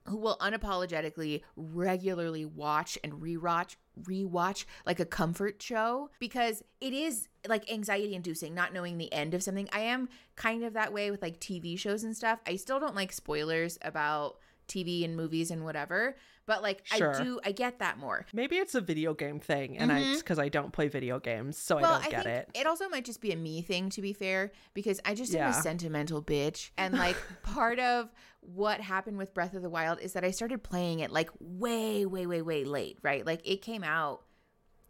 who 0.09 0.17
will 0.17 0.37
unapologetically 0.41 1.43
regularly 1.57 2.45
watch 2.45 2.99
and 3.05 3.15
rewatch 3.15 3.77
rewatch 4.03 4.65
like 4.87 4.99
a 5.01 5.05
comfort 5.05 5.61
show 5.63 6.09
because 6.19 6.63
it 6.81 6.93
is 6.95 7.29
like 7.47 7.71
anxiety 7.71 8.15
inducing 8.15 8.55
not 8.55 8.73
knowing 8.73 8.97
the 8.99 9.13
end 9.13 9.35
of 9.35 9.43
something. 9.43 9.69
I 9.73 9.81
am 9.81 10.09
kind 10.37 10.65
of 10.65 10.73
that 10.75 10.93
way 10.93 11.11
with 11.11 11.21
like 11.23 11.39
TV 11.41 11.79
shows 11.79 12.03
and 12.05 12.17
stuff. 12.17 12.41
I 12.47 12.57
still 12.57 12.81
don't 12.81 12.95
like 12.95 13.13
spoilers 13.13 13.79
about 13.83 14.39
TV 14.69 15.05
and 15.05 15.15
movies 15.17 15.51
and 15.51 15.65
whatever, 15.65 16.17
but 16.47 16.63
like 16.63 16.81
Sure. 16.87 17.15
I 17.15 17.23
do 17.23 17.41
I 17.45 17.53
get 17.53 17.81
that 17.81 17.99
more. 17.99 18.25
maybe 18.33 18.57
it's 18.57 18.75
a 18.75 18.81
video 18.81 19.13
game 19.13 19.39
thing 19.41 19.77
and 19.77 19.93
i 19.93 20.01
Mhm. 20.01 20.19
because 20.19 20.39
i 20.39 20.49
don't 20.49 20.73
play 20.73 20.89
video 20.89 21.19
games 21.21 21.59
so 21.59 21.77
well, 21.77 21.95
i 21.95 22.03
don't 22.03 22.11
get 22.11 22.25
think 22.25 22.47
it 22.55 22.67
also 22.67 22.89
might 22.89 23.05
just 23.05 23.21
be 23.21 23.33
a 23.33 23.37
me 23.37 23.61
thing, 23.63 23.91
to 23.91 24.01
be 24.01 24.13
fair, 24.15 24.53
because 24.73 25.01
I 25.05 25.15
just 25.15 25.35
am 25.35 25.51
a 25.51 25.53
sentimental 25.53 26.23
bitch. 26.23 26.71
And 26.79 26.95
like 26.95 27.17
part 27.43 27.79
of 27.79 28.11
what 28.43 28.81
happened 28.81 29.17
with 29.19 29.33
Breath 29.35 29.55
of 29.55 29.63
the 29.63 29.71
Wild 29.71 29.99
is 30.01 30.13
that 30.13 30.25
I 30.25 30.31
started 30.33 30.63
playing 30.63 31.01
it 31.01 31.11
like 31.11 31.31
way, 31.41 32.05
way, 32.05 32.27
way, 32.27 32.43
way 32.43 32.65
late, 32.65 32.99
right? 33.03 33.25
Like 33.25 33.41
it 33.49 33.63
came 33.63 33.83
out 33.85 34.23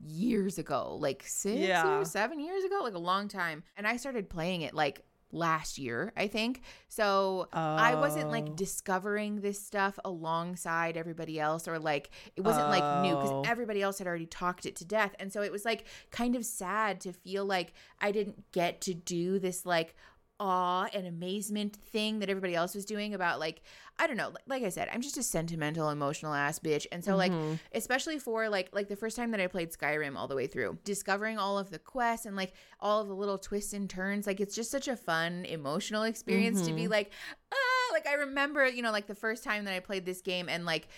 years 0.05 0.59
ago, 0.59 0.97
like 1.01 1.23
six 1.27 1.61
Yeah. 1.61 2.03
seven 2.03 2.41
years 2.41 2.65
ago, 2.65 2.81
like 2.83 2.95
a 2.95 2.99
long 2.99 3.29
time. 3.29 3.63
And 3.77 3.87
I 3.87 3.97
started 3.99 4.29
playing 4.29 4.63
it 4.63 4.75
like 4.75 5.05
last 5.35 5.79
year, 5.79 6.13
I 6.17 6.27
think. 6.27 6.61
So 6.89 7.49
I 7.53 7.95
wasn't 7.95 8.27
Oh. 8.27 8.31
like 8.31 8.55
discovering 8.57 9.41
this 9.41 9.65
stuff 9.65 9.99
alongside 10.05 10.97
everybody 10.97 11.39
else 11.41 11.67
or 11.69 11.79
like 11.79 12.11
it 12.37 12.43
wasn't 12.43 12.69
like 12.69 13.03
new 13.03 13.15
Oh. 13.15 13.21
because 13.23 13.51
everybody 13.51 13.81
else 13.81 13.99
had 13.99 14.07
already 14.07 14.27
talked 14.27 14.67
it 14.67 14.77
to 14.77 14.85
death. 14.85 15.15
And 15.19 15.33
so 15.33 15.41
it 15.43 15.51
was 15.53 15.65
like 15.65 15.87
kind 16.11 16.37
of 16.37 16.45
sad 16.45 17.01
to 17.03 17.13
feel 17.13 17.45
like 17.47 17.73
I 18.01 18.13
didn't 18.13 18.51
get 18.53 18.81
to 18.83 18.95
do 18.95 19.39
this 19.39 19.65
like 19.65 19.95
awe 20.43 20.89
and 20.93 21.07
amazement 21.07 21.77
thing 21.77 22.19
that 22.19 22.29
everybody 22.29 22.55
else 22.57 22.75
was 22.75 22.85
doing 22.85 23.15
about 23.15 23.39
like 23.39 23.63
I 23.99 24.09
don't 24.09 24.17
know 24.17 24.31
like, 24.31 24.43
like 24.49 24.63
I 24.65 24.71
said 24.71 24.89
I'm 24.93 25.01
just 25.01 25.17
a 25.17 25.23
sentimental 25.23 25.89
emotional 25.91 26.35
ass 26.35 26.59
bitch 26.59 26.87
and 26.91 27.05
so 27.05 27.15
like 27.15 27.31
Mhm. 27.31 27.61
especially 27.73 28.19
for 28.19 28.49
like 28.49 28.71
like 28.73 28.89
the 28.89 28.97
first 28.97 29.17
time 29.17 29.31
that 29.31 29.41
I 29.41 29.47
played 29.47 29.71
Skyrim 29.71 30.17
all 30.17 30.27
the 30.27 30.35
way 30.35 30.49
through 30.49 30.79
discovering 30.83 31.39
all 31.39 31.59
of 31.61 31.71
the 31.71 31.79
quests 31.79 32.27
and 32.27 32.35
like 32.35 32.55
all 32.81 33.01
of 33.01 33.07
the 33.07 33.15
little 33.15 33.39
twists 33.39 33.73
and 33.73 33.89
turns 33.89 34.27
like 34.27 34.41
it's 34.41 34.55
just 34.57 34.71
such 34.73 34.89
a 34.89 34.97
fun 34.97 35.45
emotional 35.45 36.03
experience 36.03 36.63
to 36.67 36.73
be 36.73 36.87
Mhm. 36.87 36.91
like 36.91 37.13
ah 37.53 37.93
like 37.93 38.09
I 38.09 38.15
remember 38.15 38.67
you 38.67 38.83
know 38.83 38.91
like 38.91 39.07
the 39.07 39.15
first 39.15 39.45
time 39.45 39.65
that 39.67 39.75
I 39.75 39.81
played 39.81 40.05
this 40.05 40.23
game 40.23 40.49
and 40.49 40.65
like 40.67 40.89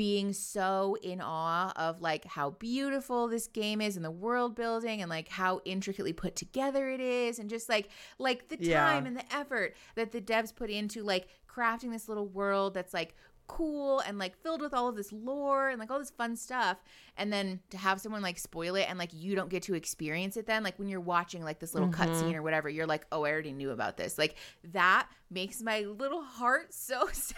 being 0.00 0.32
so 0.32 0.96
in 1.02 1.20
awe 1.20 1.70
of 1.76 2.00
like 2.00 2.24
how 2.24 2.48
beautiful 2.52 3.28
this 3.28 3.46
game 3.48 3.82
is 3.82 3.96
and 3.96 4.04
the 4.04 4.10
world 4.10 4.54
building 4.56 5.02
and 5.02 5.10
like 5.10 5.28
how 5.28 5.60
intricately 5.66 6.14
put 6.14 6.34
together 6.34 6.88
it 6.88 7.00
is 7.02 7.38
and 7.38 7.50
just 7.50 7.68
like 7.68 7.90
like 8.18 8.48
the 8.48 8.56
Yeah. 8.58 8.82
time 8.82 9.04
and 9.04 9.14
the 9.14 9.34
effort 9.34 9.76
that 9.96 10.10
the 10.10 10.22
devs 10.22 10.56
put 10.56 10.70
into 10.70 11.02
like 11.02 11.28
crafting 11.46 11.92
this 11.92 12.08
little 12.08 12.26
world 12.26 12.72
that's 12.72 12.94
like 12.94 13.14
cool 13.46 13.98
and 14.06 14.16
like 14.18 14.40
filled 14.42 14.62
with 14.62 14.72
all 14.72 14.88
of 14.88 14.96
this 14.96 15.12
lore 15.12 15.68
and 15.68 15.78
like 15.78 15.90
all 15.90 15.98
this 15.98 16.08
fun 16.10 16.34
stuff 16.34 16.78
and 17.18 17.30
then 17.30 17.60
to 17.68 17.76
have 17.76 18.00
someone 18.00 18.22
like 18.22 18.38
spoil 18.38 18.76
it 18.76 18.86
and 18.88 18.98
like 18.98 19.10
you 19.12 19.34
don't 19.36 19.50
get 19.50 19.64
to 19.64 19.74
experience 19.74 20.38
it 20.38 20.46
then 20.46 20.62
like 20.62 20.78
when 20.78 20.88
you're 20.88 20.98
watching 21.00 21.44
like 21.44 21.58
this 21.58 21.74
little 21.74 21.88
Mhm. 21.90 21.94
cutscene 21.94 22.34
or 22.34 22.42
whatever 22.42 22.70
you're 22.70 22.86
like 22.86 23.04
oh 23.12 23.24
I 23.24 23.30
already 23.32 23.52
knew 23.52 23.70
about 23.70 23.98
this 23.98 24.16
like 24.16 24.36
that 24.72 25.08
makes 25.30 25.60
my 25.60 25.80
little 25.80 26.22
heart 26.22 26.72
so 26.72 27.06
sad 27.12 27.36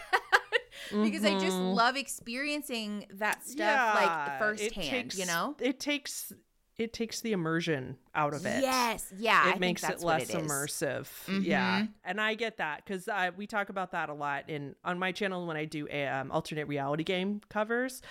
because 0.89 1.23
I 1.23 1.31
just 1.39 1.57
Mhm. 1.57 1.75
love 1.75 1.95
experiencing 1.95 3.05
that 3.11 3.45
stuff 3.45 3.95
like 3.95 4.27
it 4.35 4.39
firsthand, 4.39 4.89
takes- 4.89 5.17
you 5.17 5.25
know? 5.25 5.55
it 5.59 5.79
takes 5.79 6.31
it 6.75 6.91
takes 6.91 7.21
the 7.21 7.31
immersion 7.33 7.95
out 8.15 8.33
of 8.33 8.47
it 8.47 8.59
Yes, 8.63 9.13
yeah. 9.15 9.43
It 9.43 9.49
think 9.51 9.59
makes 9.61 9.83
it 9.87 9.99
less 9.99 10.29
is. 10.31 10.35
immersive 10.35 11.07
yeah 11.45 11.81
Mhm. 11.81 11.89
and 12.03 12.19
i 12.19 12.33
get 12.33 12.57
that 12.57 12.83
because 12.83 13.07
uh, 13.07 13.29
we 13.37 13.45
talk 13.45 13.69
about 13.69 13.91
that 13.91 14.09
a 14.09 14.13
lot 14.15 14.49
in 14.49 14.75
on 14.83 14.97
my 14.97 15.11
channel 15.11 15.45
when 15.45 15.55
i 15.55 15.65
do 15.65 15.87
um, 15.91 16.31
alternate 16.31 16.67
reality 16.67 17.03
game 17.03 17.41
covers 17.49 18.01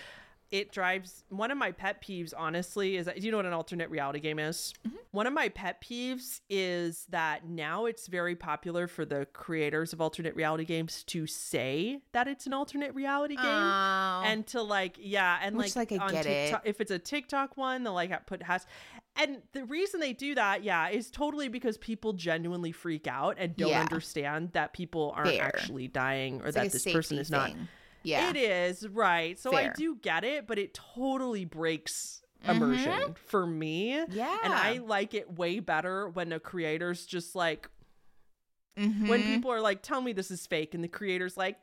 it 0.53 0.71
drives 0.71 1.25
one 1.31 1.51
of 1.51 1.59
my 1.59 1.73
pet 1.73 2.01
peeves 2.03 2.33
honestly 2.37 2.97
is 2.97 3.07
that 3.07 3.19
do 3.19 3.25
you 3.27 3.31
know 3.33 3.39
what 3.39 3.47
an 3.47 3.53
alternate 3.53 3.91
reality 3.91 4.21
game 4.21 4.39
is 4.39 4.73
Mm-hmm. 4.87 4.97
one 5.11 5.27
of 5.27 5.33
my 5.33 5.49
pet 5.49 5.83
peeves 5.83 6.41
is 6.51 7.07
that 7.11 7.45
now 7.49 7.87
it's 7.87 8.07
very 8.07 8.37
popular 8.37 8.87
for 8.87 9.05
the 9.05 9.27
creators 9.33 9.93
of 9.93 10.01
alternate 10.01 10.37
reality 10.37 10.65
games 10.65 11.03
to 11.05 11.27
say 11.27 12.01
that 12.13 12.29
it's 12.29 12.47
an 12.47 12.53
alternate 12.53 12.95
reality 12.95 13.35
game 13.37 13.45
Oh. 13.47 14.23
and 14.25 14.47
to 14.49 14.63
like 14.63 14.97
yeah 15.01 15.39
and 15.43 15.57
Which, 15.57 15.75
like, 15.75 15.91
like, 15.91 16.01
on 16.01 16.13
get 16.13 16.27
it. 16.27 16.55
If 16.65 16.81
it's 16.81 16.91
a 16.91 16.99
TikTok 16.99 17.57
one 17.57 17.83
they'll 17.83 17.95
like 17.95 18.27
put 18.27 18.43
has 18.45 18.67
and 19.17 19.43
the 19.53 19.65
reason 19.65 20.01
they 20.01 20.13
do 20.13 20.35
that 20.35 20.63
yeah 20.63 20.89
is 20.89 21.11
totally 21.11 21.49
because 21.49 21.79
people 21.79 22.13
genuinely 22.13 22.73
freak 22.73 23.07
out 23.07 23.37
and 23.39 23.57
don't 23.57 23.71
Yeah. 23.71 23.81
understand 23.81 24.51
that 24.53 24.73
people 24.73 25.13
aren't 25.17 25.31
Fair. 25.31 25.45
actually 25.45 25.89
dying 25.89 26.41
or 26.43 26.47
It's 26.49 26.55
that 26.57 26.65
like 26.65 26.73
this 26.73 26.85
person 26.85 27.19
is 27.19 27.31
not 27.31 27.49
thing. 27.51 27.69
Yeah. 28.05 28.31
it 28.31 28.37
is 28.37 28.87
right 28.89 29.39
so 29.39 29.55
i 29.57 29.69
do 29.69 29.97
get 29.97 30.25
it 30.25 30.47
but 30.47 30.59
it 30.59 30.75
totally 30.75 31.45
breaks 31.45 32.23
immersion 32.49 33.15
for 33.27 33.47
me 33.47 34.03
Yeah. 34.11 34.37
and 34.43 34.53
i 34.53 34.79
like 34.79 35.15
it 35.15 35.39
way 35.39 35.61
better 35.61 36.09
when 36.09 36.33
a 36.33 36.41
creator's 36.41 37.07
just 37.07 37.35
like 37.35 37.69
Mhm. 38.79 39.09
when 39.09 39.23
people 39.23 39.51
are 39.53 39.61
like 39.61 39.83
tell 39.83 40.01
me 40.01 40.13
this 40.13 40.31
is 40.31 40.47
fake 40.47 40.75
and 40.75 40.83
the 40.83 40.89
creator's 40.89 41.37
like. 41.37 41.57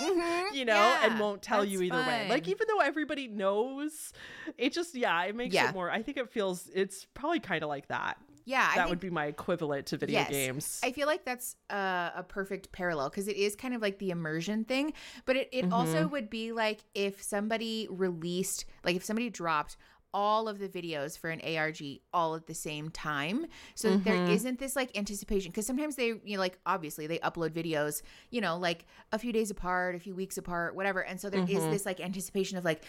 Mhm. 0.00 0.54
you 0.54 0.64
know, 0.64 0.72
Yeah, 0.72 1.04
and 1.06 1.20
won't 1.20 1.42
tell 1.42 1.62
you 1.62 1.78
that's 1.80 1.92
either 1.92 2.06
way. 2.08 2.26
Like 2.30 2.48
even 2.48 2.66
though 2.68 2.78
everybody 2.78 3.28
knows, 3.28 4.14
it 4.56 4.72
just 4.72 4.94
yeah, 4.94 5.24
it 5.24 5.34
makes 5.36 5.54
Yeah. 5.54 5.68
it 5.68 5.74
more. 5.74 5.90
I 5.90 6.02
think 6.02 6.16
it 6.16 6.30
feels 6.30 6.70
it's 6.74 7.04
probably 7.12 7.40
kind 7.40 7.62
of 7.62 7.68
like 7.68 7.88
that. 7.88 8.16
Yeah, 8.44 8.66
that 8.68 8.76
think 8.78 8.88
would 8.90 9.00
be 9.00 9.10
my 9.10 9.26
equivalent 9.26 9.86
to 9.86 9.96
video 9.96 10.18
Yes. 10.18 10.30
games. 10.30 10.80
I 10.82 10.92
feel 10.92 11.06
like 11.06 11.24
that's 11.24 11.56
uh, 11.70 12.10
a 12.16 12.22
perfect 12.26 12.72
parallel 12.72 13.10
because 13.10 13.28
it 13.28 13.36
is 13.36 13.54
kind 13.56 13.74
of 13.74 13.82
like 13.82 13.98
the 13.98 14.10
immersion 14.10 14.64
thing, 14.64 14.92
but 15.26 15.36
it, 15.36 15.48
it 15.52 15.66
also 15.72 16.02
Mm-hmm. 16.02 16.12
would 16.12 16.30
be 16.30 16.52
like 16.52 16.80
if 16.94 17.22
somebody 17.22 17.86
released, 17.90 18.64
like 18.84 18.96
if 18.96 19.04
somebody 19.04 19.30
dropped 19.30 19.76
all 20.12 20.48
of 20.48 20.58
the 20.58 20.68
videos 20.68 21.16
for 21.16 21.30
an 21.30 21.40
ARG 21.56 21.78
all 22.12 22.34
at 22.34 22.48
the 22.48 22.54
same 22.54 22.88
time 22.90 23.46
so 23.76 23.90
that 23.90 24.02
there 24.04 24.18
isn't 24.26 24.58
this 24.58 24.74
like 24.74 24.90
anticipation 24.98 25.52
because 25.52 25.64
sometimes 25.64 25.94
they 25.94 26.08
you 26.24 26.34
know 26.34 26.40
like 26.40 26.58
obviously 26.66 27.06
they 27.06 27.20
upload 27.20 27.50
videos 27.50 28.02
you 28.30 28.40
know 28.40 28.58
like 28.58 28.86
a 29.12 29.18
few 29.20 29.32
days 29.32 29.52
apart 29.52 29.94
a 29.94 30.00
few 30.00 30.12
weeks 30.12 30.36
apart 30.36 30.74
whatever 30.74 31.04
and 31.04 31.20
so 31.20 31.30
there 31.30 31.44
is 31.46 31.64
Mhm. 31.64 31.70
this 31.70 31.86
like 31.86 32.00
anticipation 32.00 32.58
of 32.58 32.64
like 32.64 32.82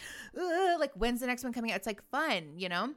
like 0.80 0.92
when's 0.96 1.20
the 1.20 1.28
next 1.28 1.44
one 1.44 1.54
coming 1.54 1.72
out 1.72 1.78
it's 1.78 1.86
like 1.86 2.02
fun 2.10 2.54
you 2.58 2.68
know 2.68 2.90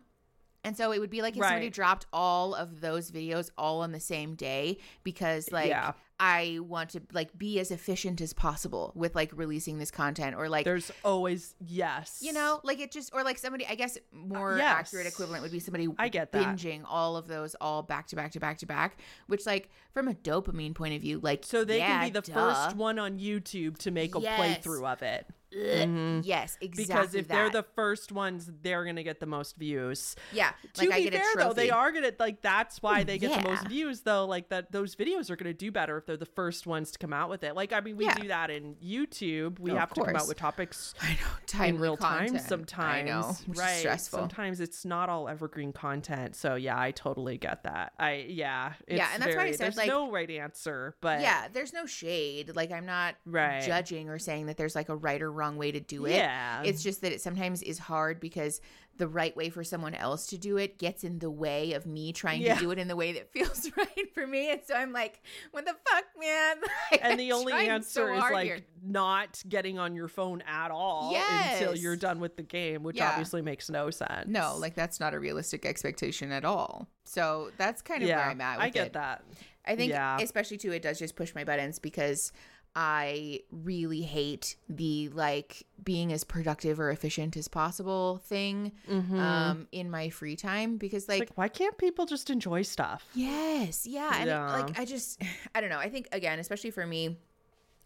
and 0.65 0.77
so 0.77 0.93
it 0.93 0.99
would 0.99 1.11
be 1.11 1.23
like 1.23 1.37
if 1.37 1.43
somebody 1.45 1.71
dropped 1.71 2.07
all 2.13 2.55
of 2.55 2.81
those 2.81 3.11
videos 3.11 3.51
all 3.59 3.81
on 3.83 3.93
the 3.93 4.01
same 4.01 4.35
day 4.35 4.79
because 5.03 5.53
like 5.53 5.69
Yeah. 5.69 5.93
I 6.21 6.61
want 6.63 6.91
to 6.91 7.03
like 7.13 7.37
be 7.37 7.59
as 7.59 7.73
efficient 7.73 8.21
as 8.21 8.33
possible 8.33 8.93
with 8.95 9.17
like 9.17 9.33
releasing 9.35 9.79
this 9.79 9.91
content 9.91 10.37
or 10.37 10.49
like 10.49 10.65
There's 10.65 10.93
always 11.05 11.55
yes. 11.59 12.21
you 12.23 12.33
know 12.33 12.61
like 12.63 12.79
it 12.81 12.93
just 12.93 13.13
or 13.13 13.25
like 13.25 13.37
somebody 13.37 13.67
i 13.67 13.75
guess 13.75 13.99
more 14.13 14.57
yes. 14.57 14.79
accurate 14.79 15.07
equivalent 15.07 15.43
would 15.43 15.51
be 15.53 15.59
somebody 15.59 15.89
I 15.99 16.09
get 16.09 16.31
that. 16.33 16.57
binging 16.57 16.83
all 16.89 17.17
of 17.17 17.27
those 17.27 17.57
all 17.61 17.83
back 17.83 18.07
to 18.09 18.17
back 18.17 18.31
to 18.33 18.41
back 18.41 18.59
to 18.59 18.67
back 18.67 18.99
which 19.27 19.45
like 19.45 19.71
from 19.95 20.09
a 20.09 20.15
dopamine 20.15 20.75
point 20.75 20.95
of 20.95 21.01
view 21.01 21.21
like 21.23 21.45
So 21.47 21.65
they 21.65 21.79
yeah, 21.79 22.01
can 22.01 22.07
be 22.09 22.11
the 22.11 22.21
duh. 22.21 22.35
first 22.35 22.77
one 22.77 22.99
on 22.99 23.19
YouTube 23.19 23.79
to 23.79 23.91
make 23.91 24.15
a 24.15 24.21
Yes. 24.21 24.39
playthrough 24.67 24.93
of 24.93 25.03
it. 25.03 25.27
Ugh, 25.57 25.61
Mhm. 25.89 26.23
yes 26.25 26.59
exactly 26.61 26.85
Because 26.85 27.15
if 27.15 27.29
they're 27.29 27.49
the 27.49 27.63
first 27.63 28.11
ones, 28.11 28.51
they're 28.63 28.85
gonna 28.85 29.05
get 29.05 29.21
the 29.21 29.27
most 29.27 29.55
views. 29.55 30.17
yeah 30.33 30.51
to 30.73 30.81
like 30.83 30.91
i 30.91 30.97
be 30.97 31.05
get 31.11 31.13
fair 31.23 31.25
though, 31.37 31.53
they 31.53 31.71
are 31.71 31.93
gonna 31.93 32.11
like 32.19 32.43
that's 32.43 32.83
why 32.83 33.05
they 33.05 33.19
get 33.19 33.41
the 33.41 33.49
most 33.49 33.69
views 33.69 34.01
though. 34.01 34.25
Like 34.27 34.49
that 34.49 34.73
those 34.73 34.97
videos 34.97 35.31
are 35.31 35.37
gonna 35.37 35.55
do 35.55 35.71
better 35.71 35.97
if 35.97 36.07
they're 36.07 36.17
the 36.17 36.27
first 36.27 36.67
ones 36.67 36.91
to 36.91 36.99
come 36.99 37.13
out 37.13 37.31
with 37.31 37.45
it. 37.45 37.55
Like 37.55 37.73
I 37.73 37.79
mean 37.83 37.97
we 37.97 38.05
Yeah. 38.07 38.15
do 38.15 38.29
that 38.29 38.51
in 38.51 38.75
YouTube. 38.85 39.61
We 39.61 39.71
Oh, 39.71 39.77
have 39.77 39.93
to 39.95 40.03
come 40.05 40.17
out 40.17 40.27
with 40.27 40.39
topics 40.39 40.93
i 41.01 41.11
know 41.11 41.19
in 41.41 41.47
timely 41.47 41.81
real 41.83 41.97
time 41.99 42.37
sometimes. 42.37 42.83
i 42.83 43.03
know 43.03 43.37
right. 43.55 43.79
stressful 43.79 44.19
Sometimes 44.19 44.59
it's 44.59 44.85
not 44.85 45.09
all 45.09 45.29
evergreen 45.29 45.73
content. 45.73 46.35
So 46.35 46.57
yeah, 46.57 46.77
I 46.81 46.91
totally 46.91 47.39
get 47.39 47.63
that. 47.63 47.93
I 48.01 48.27
yeah. 48.29 48.73
It's 48.89 48.99
Yeah, 48.99 49.09
and 49.15 49.23
that's 49.23 49.37
why 49.37 49.45
I 49.45 49.51
said, 49.53 49.61
there's 49.61 49.77
like- 49.85 49.91
no 49.91 50.11
right 50.11 50.31
answer, 50.31 50.97
but 51.01 51.21
yeah 51.21 51.49
there's 51.53 51.73
no 51.73 51.87
shade 51.87 52.55
like 52.55 52.71
i'm 52.73 52.87
not 52.87 53.15
Right. 53.27 53.63
judging 53.63 54.09
or 54.09 54.19
saying 54.19 54.47
that 54.47 54.57
there's 54.57 54.75
like 54.75 54.89
a 54.89 54.97
right 54.97 55.21
or 55.23 55.31
wrong 55.31 55.57
way 55.57 55.73
to 55.73 55.81
do 55.81 56.07
it 56.07 56.15
Yeah. 56.17 56.63
It's 56.65 56.83
just 56.83 57.01
that 57.03 57.13
it 57.13 57.21
sometimes 57.21 57.63
is 57.63 57.79
hard 57.79 58.21
because 58.21 58.61
the 58.97 59.09
right 59.09 59.37
way 59.37 59.51
for 59.51 59.65
someone 59.65 59.93
else 59.93 60.29
to 60.29 60.39
do 60.39 60.57
it 60.57 60.79
gets 60.79 61.03
in 61.03 61.19
the 61.19 61.29
way 61.31 61.73
of 61.73 61.85
me 61.85 62.13
trying 62.13 62.41
Yeah. 62.43 62.55
to 62.55 62.61
do 62.61 62.71
it 62.71 62.79
in 62.79 62.87
the 62.87 62.95
way 62.95 63.13
that 63.15 63.33
feels 63.33 63.69
right 63.77 64.15
for 64.15 64.25
me. 64.25 64.53
And 64.53 64.61
so 64.65 64.75
I'm 64.75 64.93
like, 64.93 65.21
what 65.51 65.65
the 65.65 65.75
fuck, 65.91 66.05
man? 66.21 66.57
Like, 66.93 67.03
and 67.03 67.13
I'm 67.13 67.19
the 67.19 67.33
only 67.33 67.53
answer 67.55 67.91
so 68.07 68.15
is 68.15 68.21
like 68.33 68.45
here. 68.45 68.61
not 68.85 69.43
getting 69.49 69.81
on 69.81 69.97
your 69.97 70.07
phone 70.07 70.43
at 70.47 70.71
all 70.71 71.13
until 71.17 71.75
you're 71.75 71.97
done 71.97 72.21
with 72.21 72.37
the 72.37 72.45
game, 72.45 72.85
which 72.85 72.97
Yeah. 72.99 73.11
obviously 73.11 73.43
makes 73.43 73.69
no 73.69 73.91
sense. 73.91 74.29
no, 74.29 74.57
like 74.59 74.75
that's 74.77 75.01
not 75.01 75.13
a 75.13 75.19
realistic 75.19 75.67
expectation 75.67 76.31
at 76.31 76.45
all. 76.45 76.89
So 77.05 77.51
that's 77.59 77.83
kind 77.83 78.03
of 78.03 78.09
yeah, 78.09 78.17
where 78.19 78.27
I'm 78.31 78.41
at. 78.41 78.59
With 78.59 78.67
I 78.67 78.69
get 78.71 78.87
it. 78.89 78.93
that. 78.93 79.25
I 79.67 79.77
think, 79.77 79.91
Yeah. 79.91 80.19
especially 80.21 80.59
too, 80.59 80.73
it 80.73 80.83
does 80.83 80.99
just 80.99 81.17
push 81.17 81.35
my 81.35 81.45
buttons 81.45 81.79
because 81.79 82.33
I 82.77 83.41
really 83.53 84.03
hate 84.03 84.57
the 84.69 85.09
like 85.11 85.65
being 85.85 86.13
as 86.13 86.25
productive 86.25 86.81
or 86.81 86.91
efficient 86.91 87.37
as 87.37 87.47
possible 87.47 88.19
thing 88.25 88.73
Mhm. 88.89 89.19
um 89.21 89.69
in 89.71 89.91
my 89.91 90.11
free 90.11 90.35
time 90.35 90.77
because 90.77 91.09
like 91.09 91.21
like, 91.21 91.39
why 91.39 91.47
can't 91.49 91.79
people 91.79 92.05
just 92.05 92.31
enjoy 92.31 92.63
stuff? 92.63 93.09
Yes, 93.15 93.87
yeah, 93.87 94.17
and 94.19 94.27
Yeah. 94.27 94.53
like 94.53 94.79
I 94.79 94.85
just, 94.85 95.23
I 95.55 95.61
don't 95.61 95.71
know. 95.71 95.79
I 95.79 95.89
think 95.89 96.09
again, 96.11 96.41
especially 96.41 96.73
for 96.73 96.85
me, 96.85 97.17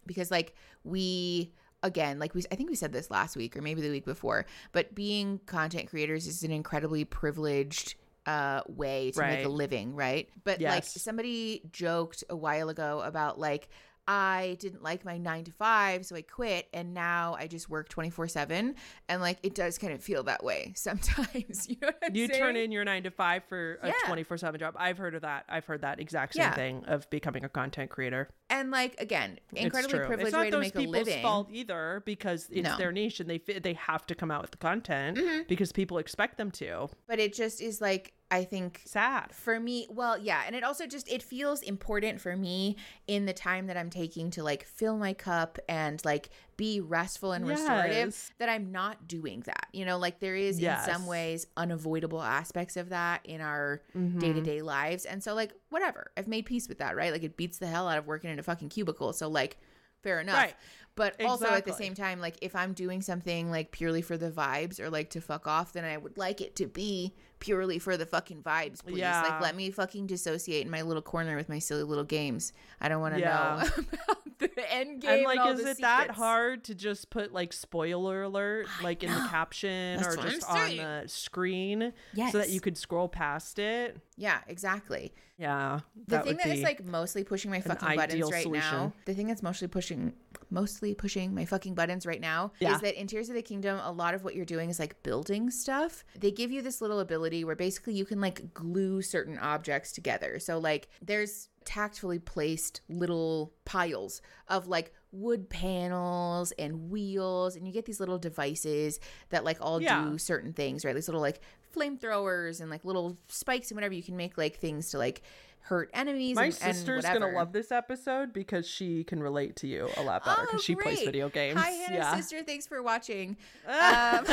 because 0.07 0.31
like 0.31 0.55
we 0.83 1.53
again, 1.83 2.17
like 2.19 2.33
we, 2.33 2.43
I 2.51 2.55
think 2.55 2.69
we 2.69 2.75
said 2.75 2.91
this 2.91 3.09
last 3.11 3.37
week 3.37 3.55
or 3.55 3.61
maybe 3.61 3.81
the 3.81 3.89
week 3.91 4.05
before, 4.05 4.45
but 4.73 4.93
being 4.95 5.39
content 5.45 5.87
creators 5.87 6.25
is 6.27 6.43
an 6.43 6.51
incredibly 6.51 7.05
privileged 7.05 7.93
uh 8.25 8.61
way 8.67 9.11
to 9.11 9.21
make 9.21 9.45
a 9.45 9.49
living, 9.49 9.95
right? 9.95 10.29
But 10.43 10.61
like 10.61 10.83
somebody 10.83 11.61
joked 11.71 12.23
a 12.29 12.35
while 12.35 12.69
ago 12.69 13.01
about 13.03 13.39
like 13.39 13.69
I 14.11 14.57
didn't 14.59 14.81
like 14.81 15.05
my 15.05 15.19
nine 15.19 15.43
to 15.43 15.51
five, 15.51 16.03
so 16.03 16.15
I 16.15 16.23
quit, 16.23 16.67
and 16.73 16.95
now 16.95 17.35
I 17.37 17.45
just 17.45 17.69
work 17.69 17.89
twenty 17.89 18.09
four 18.09 18.27
seven, 18.27 18.73
and 19.07 19.21
like 19.21 19.37
it 19.43 19.53
does 19.53 19.77
kind 19.77 19.93
of 19.93 20.03
feel 20.03 20.23
that 20.23 20.43
way 20.43 20.73
sometimes. 20.75 21.67
You 21.69 21.75
know 21.81 21.91
You 22.11 22.27
saying? 22.27 22.39
turn 22.39 22.55
in 22.55 22.71
your 22.71 22.83
nine 22.85 23.03
to 23.03 23.11
five 23.11 23.43
for 23.47 23.77
a 23.83 23.91
24 24.07 24.37
7 24.39 24.59
job. 24.59 24.73
I've 24.79 24.97
heard 24.97 25.13
of 25.13 25.21
that. 25.21 25.45
I've 25.47 25.65
heard 25.65 25.81
that 25.81 25.99
exact 25.99 26.33
same 26.33 26.41
Yeah. 26.43 26.53
thing 26.55 26.83
of 26.85 27.07
becoming 27.11 27.43
a 27.43 27.49
content 27.49 27.91
creator. 27.91 28.29
And 28.49 28.71
like 28.71 28.99
again, 28.99 29.39
incredibly 29.53 29.99
privileged 29.99 30.35
way 30.35 30.49
to 30.49 30.59
make 30.59 30.75
a 30.75 30.79
living. 30.79 30.91
It's 30.93 30.95
not 30.95 31.05
those 31.05 31.05
people's 31.13 31.21
fault 31.21 31.47
either 31.51 32.03
because 32.05 32.47
it's 32.51 32.67
No. 32.69 32.77
their 32.77 32.91
niche 32.91 33.19
and 33.19 33.29
they 33.29 33.37
they 33.37 33.73
have 33.73 34.05
to 34.07 34.15
come 34.15 34.31
out 34.31 34.41
with 34.41 34.51
the 34.51 34.57
content 34.57 35.17
Mhm. 35.17 35.47
because 35.47 35.71
people 35.71 35.97
expect 35.97 36.37
them 36.37 36.51
to. 36.51 36.89
but 37.07 37.19
it 37.19 37.33
just 37.33 37.61
is 37.61 37.81
like 37.81 38.13
I 38.31 38.43
think 38.43 38.81
Sad. 38.85 39.33
for 39.33 39.59
me, 39.59 39.87
well, 39.89 40.15
yeah, 40.15 40.43
and 40.45 40.55
it 40.55 40.63
also 40.63 40.85
just 40.85 41.09
it 41.11 41.23
feels 41.23 41.63
important 41.63 42.21
for 42.21 42.37
me 42.37 42.75
in 43.07 43.25
the 43.25 43.33
time 43.33 43.65
that 43.67 43.75
I'm 43.75 43.89
taking 43.89 44.29
to 44.31 44.43
like 44.43 44.65
fill 44.65 44.97
my 44.97 45.13
cup 45.13 45.57
and 45.67 45.99
like 46.05 46.29
be 46.59 46.81
restful 46.81 47.31
and 47.31 47.47
restorative 47.47 48.07
Yes. 48.07 48.31
that 48.37 48.49
I'm 48.49 48.69
not 48.73 49.07
doing 49.07 49.39
that. 49.45 49.67
You 49.71 49.85
know, 49.85 49.97
like 49.97 50.19
there 50.19 50.35
is 50.35 50.59
Yes. 50.59 50.85
in 50.85 50.93
some 50.93 51.05
ways 51.05 51.47
unavoidable 51.55 52.21
aspects 52.21 52.75
of 52.75 52.89
that 52.89 53.21
in 53.25 53.39
our 53.39 53.81
Mhm. 53.95 54.19
day-to-day 54.19 54.61
lives. 54.61 55.05
And 55.05 55.23
so 55.23 55.33
like 55.33 55.53
whatever. 55.69 56.11
I've 56.17 56.27
made 56.27 56.45
peace 56.45 56.67
with 56.67 56.79
that, 56.79 56.97
right? 56.97 57.13
Like 57.13 57.23
it 57.23 57.37
beats 57.37 57.59
the 57.59 57.67
hell 57.67 57.87
out 57.87 57.97
of 57.97 58.07
working 58.07 58.29
in 58.29 58.39
a 58.39 58.43
fucking 58.43 58.67
cubicle. 58.69 59.13
So 59.13 59.29
like 59.29 59.57
fair 60.03 60.19
enough. 60.19 60.35
Right. 60.35 60.55
But 60.99 61.23
also 61.23 61.47
at 61.47 61.65
the 61.65 61.73
same 61.73 61.93
time, 61.95 62.19
like 62.19 62.37
if 62.41 62.55
I'm 62.55 62.73
doing 62.73 63.01
something 63.01 63.49
like 63.49 63.71
purely 63.71 64.01
for 64.01 64.17
the 64.17 64.29
vibes 64.29 64.79
or 64.79 64.89
like 64.89 65.09
to 65.11 65.21
fuck 65.21 65.47
off, 65.47 65.73
then 65.73 65.85
I 65.85 65.95
would 65.97 66.17
like 66.17 66.41
it 66.41 66.55
to 66.57 66.67
be 66.67 67.13
purely 67.39 67.79
for 67.79 67.95
the 67.95 68.05
fucking 68.05 68.43
vibes, 68.43 68.83
please. 68.83 68.97
Yeah. 68.99 69.21
Like 69.21 69.41
let 69.41 69.55
me 69.55 69.71
fucking 69.71 70.07
dissociate 70.07 70.65
in 70.65 70.69
my 70.71 70.81
little 70.81 71.01
corner 71.01 71.37
with 71.37 71.47
my 71.47 71.59
silly 71.59 71.83
little 71.83 72.03
games. 72.03 72.51
I 72.81 72.89
don't 72.89 72.99
want 72.99 73.15
to 73.15 73.21
Yeah. 73.21 73.63
know 73.77 73.83
about 74.09 74.39
the 74.55 74.73
end 74.73 75.01
game. 75.01 75.09
and 75.11 75.17
And 75.19 75.23
like 75.25 75.39
all 75.39 75.51
is 75.51 75.65
it 75.65 75.79
that 75.79 76.11
hard 76.11 76.65
to 76.65 76.75
just 76.75 77.09
put 77.09 77.31
like 77.33 77.53
spoiler 77.53 78.23
alert 78.23 78.67
like 78.83 79.01
in 79.03 79.09
the 79.09 79.27
caption 79.29 80.01
That's 80.01 80.15
or 80.17 80.21
just 80.21 80.49
on 80.49 80.75
the 80.77 81.03
screen 81.07 81.93
Yes. 82.13 82.31
so 82.33 82.39
that 82.39 82.49
you 82.49 82.59
could 82.59 82.77
scroll 82.77 83.07
past 83.07 83.57
it 83.59 83.97
Yeah, 84.17 84.39
exactly. 84.47 85.13
yeah 85.37 85.79
The 86.07 86.17
that 86.17 86.25
thing 86.25 86.37
that 86.37 86.47
is 86.47 86.61
like 86.63 86.85
mostly 86.85 87.23
pushing 87.23 87.51
my 87.51 87.61
fucking 87.61 87.95
buttons 87.95 88.31
right 88.31 88.49
now. 88.51 88.91
The 89.05 89.13
thing 89.13 89.27
that's 89.27 89.43
mostly 89.43 89.67
pushing 89.69 90.13
mostly 90.49 90.88
pushing 90.95 91.33
my 91.33 91.45
fucking 91.45 91.73
buttons 91.75 92.05
right 92.05 92.21
now 92.21 92.51
Yeah. 92.59 92.75
is 92.75 92.81
that 92.81 92.99
in 92.99 93.07
Tears 93.07 93.29
of 93.29 93.35
the 93.35 93.41
Kingdom, 93.41 93.79
a 93.83 93.91
lot 93.91 94.13
of 94.13 94.23
what 94.23 94.35
you're 94.35 94.45
doing 94.45 94.69
is 94.69 94.79
like 94.79 95.01
building 95.03 95.49
stuff. 95.51 96.03
They 96.17 96.31
give 96.31 96.51
you 96.51 96.61
this 96.61 96.81
little 96.81 96.99
ability 96.99 97.43
where 97.43 97.55
basically 97.55 97.93
you 97.93 98.05
can 98.05 98.19
like 98.21 98.53
glue 98.53 99.01
certain 99.01 99.37
objects 99.37 99.91
together. 99.91 100.39
So 100.39 100.57
like 100.59 100.87
there's 101.01 101.49
tactfully 101.65 102.17
placed 102.19 102.81
little 102.89 103.53
piles 103.65 104.21
of 104.47 104.67
like 104.67 104.93
wood 105.11 105.49
panels 105.49 106.51
and 106.57 106.89
wheels 106.89 107.55
and 107.55 107.67
you 107.67 107.73
get 107.73 107.85
these 107.85 107.99
little 107.99 108.17
devices 108.17 108.99
that 109.29 109.43
like 109.43 109.57
all 109.61 109.81
Yeah. 109.81 110.05
do 110.09 110.17
certain 110.17 110.53
things 110.53 110.83
right 110.85 110.95
these 110.95 111.07
little 111.07 111.21
like 111.21 111.41
flamethrowers 111.75 112.61
and 112.61 112.69
like 112.69 112.85
little 112.85 113.17
spikes 113.27 113.69
and 113.71 113.75
whatever 113.77 113.93
you 113.93 114.03
can 114.03 114.15
make 114.17 114.37
like 114.37 114.57
things 114.57 114.89
to 114.91 114.97
like 114.97 115.21
hurt 115.61 115.89
enemies 115.93 116.35
my 116.35 116.45
and, 116.45 116.57
and 116.61 116.75
sister's 116.75 117.03
whatever. 117.03 117.19
gonna 117.27 117.37
love 117.37 117.53
this 117.53 117.71
episode 117.71 118.33
because 118.33 118.67
she 118.67 119.03
can 119.03 119.21
relate 119.21 119.55
to 119.57 119.67
you 119.67 119.87
a 119.97 120.01
lot 120.01 120.25
better 120.25 120.41
because 120.41 120.59
Oh, 120.59 120.63
she 120.63 120.75
plays 120.75 121.01
video 121.03 121.29
games 121.29 121.59
Hi, 121.59 121.69
Hannah's 121.69 121.95
yeah 121.97 122.15
sister. 122.15 122.41
Thanks 122.43 122.65
for 122.65 122.81
watching. 122.81 123.37
Um, 123.67 124.25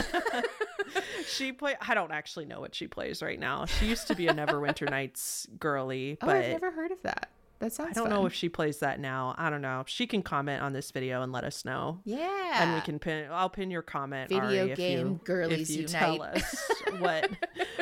she 1.28 1.52
play 1.52 1.74
i 1.80 1.94
don't 1.94 2.12
actually 2.12 2.44
know 2.46 2.60
what 2.60 2.74
she 2.74 2.86
plays 2.86 3.22
right 3.22 3.38
now 3.38 3.66
she 3.66 3.86
used 3.86 4.06
to 4.08 4.14
be 4.14 4.28
a 4.28 4.32
neverwinter 4.32 4.88
nights 4.88 5.46
girly 5.58 6.16
oh, 6.22 6.26
but 6.26 6.36
I've 6.36 6.52
never 6.52 6.70
heard 6.70 6.90
of 6.92 7.02
that. 7.02 7.30
That 7.58 7.72
sounds. 7.72 7.90
I 7.90 7.92
don't 7.94 8.08
fun. 8.10 8.20
know 8.20 8.26
if 8.26 8.34
she 8.34 8.48
plays 8.48 8.80
that 8.80 9.00
now. 9.00 9.34
I 9.38 9.48
don't 9.48 9.62
know. 9.62 9.82
She 9.86 10.06
can 10.06 10.22
comment 10.22 10.62
on 10.62 10.72
this 10.72 10.90
video 10.90 11.22
and 11.22 11.32
let 11.32 11.44
us 11.44 11.64
know. 11.64 12.00
Yeah. 12.04 12.62
And 12.62 12.74
we 12.74 12.80
can 12.82 12.98
pin. 12.98 13.28
I'll 13.30 13.48
pin 13.48 13.70
your 13.70 13.82
comment. 13.82 14.28
Video 14.28 14.44
Ari, 14.44 14.58
if 14.70 14.76
game 14.76 15.06
you, 15.06 15.20
girlies 15.24 15.70
if 15.70 15.76
you 15.76 15.82
unite. 15.82 15.98
tell 15.98 16.22
us 16.22 16.70
what 16.98 17.30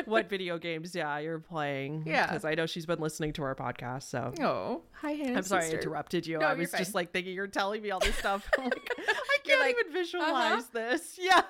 what 0.05 0.29
video 0.29 0.57
games, 0.57 0.95
yeah, 0.95 1.17
you're 1.19 1.39
playing. 1.39 2.03
Yeah. 2.05 2.27
because 2.27 2.45
I 2.45 2.55
know 2.55 2.65
she's 2.65 2.85
been 2.85 2.99
listening 2.99 3.33
to 3.33 3.43
our 3.43 3.55
podcast. 3.55 4.03
So 4.03 4.33
Oh, 4.39 4.83
hi, 4.93 5.11
Hannah's 5.11 5.37
I'm 5.37 5.43
sorry 5.43 5.61
sister. 5.63 5.77
I 5.77 5.81
interrupted 5.81 6.27
you. 6.27 6.39
No, 6.39 6.45
I 6.45 6.53
was 6.53 6.71
just 6.71 6.95
like 6.95 7.11
thinking 7.11 7.33
you're 7.33 7.47
telling 7.47 7.81
me 7.81 7.91
all 7.91 7.99
this 7.99 8.15
stuff. 8.15 8.49
Like, 8.65 8.89
I 9.45 9.47
can't 9.47 9.59
like, 9.59 9.75
even 9.79 9.93
visualize 9.93 10.63
uh-huh. 10.63 10.63
this. 10.73 11.19
Yeah. 11.19 11.41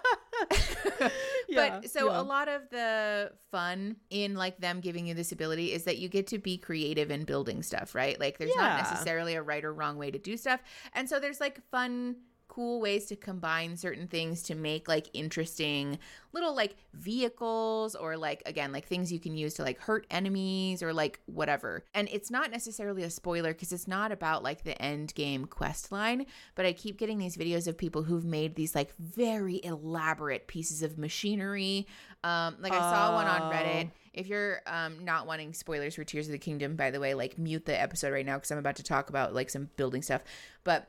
yeah. 1.47 1.79
but 1.79 1.89
so 1.89 2.11
yeah. 2.11 2.19
a 2.19 2.23
lot 2.23 2.49
of 2.49 2.63
the 2.69 3.31
fun 3.51 3.95
in 4.09 4.35
like 4.35 4.57
them 4.57 4.81
giving 4.81 5.07
you 5.07 5.13
this 5.13 5.31
ability 5.31 5.71
is 5.71 5.85
that 5.85 5.97
you 5.97 6.09
get 6.09 6.27
to 6.27 6.37
be 6.37 6.57
creative 6.57 7.09
in 7.09 7.23
building 7.23 7.63
stuff, 7.63 7.95
right? 7.95 8.14
Like 8.19 8.37
there's 8.37 8.55
not 8.55 8.77
necessarily 8.77 9.35
a 9.35 9.41
right 9.41 9.63
or 9.63 9.73
wrong 9.73 9.97
way 9.97 10.11
to 10.11 10.19
do 10.19 10.37
stuff. 10.37 10.61
And 10.93 11.09
so 11.09 11.19
there's 11.19 11.39
like 11.39 11.61
fun 11.69 12.17
cool 12.47 12.79
ways 12.79 13.05
to 13.07 13.15
combine 13.15 13.75
certain 13.75 14.07
things 14.07 14.43
to 14.43 14.55
make 14.55 14.87
like 14.87 15.09
interesting 15.13 15.97
little 16.31 16.55
like 16.55 16.75
vehicles 16.93 17.95
or 17.95 18.15
like 18.15 18.41
again 18.45 18.71
like 18.71 18.85
things 18.85 19.11
you 19.11 19.19
can 19.19 19.35
use 19.35 19.55
to 19.55 19.63
like 19.63 19.79
hurt 19.79 20.05
enemies 20.11 20.83
or 20.83 20.93
like 20.93 21.19
whatever. 21.25 21.83
And 21.93 22.07
it's 22.11 22.29
not 22.29 22.51
necessarily 22.51 23.03
a 23.03 23.09
spoiler 23.09 23.53
because 23.53 23.73
it's 23.73 23.87
not 23.87 24.11
about 24.11 24.43
like 24.43 24.63
the 24.63 24.79
end 24.81 25.13
game 25.15 25.45
quest 25.45 25.91
line, 25.91 26.25
but 26.55 26.65
I 26.65 26.73
keep 26.73 26.97
getting 26.97 27.17
these 27.17 27.35
videos 27.35 27.67
of 27.67 27.77
people 27.77 28.03
who've 28.03 28.25
made 28.25 28.55
these 28.55 28.75
like 28.75 28.95
very 28.97 29.59
elaborate 29.63 30.47
pieces 30.47 30.83
of 30.83 30.97
machinery. 30.97 31.87
Um 32.23 32.57
like 32.59 32.73
I 32.73 32.79
saw 32.79 33.15
one 33.15 33.27
on 33.27 33.51
Reddit 33.51 33.87
Oh. 33.87 34.04
If 34.15 34.27
you're 34.27 34.61
um, 34.65 35.03
not 35.05 35.27
wanting 35.27 35.53
spoilers 35.53 35.95
for 35.95 36.03
Tears 36.03 36.27
of 36.27 36.31
the 36.31 36.37
Kingdom, 36.39 36.75
by 36.75 36.89
the 36.91 36.99
way, 36.99 37.13
like 37.13 37.37
mute 37.37 37.65
the 37.65 37.79
episode 37.79 38.11
right 38.11 38.25
now 38.25 38.35
because 38.37 38.49
I'm 38.51 38.57
about 38.57 38.77
to 38.77 38.83
talk 38.83 39.09
about 39.09 39.33
like 39.35 39.49
some 39.49 39.69
building 39.75 40.01
stuff. 40.01 40.21
But 40.63 40.87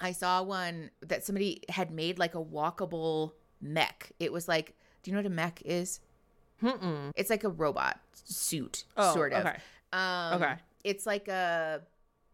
I 0.00 0.12
saw 0.12 0.42
one 0.42 0.90
that 1.02 1.24
somebody 1.24 1.62
had 1.68 1.90
made 1.90 2.18
like 2.18 2.34
a 2.34 2.42
walkable 2.42 3.32
mech. 3.60 4.12
It 4.18 4.32
was 4.32 4.48
like, 4.48 4.74
do 5.02 5.10
you 5.10 5.14
know 5.14 5.20
what 5.20 5.26
a 5.26 5.34
mech 5.34 5.62
is? 5.64 6.00
Mm-mm. 6.62 7.12
It's 7.14 7.30
like 7.30 7.44
a 7.44 7.48
robot 7.50 8.00
suit, 8.24 8.84
Oh, 8.96 9.14
sort 9.14 9.32
of. 9.32 9.46
okay. 9.46 9.56
Um, 9.92 10.42
Okay. 10.42 10.54
It's 10.84 11.06
like 11.06 11.28
a 11.28 11.82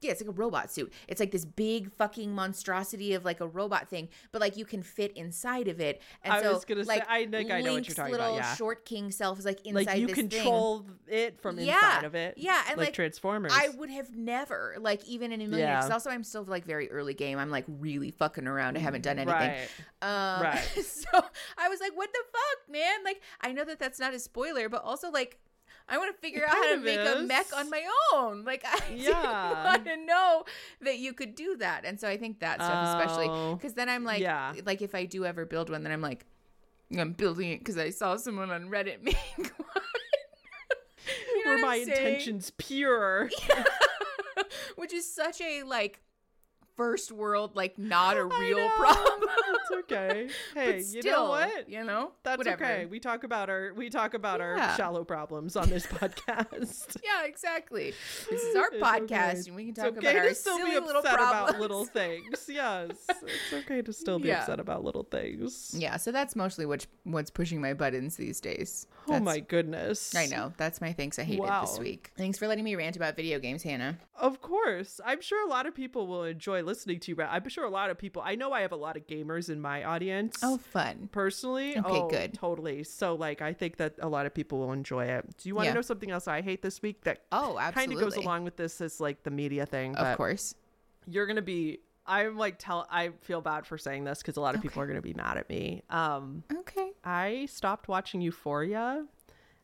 yeah, 0.03 0.11
it's 0.13 0.21
like 0.21 0.29
a 0.29 0.33
robot 0.33 0.71
suit. 0.71 0.93
It's 1.09 1.21
like 1.21 1.31
this 1.31 1.45
big 1.45 1.91
fucking 1.93 2.33
monstrosity 2.35 3.15
of 3.15 3.25
like 3.25 3.41
a 3.41 3.47
robot 3.47 3.89
thing, 3.89 4.09
but 4.33 4.41
like 4.41 4.57
you 4.57 4.65
can 4.65 4.83
fit 4.83 5.13
inside 5.17 5.69
of 5.69 5.81
it. 5.81 6.01
And 6.23 6.33
I 6.33 6.43
so, 6.43 6.53
was 6.53 6.65
gonna 6.65 6.85
say- 6.85 6.89
like, 6.89 7.09
I 7.09 7.27
think 7.27 7.51
I 7.51 7.61
know 7.61 7.73
what 7.75 7.87
you're 7.89 7.95
talking 7.95 8.13
little 8.13 8.27
about, 8.35 8.37
yeah. 8.37 8.55
short 8.57 8.85
king 8.85 9.11
self 9.11 9.39
is 9.39 9.45
like 9.45 9.65
inside 9.67 9.87
Like 9.87 9.99
you 9.99 10.07
this 10.09 10.17
thing. 10.17 10.29
control 10.29 10.87
it 11.09 11.41
from 11.41 11.59
Yeah, 11.59 11.75
inside 11.75 12.05
of 12.05 12.15
it. 12.15 12.35
yeah, 12.39 12.63
and, 12.69 12.79
like, 12.79 12.89
like, 12.89 12.95
Transformers. 12.95 13.53
I 13.55 13.69
would 13.71 13.91
have 13.91 14.15
never, 14.17 14.77
like, 14.81 15.05
even 15.05 15.33
in 15.33 15.41
a 15.41 15.47
million 15.47 15.69
Yeah. 15.69 15.81
years. 15.83 15.91
Also, 15.91 16.11
I'm 16.11 16.25
still 16.25 16.45
like 16.45 16.65
very 16.65 16.91
early 16.91 17.15
game. 17.15 17.39
I'm 17.39 17.51
like 17.51 17.65
really 17.69 18.11
fucking 18.11 18.47
around. 18.47 18.77
I 18.77 18.81
haven't 18.81 19.03
done 19.03 19.19
anything. 19.19 19.51
Right. 19.51 19.69
Um, 20.03 20.43
Right. 20.43 20.69
So 20.83 21.25
I 21.59 21.69
was 21.69 21.81
like, 21.81 21.93
what 21.97 22.11
the 22.13 22.21
fuck, 22.33 22.73
man? 22.73 23.05
Like, 23.05 23.21
I 23.41 23.53
know 23.53 23.65
that 23.65 23.79
that's 23.79 23.99
not 24.01 24.15
a 24.15 24.19
spoiler, 24.19 24.69
but 24.69 24.83
also 24.83 25.11
like, 25.11 25.39
I 25.93 25.99
want 25.99 26.15
to 26.15 26.21
figure 26.21 26.43
It 26.43 26.49
out 26.49 26.55
how 26.57 26.75
to 26.75 26.81
make 26.81 26.99
a 26.99 27.21
mech 27.23 27.47
on 27.57 27.69
my 27.71 27.85
own. 28.15 28.45
Like, 28.53 28.65
I 28.65 28.79
Yeah. 28.97 29.65
want 29.65 29.85
to 29.85 29.97
know 30.05 30.45
that 30.81 30.99
you 30.99 31.13
could 31.13 31.35
do 31.35 31.57
that. 31.59 31.85
And 31.85 32.01
so 32.01 32.09
I 32.09 32.17
think 32.17 32.41
that 32.41 32.63
stuff, 32.63 32.97
especially 32.99 33.27
Oh. 33.29 33.55
because 33.57 33.75
then 33.75 33.89
I'm 33.89 34.03
like, 34.05 34.21
Yeah. 34.23 34.55
like 34.65 34.81
if 34.83 34.95
I 34.95 35.05
do 35.05 35.25
ever 35.27 35.45
build 35.45 35.69
one, 35.71 35.83
then 35.83 35.93
I'm 35.93 36.01
like, 36.01 36.25
I'm 36.99 37.13
building 37.13 37.51
it 37.53 37.59
because 37.59 37.77
I 37.79 37.91
saw 37.91 38.17
someone 38.17 38.51
on 38.51 38.69
Reddit 38.71 39.03
make 39.09 39.17
one. 39.39 39.51
You 41.35 41.45
know 41.45 41.51
Were 41.53 41.59
my 41.59 41.77
saying? 41.85 41.89
intentions 41.89 42.53
pure? 42.57 43.29
which 44.77 44.93
is 44.93 45.13
such 45.13 45.41
a 45.41 45.63
like 45.65 46.01
first 46.83 47.13
world 47.13 47.55
like 47.55 47.79
not 47.79 48.17
a 48.17 48.25
real 48.43 48.69
problem 48.71 49.29
It's 49.55 49.71
okay. 49.83 50.29
Hey, 50.55 50.81
still 50.83 51.03
you 51.05 51.11
know 51.11 51.29
what? 51.29 51.69
you 51.69 51.85
know 51.85 52.13
That's 52.25 52.39
whatever 52.39 52.65
okay. 52.65 52.87
We 52.87 52.99
talk 53.01 53.23
about 53.25 53.49
our 53.51 53.73
we 53.75 53.89
talk 53.89 54.15
about 54.15 54.41
Yeah. 54.41 54.47
our 54.71 54.77
shallow 54.77 55.05
problems 55.05 55.55
on 55.57 55.71
this 55.71 55.87
podcast. 55.99 56.97
yeah 57.05 57.25
exactly 57.25 57.95
this 58.31 58.43
is 58.43 58.57
our 58.57 58.69
It's 58.73 58.83
podcast 58.83 59.31
okay. 59.41 59.43
and 59.49 59.57
we 59.57 59.65
can 59.67 59.75
talk 59.75 59.87
okay 59.97 59.99
about 59.99 60.17
our 60.17 60.35
still 60.35 60.59
silly 60.59 60.73
be 60.73 60.81
little 60.81 60.97
upset 61.03 61.15
problems 61.15 61.51
about 61.51 61.61
little 61.61 61.85
things. 61.85 62.47
Yes, 62.49 62.91
it's 63.09 63.53
okay 63.53 63.81
to 63.83 63.93
still 63.93 64.19
be 64.19 64.29
Yeah. 64.29 64.41
upset 64.41 64.59
about 64.61 64.83
little 64.85 65.05
things. 65.05 65.75
yeah 65.79 65.97
so 65.97 66.11
that's 66.13 66.35
mostly 66.37 66.67
what's 66.67 66.87
what's 67.05 67.31
pushing 67.31 67.61
my 67.61 67.75
buttons 67.75 68.17
these 68.17 68.41
days 68.41 68.87
Oh 69.09 69.19
my 69.21 69.41
goodness! 69.41 70.15
I 70.15 70.27
know 70.27 70.53
that's 70.57 70.81
my 70.81 70.93
thanks 70.93 71.19
I 71.19 71.25
hated 71.25 71.45
this 71.63 71.79
week 71.79 72.11
thanks 72.17 72.39
for 72.39 72.47
letting 72.49 72.65
me 72.65 72.75
rant 72.77 72.97
about 72.97 73.17
video 73.17 73.39
games 73.39 73.63
Hannah 73.63 73.99
Of 74.15 74.41
course, 74.41 75.01
I'm 75.05 75.21
sure 75.21 75.45
a 75.47 75.51
lot 75.51 75.67
of 75.67 75.75
people 75.75 76.07
will 76.07 76.25
enjoy 76.25 76.63
listening 76.63 76.72
to 76.75 77.11
you, 77.13 77.17
but 77.17 77.29
I'm 77.31 77.49
sure 77.49 77.65
a 77.65 77.71
lot 77.71 77.91
of 77.91 77.99
people. 77.99 78.23
I 78.25 78.35
know 78.35 78.53
I 78.53 78.61
have 78.63 78.73
a 78.73 78.77
lot 78.77 78.97
of 78.97 79.07
gamers 79.07 79.49
in 79.51 79.61
my 79.61 79.85
audience. 79.85 80.39
oh 80.43 80.59
fun. 80.59 81.09
Personally? 81.13 81.77
Okay, 81.77 81.83
oh, 81.89 82.09
good. 82.09 82.35
totally. 82.35 82.85
So 82.85 83.15
like 83.15 83.41
i 83.43 83.53
think 83.53 83.77
that 83.77 83.95
a 84.01 84.09
lot 84.09 84.27
of 84.27 84.35
people 84.35 84.59
will 84.59 84.73
enjoy 84.73 85.05
it. 85.07 85.25
Do 85.39 85.49
you 85.49 85.55
want 85.55 85.65
to 85.67 85.69
Yeah. 85.71 85.75
know 85.75 85.83
something 85.83 86.11
else 86.11 86.27
i 86.29 86.41
hate 86.43 86.63
this 86.63 86.83
week 86.83 87.03
that 87.05 87.23
oh 87.33 87.55
kind 87.57 87.77
absolutely. 87.77 87.95
of 87.97 88.01
goes 88.01 88.17
along 88.17 88.45
with 88.45 88.57
this 88.57 88.81
as 88.81 89.01
like 89.01 89.23
the 89.23 89.31
media 89.31 89.67
thing 89.67 89.97
of 89.97 90.17
course. 90.17 90.55
you're 91.07 91.27
gonna 91.27 91.43
be 91.43 91.79
i'm 92.07 92.37
like 92.37 92.57
tell 92.59 92.87
i 92.91 93.11
feel 93.21 93.41
bad 93.41 93.67
for 93.67 93.79
saying 93.79 94.05
this 94.05 94.19
because 94.21 94.37
a 94.37 94.41
lot 94.41 94.55
of 94.55 94.61
people 94.63 94.83
are 94.83 94.87
gonna 94.87 95.01
be 95.03 95.15
mad 95.15 95.37
at 95.39 95.49
me. 95.49 95.83
Um 95.91 96.43
okay. 96.61 96.91
I 97.05 97.47
stopped 97.51 97.89
watching 97.89 98.21
euphoria 98.21 99.05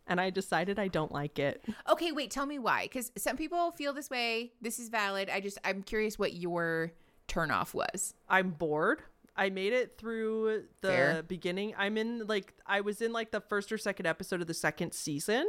and 0.08 0.20
i 0.20 0.30
decided 0.30 0.78
i 0.78 0.88
don't 0.88 1.12
like 1.12 1.38
it 1.38 1.64
okay 1.88 2.10
wait 2.12 2.30
tell 2.30 2.46
me 2.46 2.58
why 2.58 2.82
because 2.84 3.12
some 3.16 3.36
people 3.36 3.70
feel 3.72 3.92
this 3.92 4.10
way 4.10 4.52
this 4.60 4.78
is 4.78 4.88
valid 4.88 5.28
I 5.30 5.40
just 5.40 5.58
I'm 5.64 5.82
curious 5.82 6.18
what 6.18 6.32
your 6.34 6.92
turnoff 7.28 7.74
was 7.74 8.14
i'm 8.28 8.50
bored 8.50 9.02
I 9.40 9.50
made 9.50 9.72
it 9.72 9.96
through 9.98 10.64
the 10.80 10.88
Fair. 10.88 11.22
beginning. 11.22 11.72
I'm 11.78 11.96
in 11.96 12.26
like 12.26 12.54
I 12.66 12.80
was 12.80 13.00
in 13.00 13.12
like 13.12 13.30
the 13.30 13.40
first 13.40 13.70
or 13.70 13.78
second 13.78 14.06
episode 14.06 14.40
of 14.40 14.48
the 14.48 14.52
second 14.54 14.94
season. 14.94 15.46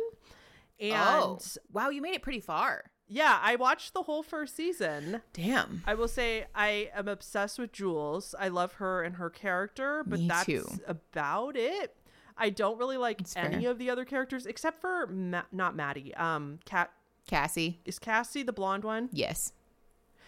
Oh, 0.79 0.85
and 0.85 0.93
oh 0.95 1.39
wow 1.73 1.89
you 1.89 1.99
made 1.99 2.13
it 2.13 2.21
pretty 2.21 2.39
far 2.39 2.83
Yeah, 3.07 3.39
I 3.41 3.55
watched 3.55 3.95
the 3.95 4.03
whole 4.03 4.21
first 4.21 4.55
season. 4.55 5.23
Damn. 5.33 5.81
I 5.87 5.95
will 5.95 6.07
say 6.07 6.45
I 6.53 6.91
am 6.93 7.07
obsessed 7.07 7.57
with 7.57 7.71
Jules. 7.71 8.35
I 8.39 8.49
love 8.49 8.73
her 8.73 9.01
and 9.01 9.15
her 9.15 9.31
character, 9.31 10.03
but 10.05 10.19
Me 10.19 10.27
that's 10.27 10.45
too. 10.45 10.67
about 10.87 11.57
it. 11.57 11.95
I 12.39 12.49
don't 12.49 12.77
really 12.79 12.97
like 12.97 13.19
That's 13.19 13.35
any 13.35 13.63
fair. 13.63 13.71
of 13.71 13.77
the 13.77 13.89
other 13.89 14.05
characters 14.05 14.45
except 14.45 14.81
for 14.81 15.07
Ma- 15.07 15.43
not 15.51 15.75
Maddie. 15.75 16.15
Um, 16.15 16.59
Cat 16.65 16.91
Cassie. 17.27 17.79
is 17.85 17.99
Cassie 17.99 18.43
the 18.43 18.53
blonde 18.53 18.83
one. 18.83 19.09
Yes. 19.11 19.53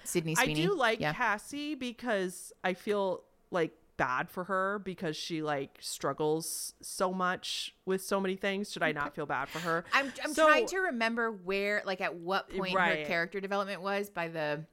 Sydney 0.04 0.36
I 0.38 0.52
do 0.54 0.76
like 0.76 1.00
yeah. 1.00 1.14
Cassie 1.14 1.76
because 1.76 2.52
I 2.64 2.74
feel 2.74 3.24
like 3.52 3.72
bad 3.98 4.30
for 4.32 4.46
her 4.46 4.80
because 4.80 5.16
she 5.16 5.44
like 5.44 5.78
struggles 5.80 6.74
so 6.82 7.14
much 7.14 7.76
with 7.86 8.02
so 8.04 8.20
many 8.20 8.36
things. 8.36 8.72
Should 8.72 8.82
I 8.84 8.92
not 8.94 9.14
feel 9.16 9.28
bad 9.28 9.48
for 9.48 9.60
her? 9.60 9.86
I'm 9.94 10.12
I'm 10.24 10.34
So- 10.34 10.48
trying 10.48 10.66
to 10.68 10.78
remember 10.80 11.32
where 11.32 11.84
like 11.86 12.02
at 12.02 12.16
what 12.16 12.50
point 12.50 12.78
her 12.78 13.06
character 13.06 13.40
development 13.40 13.82
was 13.82 14.10
by 14.10 14.28
the 14.28 14.66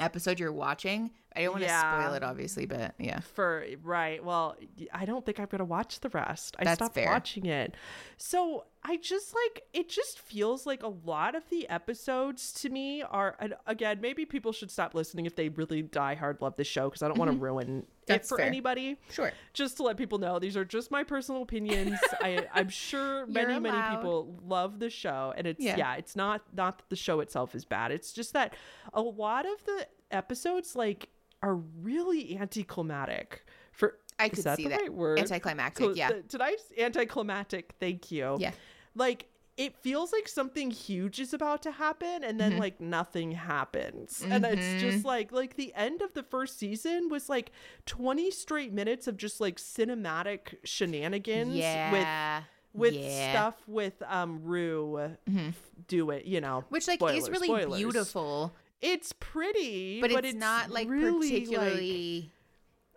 episode 0.00 0.40
you're 0.40 0.52
watching. 0.52 1.10
I 1.36 1.42
don't 1.42 1.52
want 1.52 1.62
to 1.62 1.66
Yeah. 1.68 2.00
spoil 2.04 2.14
it 2.14 2.22
obviously, 2.22 2.66
but 2.66 2.94
yeah. 2.98 3.20
for 3.20 3.64
right 3.82 4.22
well 4.24 4.56
I 4.92 5.04
don't 5.04 5.24
think 5.24 5.38
i'm 5.40 5.46
gonna 5.46 5.64
watch 5.64 6.00
the 6.00 6.08
rest 6.10 6.56
i 6.58 6.64
That's 6.64 6.76
stopped 6.78 6.94
fair. 6.94 7.10
watching 7.10 7.46
it 7.46 7.74
so 8.16 8.64
i 8.84 8.96
just 8.96 9.34
like 9.34 9.62
it 9.72 9.88
just 9.88 10.18
feels 10.18 10.66
like 10.66 10.82
a 10.82 10.88
lot 10.88 11.34
of 11.34 11.42
the 11.50 11.68
episodes 11.68 12.52
to 12.54 12.68
me 12.70 13.02
are 13.02 13.36
and 13.38 13.54
again 13.66 14.00
maybe 14.00 14.24
people 14.24 14.52
should 14.52 14.70
stop 14.70 14.94
listening 14.94 15.26
if 15.26 15.36
they 15.36 15.48
really 15.50 15.82
die 15.82 16.14
hard 16.14 16.38
love 16.40 16.56
the 16.56 16.64
show 16.64 16.88
because 16.88 17.02
i 17.02 17.08
don't 17.08 17.18
want 17.18 17.30
to 17.30 17.36
ruin 17.36 17.78
it 17.78 17.84
Mm-hmm. 18.02 18.14
That's 18.14 18.28
for 18.30 18.38
fair. 18.38 18.46
anybody 18.46 18.98
Sure. 19.12 19.30
just 19.52 19.76
to 19.76 19.84
let 19.84 19.96
people 19.96 20.18
know 20.18 20.40
these 20.40 20.56
are 20.56 20.64
just 20.64 20.90
my 20.90 21.04
personal 21.04 21.42
opinions 21.42 21.96
i 22.20 22.44
i'm 22.52 22.68
sure 22.68 23.26
many 23.38 23.60
many 23.60 23.80
people 23.96 24.40
love 24.44 24.80
the 24.80 24.90
show 24.90 25.32
and 25.36 25.46
it's 25.46 25.62
Yeah. 25.62 25.76
yeah. 25.76 25.94
it's 25.94 26.16
not 26.16 26.42
not 26.52 26.78
that 26.78 26.88
the 26.88 26.96
show 26.96 27.20
itself 27.20 27.54
is 27.54 27.64
bad 27.64 27.92
it's 27.92 28.12
just 28.12 28.32
that 28.32 28.54
a 28.92 29.00
lot 29.00 29.46
of 29.46 29.64
the 29.66 29.86
episodes 30.10 30.74
like 30.74 31.08
are 31.42 31.56
really 31.56 32.36
anticlimactic 32.38 33.44
for 33.72 33.98
I 34.18 34.28
could 34.28 34.44
see 34.44 34.64
the 34.64 34.68
that. 34.70 34.80
right 34.82 34.92
word 34.92 35.18
Anticlimactic, 35.18 35.84
Cl- 35.84 35.96
yeah. 35.96 36.08
th- 36.10 36.28
did 36.28 36.40
i 36.40 36.54
anticlimactic 36.78 37.74
thank 37.80 38.10
you 38.12 38.36
Yeah. 38.38 38.52
like 38.94 39.26
it 39.58 39.76
feels 39.76 40.12
like 40.12 40.28
something 40.28 40.70
huge 40.70 41.20
is 41.20 41.34
about 41.34 41.62
to 41.62 41.72
happen 41.72 42.24
and 42.24 42.38
Mm-hmm. 42.38 42.50
then 42.50 42.58
like 42.58 42.80
nothing 42.80 43.32
happens 43.32 44.24
and 44.28 44.44
it's 44.46 44.80
just 44.80 45.04
like 45.04 45.32
like 45.32 45.56
the 45.56 45.72
end 45.74 46.00
of 46.02 46.12
the 46.14 46.22
first 46.22 46.58
season 46.58 47.08
was 47.08 47.28
like 47.28 47.50
20 47.86 48.30
straight 48.30 48.72
minutes 48.72 49.06
of 49.06 49.16
just 49.16 49.40
like 49.40 49.56
cinematic 49.56 50.54
shenanigans 50.64 51.54
Yeah. 51.54 51.92
with 51.92 52.44
with 52.74 52.94
yeah. 52.94 53.32
stuff 53.32 53.56
with 53.66 54.02
um 54.08 54.40
rue 54.44 54.98
f- 55.28 55.70
do 55.88 56.08
it 56.10 56.24
you 56.24 56.40
know 56.40 56.64
Which 56.70 56.88
like 56.88 56.98
Spoilers, 57.00 57.24
is 57.24 57.30
really 57.30 57.48
spoilers. 57.48 57.78
beautiful, 57.78 58.54
it's 58.82 59.12
pretty 59.12 60.00
but, 60.00 60.10
it's, 60.24 60.34
not 60.34 60.70
like 60.70 60.88
really, 60.88 61.12
like- 61.12 61.20
particularly 61.30 62.30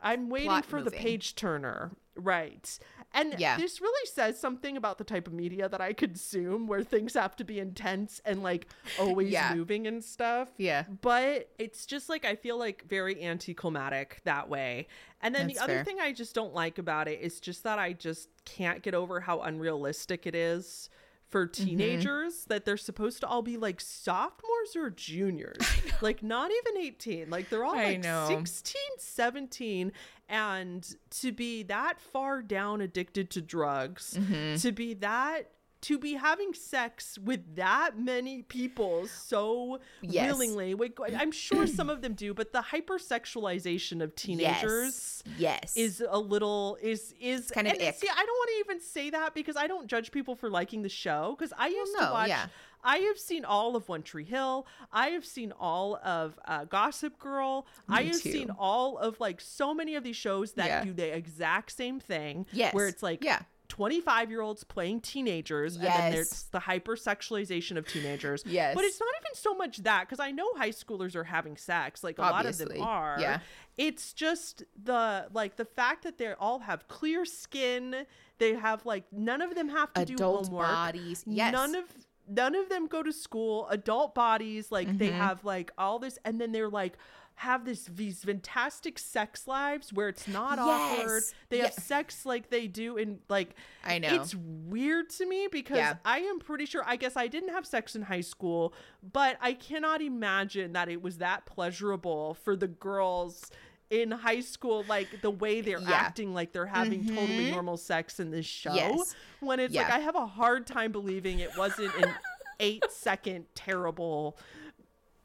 I'm 0.02 0.30
waiting 0.30 0.62
for 0.64 0.82
the 0.84 0.92
page 0.92 1.36
turner. 1.36 1.92
Right. 2.18 2.78
And 3.14 3.36
Yeah. 3.40 3.58
this 3.58 3.82
really 3.82 4.06
says 4.08 4.40
something 4.40 4.78
about 4.78 4.98
the 4.98 5.04
type 5.04 5.26
of 5.28 5.34
media 5.34 5.68
that 5.70 5.82
I 5.82 5.94
consume 5.94 6.68
where 6.68 6.84
things 6.84 7.14
have 7.14 7.36
to 7.38 7.44
be 7.44 7.60
intense 7.60 8.22
and 8.26 8.44
like 8.44 8.68
always 9.00 9.32
Yeah. 9.32 9.54
moving 9.56 9.88
and 9.88 10.04
stuff. 10.04 10.50
Yeah. 10.58 10.84
But 11.02 11.50
it's 11.58 11.86
just 11.86 12.08
like 12.10 12.24
I 12.26 12.36
feel 12.36 12.58
like 12.58 12.84
very 12.88 13.22
anticlimactic 13.24 14.22
that 14.26 14.50
way. 14.50 14.88
And 15.22 15.34
then 15.34 15.48
That's 15.48 15.60
the 15.60 15.64
other 15.64 15.74
fair. 15.76 15.84
thing 15.86 16.00
I 16.00 16.12
just 16.14 16.36
don't 16.36 16.54
like 16.54 16.78
about 16.78 17.08
it 17.08 17.20
is 17.22 17.40
just 17.40 17.64
that 17.64 17.80
I 17.80 17.94
just 17.94 18.30
can't 18.46 18.82
get 18.82 18.94
over 18.94 19.22
how 19.22 19.42
unrealistic 19.42 20.28
it 20.28 20.36
is 20.36 20.90
for 21.30 21.48
Mm-hmm. 21.48 21.66
teenagers 21.66 22.46
that 22.46 22.66
they're 22.66 22.78
supposed 22.78 23.20
to 23.22 23.28
all 23.28 23.42
be 23.42 23.58
like 23.58 23.82
sophomores 23.82 24.76
or 24.76 24.90
juniors 24.90 25.58
like 26.02 26.24
not 26.24 26.52
even 26.52 26.82
18 26.82 27.30
like 27.30 27.50
they're 27.50 27.64
all 27.66 27.76
I 27.76 27.86
like 27.94 28.04
know. 28.04 28.26
16 28.30 28.82
17 28.98 29.92
and 30.30 30.96
to 31.10 31.32
be 31.32 31.64
that 31.64 32.00
far 32.00 32.42
down 32.42 32.82
addicted 32.82 33.30
to 33.32 33.42
drugs 33.42 34.16
Mm-hmm. 34.18 34.56
to 34.58 34.72
be 34.72 34.94
that 34.96 35.50
to 35.88 35.98
be 36.00 36.14
having 36.14 36.54
sex 36.54 37.18
with 37.20 37.56
that 37.56 37.92
many 38.00 38.42
people 38.44 39.08
so 39.08 39.80
Yes. 40.02 40.32
willingly. 40.32 40.76
I'm 41.18 41.32
sure 41.32 41.68
some 41.68 41.90
of 41.90 42.02
them 42.02 42.14
do, 42.14 42.34
but 42.34 42.52
the 42.54 42.62
hypersexualization 42.62 44.02
of 44.02 44.16
teenagers 44.16 45.24
Yes. 45.38 45.76
is 45.76 46.04
a 46.08 46.20
little 46.20 46.78
is 46.82 47.14
is 47.20 47.52
kind 47.52 47.68
of 47.68 47.74
ick. 47.74 47.96
See, 47.96 48.08
I 48.10 48.16
don't 48.26 48.28
want 48.28 48.50
to 48.54 48.60
even 48.60 48.82
say 48.82 49.10
that 49.12 49.34
because 49.34 49.56
I 49.58 49.68
don't 49.68 49.88
judge 49.88 50.12
people 50.12 50.36
for 50.36 50.50
liking 50.50 50.82
the 50.82 50.90
show 50.90 51.36
because 51.38 51.54
I 51.58 51.68
used 51.68 51.94
no, 52.00 52.06
to 52.08 52.12
watch. 52.12 52.28
yeah. 52.30 52.48
I 52.88 52.98
have 53.00 53.18
seen 53.18 53.46
all 53.46 53.76
of 53.76 53.90
One 53.90 54.04
Tree 54.04 54.24
Hill. 54.26 54.68
I 54.92 55.08
have 55.08 55.26
seen 55.26 55.52
all 55.60 55.96
of 56.04 56.38
uh, 56.46 56.66
Gossip 56.66 57.18
Girl. 57.18 57.66
I 57.90 58.04
have 58.04 58.22
too. 58.22 58.32
seen 58.32 58.52
all 58.52 59.00
of 59.00 59.20
like 59.20 59.42
so 59.42 59.74
many 59.74 59.96
of 59.96 60.04
these 60.04 60.16
shows 60.16 60.52
that 60.54 60.68
Yeah. 60.68 60.84
do 60.84 60.94
the 60.94 61.16
exact 61.16 61.72
same 61.72 62.00
thing. 62.00 62.46
Yes. 62.52 62.74
Where 62.76 62.88
it's 62.88 63.02
like 63.02 63.24
Yeah. 63.24 63.42
25 63.68 64.30
year 64.32 64.42
olds 64.42 64.64
playing 64.64 65.02
teenagers 65.02 65.76
and 65.76 65.86
then 65.86 66.12
there's 66.12 66.44
the 66.52 66.60
hypersexualization 66.60 67.78
of 67.78 67.88
teenagers. 67.88 68.44
Yes. 68.46 68.76
But 68.76 68.84
it's 68.86 69.00
not 69.00 69.10
even 69.22 69.36
so 69.36 69.54
much 69.56 69.78
that 69.84 70.02
because 70.02 70.20
I 70.20 70.32
know 70.32 70.48
high 70.56 70.70
schoolers 70.70 71.16
are 71.16 71.24
having 71.24 71.58
sex. 71.58 72.04
Like 72.04 72.18
a 72.18 72.22
lot 72.22 72.46
of 72.46 72.58
them 72.58 72.82
are. 72.82 73.18
Yeah. 73.20 73.40
It's 73.78 74.14
just 74.14 74.64
the 74.82 75.28
like 75.34 75.56
the 75.58 75.66
fact 75.66 76.04
that 76.04 76.18
they 76.18 76.34
all 76.34 76.60
have 76.60 76.88
clear 76.88 77.26
skin. 77.26 78.06
They 78.38 78.54
have 78.54 78.86
like 78.86 79.04
none 79.12 79.42
of 79.42 79.56
them 79.56 79.70
have 79.70 79.92
to 79.94 80.06
do 80.06 80.16
homework. 80.20 80.68
bodies. 80.68 81.24
Yes. 81.28 81.52
None 81.54 81.76
of 81.76 81.86
none 82.28 82.56
of 82.56 82.70
them 82.70 82.88
go 82.88 83.04
to 83.04 83.12
school. 83.14 83.68
Adult 83.70 84.16
bodies, 84.16 84.72
like 84.72 84.98
they 84.98 85.10
Mm-hmm. 85.10 85.18
have 85.20 85.44
like 85.46 85.72
all 85.78 86.00
this, 86.00 86.18
and 86.26 86.40
then 86.40 86.52
they're 86.52 86.70
like 86.70 86.98
have 87.38 87.66
this 87.66 87.90
these 87.94 88.24
fantastic 88.24 88.98
sex 88.98 89.46
lives 89.48 89.92
where 89.92 90.08
it's 90.08 90.28
not 90.28 90.58
awkward. 90.58 91.16
Yes. 91.24 91.34
They 91.50 91.58
have 91.60 91.74
sex 91.74 92.26
like 92.26 92.50
they 92.50 92.68
do 92.68 92.96
in 92.98 93.20
like 93.28 93.56
I 93.84 94.00
know. 94.00 94.14
it's 94.16 94.34
weird 94.36 95.10
to 95.12 95.26
me 95.26 95.48
because 95.52 95.78
Yeah. 95.78 95.96
I 96.06 96.20
am 96.20 96.40
pretty 96.40 96.66
sure 96.66 96.82
I 96.86 96.96
guess 96.96 97.18
I 97.18 97.28
didn't 97.28 97.50
have 97.50 97.66
sex 97.66 97.96
in 97.96 98.04
high 98.04 98.22
school, 98.22 98.74
but 99.14 99.38
I 99.42 99.54
cannot 99.54 100.02
imagine 100.02 100.74
that 100.74 100.88
it 100.88 101.02
was 101.02 101.18
that 101.18 101.46
pleasurable 101.46 102.36
for 102.36 102.56
the 102.56 102.68
girls 102.70 103.52
in 103.90 104.12
high 104.12 104.40
school 104.40 104.86
like 104.88 105.22
the 105.22 105.30
way 105.30 105.60
they're 105.62 105.80
Yeah. 105.82 105.92
acting 105.92 106.34
like 106.34 106.54
they're 106.54 106.66
having 106.66 107.06
totally 107.06 107.48
Mhm. 107.48 107.52
normal 107.52 107.78
sex 107.78 108.20
in 108.20 108.32
this 108.32 108.46
show 108.46 108.74
Yes. 108.74 109.14
when 109.42 109.60
it's 109.60 109.76
like 109.76 109.92
I 109.92 110.00
have 110.00 110.16
a 110.16 110.26
hard 110.26 110.66
time 110.66 110.92
believing 110.94 111.40
it 111.40 111.56
wasn't 111.58 111.94
an 111.98 112.14
8 112.62 112.84
second 112.90 113.46
terrible 113.54 114.38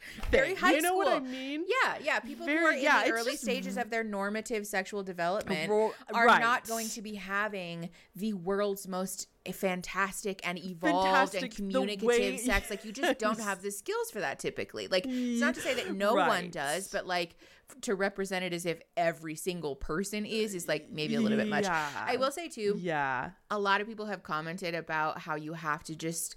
Very 0.31 0.55
high 0.55 0.73
you 0.75 0.83
know 0.83 0.95
what 0.95 1.09
I 1.09 1.21
mean? 1.21 1.65
Yeah, 1.67 1.97
yeah. 2.03 2.21
People 2.21 2.47
who 2.47 2.57
are 2.57 2.73
in 2.73 2.83
yeah, 2.83 3.05
the 3.05 3.13
early 3.13 3.33
just- 3.33 3.43
stages 3.43 3.77
of 3.77 3.91
their 3.91 4.05
normative 4.05 4.67
sexual 4.67 5.03
development 5.03 5.71
Ro- 5.71 5.93
are 6.15 6.27
right. 6.27 6.41
not 6.41 6.67
going 6.67 6.89
to 6.91 7.03
be 7.03 7.15
having 7.17 7.91
the 8.17 8.33
world's 8.35 8.87
most 8.89 9.29
fantastic 9.53 10.41
and 10.47 10.59
evolved 10.59 11.05
Fantastic, 11.07 11.43
and 11.43 11.55
communicative 11.55 12.07
way- 12.07 12.37
sex. 12.37 12.71
Like 12.71 12.85
you 12.85 12.93
just 12.93 13.19
don't 13.19 13.41
have 13.49 13.63
the 13.63 13.71
skills 13.71 14.11
for 14.11 14.21
that 14.21 14.39
typically. 14.39 14.89
Like 14.89 15.07
it's 15.09 15.41
not 15.41 15.55
to 15.55 15.61
say 15.61 15.75
that 15.75 15.95
no 15.95 16.15
one 16.15 16.51
does, 16.51 16.89
but 16.89 17.07
like 17.07 17.37
f- 17.71 17.81
to 17.83 17.95
represent 17.95 18.45
it 18.45 18.53
as 18.53 18.67
if 18.67 18.81
every 18.97 19.35
single 19.35 19.77
person 19.77 20.25
is 20.27 20.55
is 20.55 20.69
like 20.69 20.91
maybe 20.91 21.15
a 21.15 21.21
little 21.21 21.39
bit 21.39 21.49
much. 21.49 21.65
Yeah. 21.65 21.89
I 22.07 22.17
will 22.17 22.31
say 22.31 22.49
too, 22.49 22.77
Yeah. 22.81 23.31
a 23.51 23.59
lot 23.59 23.81
of 23.81 23.87
people 23.87 24.07
have 24.07 24.23
commented 24.23 24.75
about 24.75 25.19
how 25.21 25.37
you 25.37 25.53
have 25.55 25.83
to 25.85 25.95
just 25.97 26.37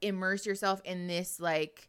immerse 0.00 0.44
yourself 0.46 0.80
in 0.84 1.06
this 1.06 1.38
like 1.38 1.88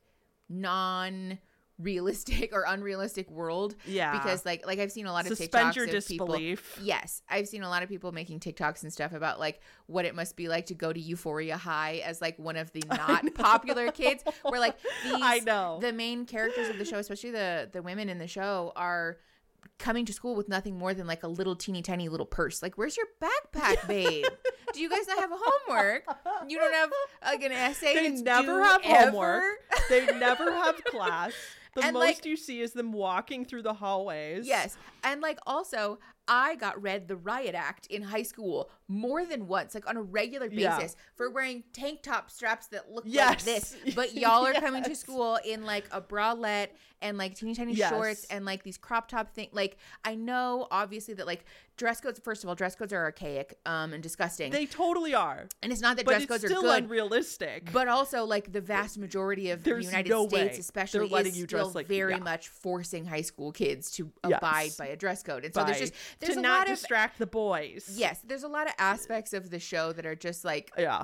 non 0.50 1.40
realistic 1.80 2.52
or 2.54 2.66
unrealistic 2.68 3.30
world 3.32 3.76
Yeah. 3.86 4.12
because 4.14 4.46
like 4.46 4.66
like 4.66 4.80
I've 4.80 4.92
seen 4.92 5.06
a 5.08 5.12
lot 5.12 5.26
of 5.30 5.36
Suspend 5.36 5.70
TikToks 5.72 5.76
your 5.76 5.86
of 5.98 6.08
people. 6.08 6.40
Yes, 6.82 7.22
I've 7.30 7.48
seen 7.48 7.64
a 7.64 7.70
lot 7.70 7.82
of 7.84 7.90
people 7.90 8.12
making 8.12 8.40
TikToks 8.42 8.84
and 8.84 8.94
stuff 8.94 9.12
about 9.12 9.40
like 9.40 9.60
what 9.88 10.06
it 10.06 10.14
must 10.16 10.36
be 10.36 10.48
like 10.48 10.68
to 10.68 10.76
go 10.76 10.94
to 10.94 11.00
Euphoria 11.00 11.58
High 11.58 12.02
as 12.06 12.22
like 12.22 12.38
one 12.38 12.58
of 12.58 12.72
the 12.74 12.84
not 12.90 13.34
popular 13.34 13.92
kids 13.92 14.24
where 14.44 14.60
like 14.60 14.78
these 15.04 15.14
I 15.16 15.40
know. 15.40 15.80
the 15.82 15.92
main 15.92 16.26
characters 16.26 16.70
of 16.70 16.78
the 16.78 16.86
show, 16.86 16.98
especially 17.00 17.32
the 17.32 17.70
the 17.74 17.82
women 17.82 18.08
in 18.08 18.20
the 18.20 18.28
show 18.28 18.72
are 18.76 19.18
coming 19.80 20.06
to 20.06 20.14
school 20.14 20.36
with 20.36 20.48
nothing 20.50 20.78
more 20.78 20.94
than 20.94 21.08
like 21.08 21.24
a 21.24 21.28
little 21.28 21.56
teeny 21.56 21.82
tiny 21.82 22.10
little 22.10 22.26
purse. 22.26 22.62
Like, 22.62 22.76
where's 22.78 22.96
your 22.98 23.08
backpack, 23.22 23.88
babe? 23.88 24.26
Do 24.74 24.82
you 24.82 24.90
guys 24.90 25.08
not 25.08 25.20
have 25.20 25.32
homework? 25.34 26.04
You 26.48 26.58
don't 26.58 26.74
have 26.74 26.92
like 27.24 27.44
an 27.44 27.52
essay. 27.52 27.94
They 27.94 28.10
never 28.22 28.64
have 28.64 28.82
ever? 28.84 29.06
homework. 29.12 29.44
They 29.90 30.06
never 30.18 30.52
have 30.52 30.84
class. 30.86 31.34
The 31.76 31.84
And, 31.86 31.94
most 31.96 32.02
like- 32.06 32.26
you 32.26 32.38
see 32.38 32.62
is 32.62 32.74
them 32.74 32.92
walking 32.94 33.46
through 33.46 33.64
the 33.64 33.74
hallways. 33.74 34.46
Yes. 34.48 34.78
And 35.04 35.22
like 35.22 35.40
also, 35.48 36.00
I 36.28 36.56
got 36.56 36.82
read 36.82 37.08
the 37.08 37.16
riot 37.18 37.54
act 37.56 37.88
in 37.88 38.02
high 38.02 38.24
school 38.24 38.70
more 38.88 39.26
than 39.26 39.48
once, 39.48 39.74
like 39.76 39.88
on 39.90 39.98
a 39.98 40.02
regular 40.02 40.48
Yeah. 40.52 40.78
basis, 40.78 40.96
for 41.16 41.30
wearing 41.30 41.64
tank 41.74 42.02
top 42.02 42.30
straps 42.32 42.68
that 42.68 42.92
look 42.92 43.06
like 43.06 43.42
this. 43.44 43.76
But 43.96 44.14
y'all 44.14 44.46
are 44.46 44.54
coming 44.54 44.84
to 44.84 44.96
school 44.96 45.38
in 45.46 45.66
like 45.66 45.86
a 45.92 46.02
bralette 46.02 46.70
and 47.02 47.18
like 47.18 47.36
teeny 47.36 47.54
tiny 47.56 47.74
Yes. 47.74 47.90
shorts 47.90 48.26
and 48.30 48.46
like 48.46 48.64
these 48.64 48.78
crop 48.78 49.10
top 49.10 49.34
thing. 49.34 49.50
Like 49.52 49.78
I 50.06 50.16
know 50.16 50.68
obviously 50.72 51.14
that 51.16 51.28
like 51.28 51.44
dress 51.76 52.00
codes. 52.00 52.20
First 52.24 52.44
of 52.44 52.50
all, 52.50 52.56
dress 52.56 52.76
codes 52.76 52.94
are 52.94 53.04
archaic 53.04 53.58
um 53.66 53.94
and 53.94 54.02
disgusting. 54.02 54.52
They 54.52 54.66
totally 54.66 55.14
are. 55.14 55.48
and 55.62 55.72
it's 55.72 55.82
not 55.82 55.98
that 55.98 56.06
But 56.06 56.12
dress 56.12 56.26
codes 56.28 56.46
still 56.46 56.60
are 56.70 56.76
good. 56.80 56.84
unrealistic. 56.86 57.70
But 57.74 57.88
also, 57.90 58.24
like 58.26 58.52
the 58.54 58.62
vast 58.62 58.98
majority 58.98 59.50
of 59.50 59.64
the 59.64 59.82
United 59.82 60.10
no 60.10 60.28
States, 60.28 60.54
way 60.54 60.60
especially, 60.60 61.00
they're 61.02 61.08
letting 61.10 61.32
is 61.34 61.38
you 61.40 61.46
still 61.46 61.72
like- 61.74 61.88
very 61.88 62.14
yeah. 62.14 62.20
much 62.20 62.48
forcing 62.50 63.06
high 63.06 63.22
school 63.22 63.52
kids 63.52 63.92
to 63.92 64.12
Yes. 64.28 64.38
abide 64.38 64.72
by 64.78 64.88
a 64.88 64.96
dress 64.96 65.24
code. 65.24 65.44
And 65.46 65.54
so 65.54 65.62
By- 65.62 65.68
there's 65.72 65.80
just 65.80 65.94
there's 66.20 66.36
to 66.36 66.42
not 66.42 66.60
lot 66.60 66.68
of 66.70 66.74
distract 66.78 67.20
the 67.20 67.28
boys. 67.28 67.94
yes, 67.96 68.20
there's 68.26 68.44
a 68.44 68.48
lot 68.48 68.68
of 68.68 68.74
aspects 68.78 69.34
of 69.34 69.50
the 69.50 69.60
show 69.60 69.92
that 69.94 70.06
are 70.06 70.16
just 70.16 70.44
like 70.46 70.72
Yeah. 70.78 71.04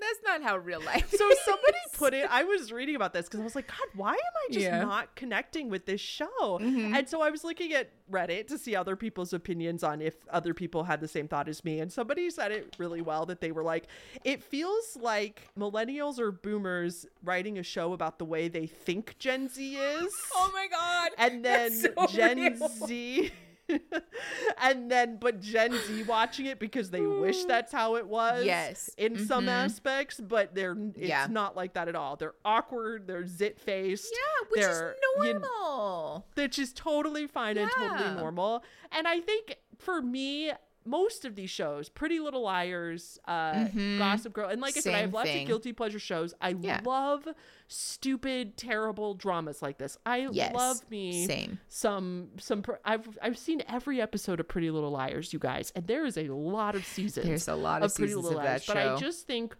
that's 0.00 0.18
not 0.24 0.42
how 0.42 0.56
real 0.58 0.82
life. 0.82 1.12
Is. 1.12 1.18
So 1.18 1.28
is. 1.30 1.38
somebody 1.44 1.78
put 1.94 2.12
it. 2.12 2.26
I 2.30 2.42
was 2.44 2.72
reading 2.72 2.94
about 2.96 3.12
this 3.14 3.26
because 3.26 3.40
I 3.40 3.44
was 3.44 3.54
like, 3.54 3.68
God, 3.68 3.86
why 3.94 4.10
am 4.12 4.18
I 4.18 4.52
just 4.52 4.64
Yeah. 4.66 4.82
not 4.82 5.14
connecting 5.14 5.68
with 5.70 5.86
this 5.86 6.00
show? 6.00 6.28
Mhm. 6.40 6.94
And 6.94 7.08
so 7.08 7.22
I 7.22 7.30
was 7.30 7.42
looking 7.44 7.72
at 7.72 7.90
Reddit 8.10 8.48
to 8.48 8.58
see 8.58 8.76
other 8.76 8.96
people's 8.96 9.32
opinions 9.32 9.82
on 9.82 10.02
if 10.02 10.14
other 10.28 10.52
people 10.52 10.84
had 10.84 11.00
the 11.00 11.08
same 11.08 11.26
thought 11.28 11.48
as 11.48 11.64
me. 11.64 11.78
And 11.80 11.90
somebody 11.90 12.28
said 12.30 12.52
it 12.52 12.74
really 12.78 13.00
well 13.00 13.24
that 13.26 13.40
they 13.40 13.50
were 13.52 13.62
like, 13.62 13.86
it 14.24 14.42
feels 14.42 14.96
like 15.00 15.42
millennials 15.58 16.18
or 16.18 16.32
boomers 16.32 17.06
writing 17.22 17.56
a 17.58 17.62
show 17.62 17.92
about 17.94 18.18
the 18.18 18.24
way 18.26 18.48
they 18.48 18.66
think 18.66 19.16
Gen 19.18 19.48
Z 19.48 19.76
is. 19.76 20.12
oh 20.34 20.50
my 20.52 20.66
god! 20.70 21.12
and 21.16 21.42
then 21.44 21.72
so 21.72 22.06
Gen 22.08 22.36
real. 22.58 22.68
Z. 22.86 23.30
and 24.62 24.90
then, 24.90 25.16
but 25.20 25.40
Gen 25.40 25.72
Z 25.86 26.02
watching 26.04 26.46
it 26.46 26.58
because 26.58 26.90
they 26.90 27.00
wish 27.00 27.44
that's 27.44 27.72
how 27.72 27.96
it 27.96 28.06
was. 28.06 28.44
Yes. 28.44 28.90
In 28.98 29.26
some 29.26 29.46
Mhm. 29.46 29.64
aspects, 29.64 30.20
but 30.20 30.54
they're 30.54 30.76
it's 30.94 30.98
Yeah. 30.98 31.26
not 31.30 31.56
like 31.56 31.74
that 31.74 31.88
at 31.88 31.94
all. 31.96 32.16
They're 32.16 32.34
awkward. 32.44 33.06
They're 33.06 33.26
zit 33.26 33.60
faced. 33.60 34.12
Yeah, 34.12 34.46
which 34.50 34.64
is 34.70 34.80
you- 35.22 35.32
normal. 35.40 36.26
which 36.34 36.58
is 36.58 36.72
totally 36.72 37.26
fine 37.26 37.56
and 37.58 37.70
totally 37.70 38.14
normal. 38.14 38.62
And 38.92 39.06
I 39.08 39.20
think 39.20 39.58
for 39.78 40.00
me, 40.02 40.52
most 40.86 41.24
of 41.24 41.34
these 41.34 41.48
shows, 41.50 41.88
Pretty 41.88 42.20
Little 42.20 42.42
Liars, 42.42 43.18
uh, 43.26 43.52
Mhm. 43.54 43.98
Gossip 43.98 44.32
Girl, 44.32 44.48
and 44.50 44.60
like 44.60 44.76
I 44.76 44.80
said, 44.80 44.94
I 44.94 44.98
have 44.98 45.06
Same 45.08 45.14
lots 45.14 45.28
thing. 45.30 45.42
of 45.42 45.48
guilty 45.48 45.72
pleasure 45.72 45.98
shows. 45.98 46.34
I 46.40 46.50
Yeah. 46.50 46.80
love 46.84 47.26
stupid, 47.68 48.56
terrible 48.56 49.14
dramas 49.14 49.62
like 49.62 49.78
this. 49.78 49.96
I 50.06 50.28
Yes, 50.32 50.54
love 50.54 50.90
me 50.90 51.26
Same. 51.26 51.58
some 51.68 52.30
some. 52.38 52.62
pr- 52.62 52.72
I've 52.84 53.18
I've 53.22 53.38
seen 53.38 53.62
every 53.68 54.00
episode 54.00 54.40
of 54.40 54.48
Pretty 54.48 54.70
Little 54.70 54.90
Liars, 54.90 55.32
you 55.32 55.38
guys, 55.38 55.72
and 55.74 55.86
there 55.86 56.04
is 56.04 56.16
a 56.16 56.28
lot 56.28 56.74
of 56.74 56.84
seasons 56.84 57.26
There's 57.26 57.48
a 57.48 57.54
lot 57.54 57.82
of, 57.82 57.90
of 57.90 57.96
Pretty 57.96 58.10
seasons 58.10 58.24
Little 58.24 58.38
of 58.40 58.44
Liars. 58.44 58.66
that 58.66 58.74
But. 58.74 58.86
I 58.88 58.96
just 58.96 59.26
think 59.26 59.56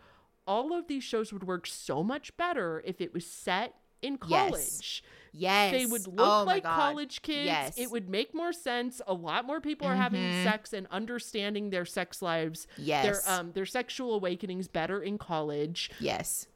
all 0.46 0.72
of 0.74 0.86
these 0.88 1.02
shows 1.04 1.32
would 1.32 1.44
work 1.44 1.66
so 1.66 2.02
much 2.02 2.36
better 2.36 2.82
if 2.84 3.00
it 3.00 3.14
was 3.14 3.26
set 3.26 3.74
in 4.02 4.18
college 4.18 4.52
yes, 4.52 5.02
they 5.36 5.86
would 5.86 6.06
look 6.06 6.14
oh 6.20 6.44
like 6.44 6.62
college 6.64 7.22
kids. 7.22 7.46
Yes. 7.46 7.78
It 7.78 7.90
would 7.90 8.08
make 8.08 8.34
more 8.34 8.52
sense. 8.52 9.00
A 9.06 9.14
lot 9.14 9.44
more 9.46 9.60
people 9.60 9.86
are 9.88 9.96
having 9.96 10.22
Mhm. 10.22 10.44
sex 10.44 10.72
and 10.72 10.86
understanding 10.90 11.70
their 11.70 11.84
sex 11.84 12.22
lives, 12.22 12.66
Yes. 12.76 13.04
their 13.24 13.34
um 13.38 13.52
their 13.52 13.66
sexual 13.66 14.14
awakenings 14.14 14.68
better 14.68 15.02
in 15.02 15.18
college. 15.18 15.90
yes. 15.98 16.46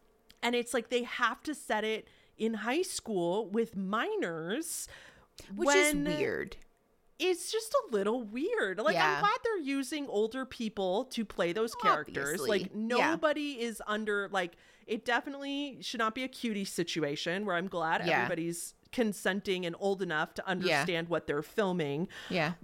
And 0.43 0.55
it's 0.55 0.73
like 0.73 0.89
they 0.89 1.03
have 1.03 1.43
to 1.43 1.55
set 1.55 1.83
it 1.83 2.07
in 2.37 2.55
high 2.55 2.83
school 2.83 3.49
with 3.51 3.77
minors. 3.77 4.87
Which 5.55 5.75
is 5.75 5.95
weird. 5.95 6.57
It's 7.19 7.51
just 7.51 7.75
a 7.75 7.83
little 7.93 8.23
weird. 8.23 8.79
Like 8.79 8.95
Yeah. 8.95 9.15
I'm 9.15 9.21
glad 9.21 9.39
they're 9.43 9.59
using 9.59 10.07
older 10.07 10.45
people 10.45 11.05
to 11.07 11.25
play 11.25 11.53
those 11.53 11.75
characters. 11.75 12.41
Obviously. 12.41 12.49
Like 12.49 12.63
Yeah. 12.73 13.11
nobody 13.11 13.61
is 13.61 13.83
under 13.89 14.29
like 14.31 14.53
it 14.89 15.05
definitely 15.05 15.79
should 15.81 15.99
not 15.99 16.15
be 16.15 16.25
a 16.25 16.29
cutie 16.29 16.65
situation 16.65 17.45
where 17.47 17.57
I'm 17.57 17.69
glad 17.69 18.05
Yeah. 18.07 18.23
everybody's 18.23 18.75
consenting 18.91 19.67
and 19.67 19.77
old 19.79 20.01
enough 20.03 20.35
to 20.35 20.49
understand 20.49 21.09
what 21.09 21.27
they're 21.27 21.43
filming. 21.43 22.09
Yeah. 22.31 22.55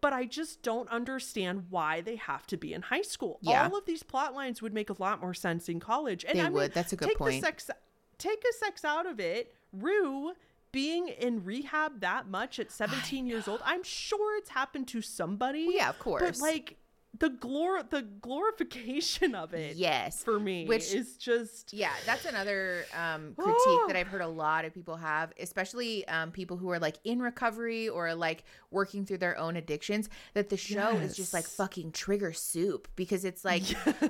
But 0.00 0.12
I 0.12 0.24
just 0.26 0.62
don't 0.62 0.88
understand 0.90 1.66
why 1.70 2.00
they 2.00 2.16
have 2.16 2.46
to 2.48 2.56
be 2.56 2.72
in 2.74 2.82
high 2.82 3.02
school. 3.02 3.38
Yeah. 3.42 3.64
All 3.64 3.76
of 3.76 3.84
these 3.86 4.02
plot 4.02 4.34
lines 4.34 4.60
would 4.62 4.72
make 4.74 4.90
a 4.90 4.96
lot 4.98 5.20
more 5.20 5.34
sense 5.34 5.68
in 5.68 5.80
college. 5.80 6.24
And 6.24 6.38
They 6.38 6.42
I 6.42 6.44
mean, 6.44 6.52
would. 6.54 6.72
That's 6.74 6.92
a 6.92 6.96
good 6.96 7.08
take 7.08 7.18
point. 7.18 7.40
The 7.40 7.46
sex, 7.46 7.70
take 8.18 8.40
the 8.42 8.52
sex 8.58 8.84
out 8.84 9.06
of 9.06 9.18
it. 9.18 9.54
Rue 9.72 10.32
being 10.72 11.08
in 11.08 11.42
rehab 11.44 12.00
that 12.00 12.28
much 12.28 12.58
at 12.58 12.70
17 12.70 13.26
years 13.26 13.48
old, 13.48 13.60
I'm 13.64 13.82
sure 13.82 14.36
it's 14.36 14.50
happened 14.50 14.88
to 14.88 15.00
somebody. 15.00 15.66
Well, 15.66 15.76
yeah, 15.76 15.88
of 15.88 15.98
course. 15.98 16.22
But 16.22 16.38
like 16.38 16.76
the 17.18 17.30
glor 17.30 17.88
the 17.90 18.02
glorification 18.02 19.34
of 19.34 19.54
it 19.54 19.76
Yes. 19.76 20.22
for 20.22 20.38
me 20.40 20.66
Which- 20.66 20.92
is 20.92 21.16
just 21.16 21.72
Yeah, 21.72 21.92
that's 22.06 22.24
another 22.24 22.84
um, 22.96 23.34
critique 23.38 23.86
that 23.86 23.96
I've 23.96 24.08
heard 24.08 24.20
a 24.20 24.26
lot 24.28 24.64
of 24.64 24.74
people 24.74 24.96
have, 24.96 25.32
especially 25.38 26.06
um, 26.08 26.30
people 26.32 26.56
who 26.56 26.70
are 26.70 26.78
like 26.78 26.96
in 27.04 27.20
recovery 27.20 27.88
or 27.88 28.14
like 28.14 28.44
working 28.70 29.04
through 29.06 29.18
their 29.18 29.38
own 29.38 29.56
addictions. 29.56 30.08
That 30.34 30.48
the 30.48 30.56
show 30.56 30.90
is 30.96 31.16
just 31.16 31.32
like 31.32 31.46
fucking 31.46 31.92
trigger 31.92 32.32
soup 32.32 32.88
because 32.96 33.24
it's 33.24 33.44
like 33.44 33.62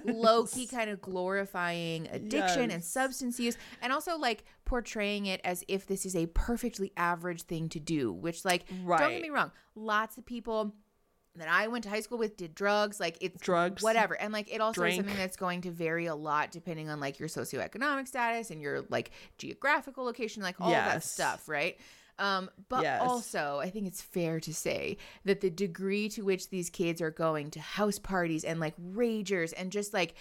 low 0.05 0.47
key 0.47 0.67
kind 0.67 0.89
of 0.91 1.01
glorifying 1.01 2.09
addiction 2.13 2.71
and 2.71 2.83
substance 2.83 3.39
use, 3.39 3.57
and 3.83 3.93
also 3.93 4.17
like 4.17 4.45
portraying 4.65 5.27
it 5.27 5.41
as 5.45 5.63
if 5.69 5.87
this 5.87 6.07
is 6.07 6.17
a 6.17 6.27
perfectly 6.29 6.93
average 6.97 7.43
thing 7.43 7.69
to 7.69 7.81
do. 7.81 8.13
Which, 8.13 8.45
like, 8.45 8.67
don't 8.69 9.11
get 9.11 9.21
me 9.23 9.31
wrong, 9.31 9.51
lots 9.75 10.17
of 10.17 10.25
people 10.25 10.75
that 11.37 11.49
I 11.49 11.69
went 11.69 11.85
to 11.85 11.91
high 11.91 12.01
school 12.01 12.19
with 12.19 12.37
did 12.37 12.55
drugs. 12.55 13.01
Like 13.01 13.19
it's 13.21 13.41
Drugs. 13.41 13.83
whatever. 13.83 14.15
And 14.21 14.33
like 14.33 14.53
it 14.53 14.61
also 14.61 14.83
is 14.85 14.97
something 14.97 15.17
that's 15.17 15.37
going 15.37 15.63
to 15.63 15.71
vary 15.71 16.07
a 16.07 16.15
lot 16.15 16.51
depending 16.51 16.89
on 16.91 17.01
like 17.01 17.19
your 17.19 17.29
socioeconomic 17.29 18.07
status 18.07 18.51
and 18.51 18.61
your 18.63 18.85
like 18.89 19.11
geographical 19.39 20.05
location, 20.05 20.43
like 20.43 20.61
all 20.61 20.71
that 20.71 21.03
stuff, 21.03 21.49
right? 21.49 21.79
Um, 22.19 22.49
but 22.69 22.83
Yes. 22.83 23.01
also, 23.03 23.59
I 23.61 23.71
think 23.71 23.89
it's 23.89 24.01
fair 24.01 24.39
to 24.39 24.55
say 24.55 24.99
that 25.25 25.41
the 25.41 25.51
degree 25.51 26.09
to 26.11 26.23
which 26.23 26.49
these 26.49 26.71
kids 26.71 27.01
are 27.01 27.11
going 27.11 27.51
to 27.51 27.61
house 27.61 27.99
parties 27.99 28.45
and 28.45 28.61
like 28.61 28.75
ragers 28.95 29.53
and 29.57 29.73
just 29.73 29.93
like 29.93 30.15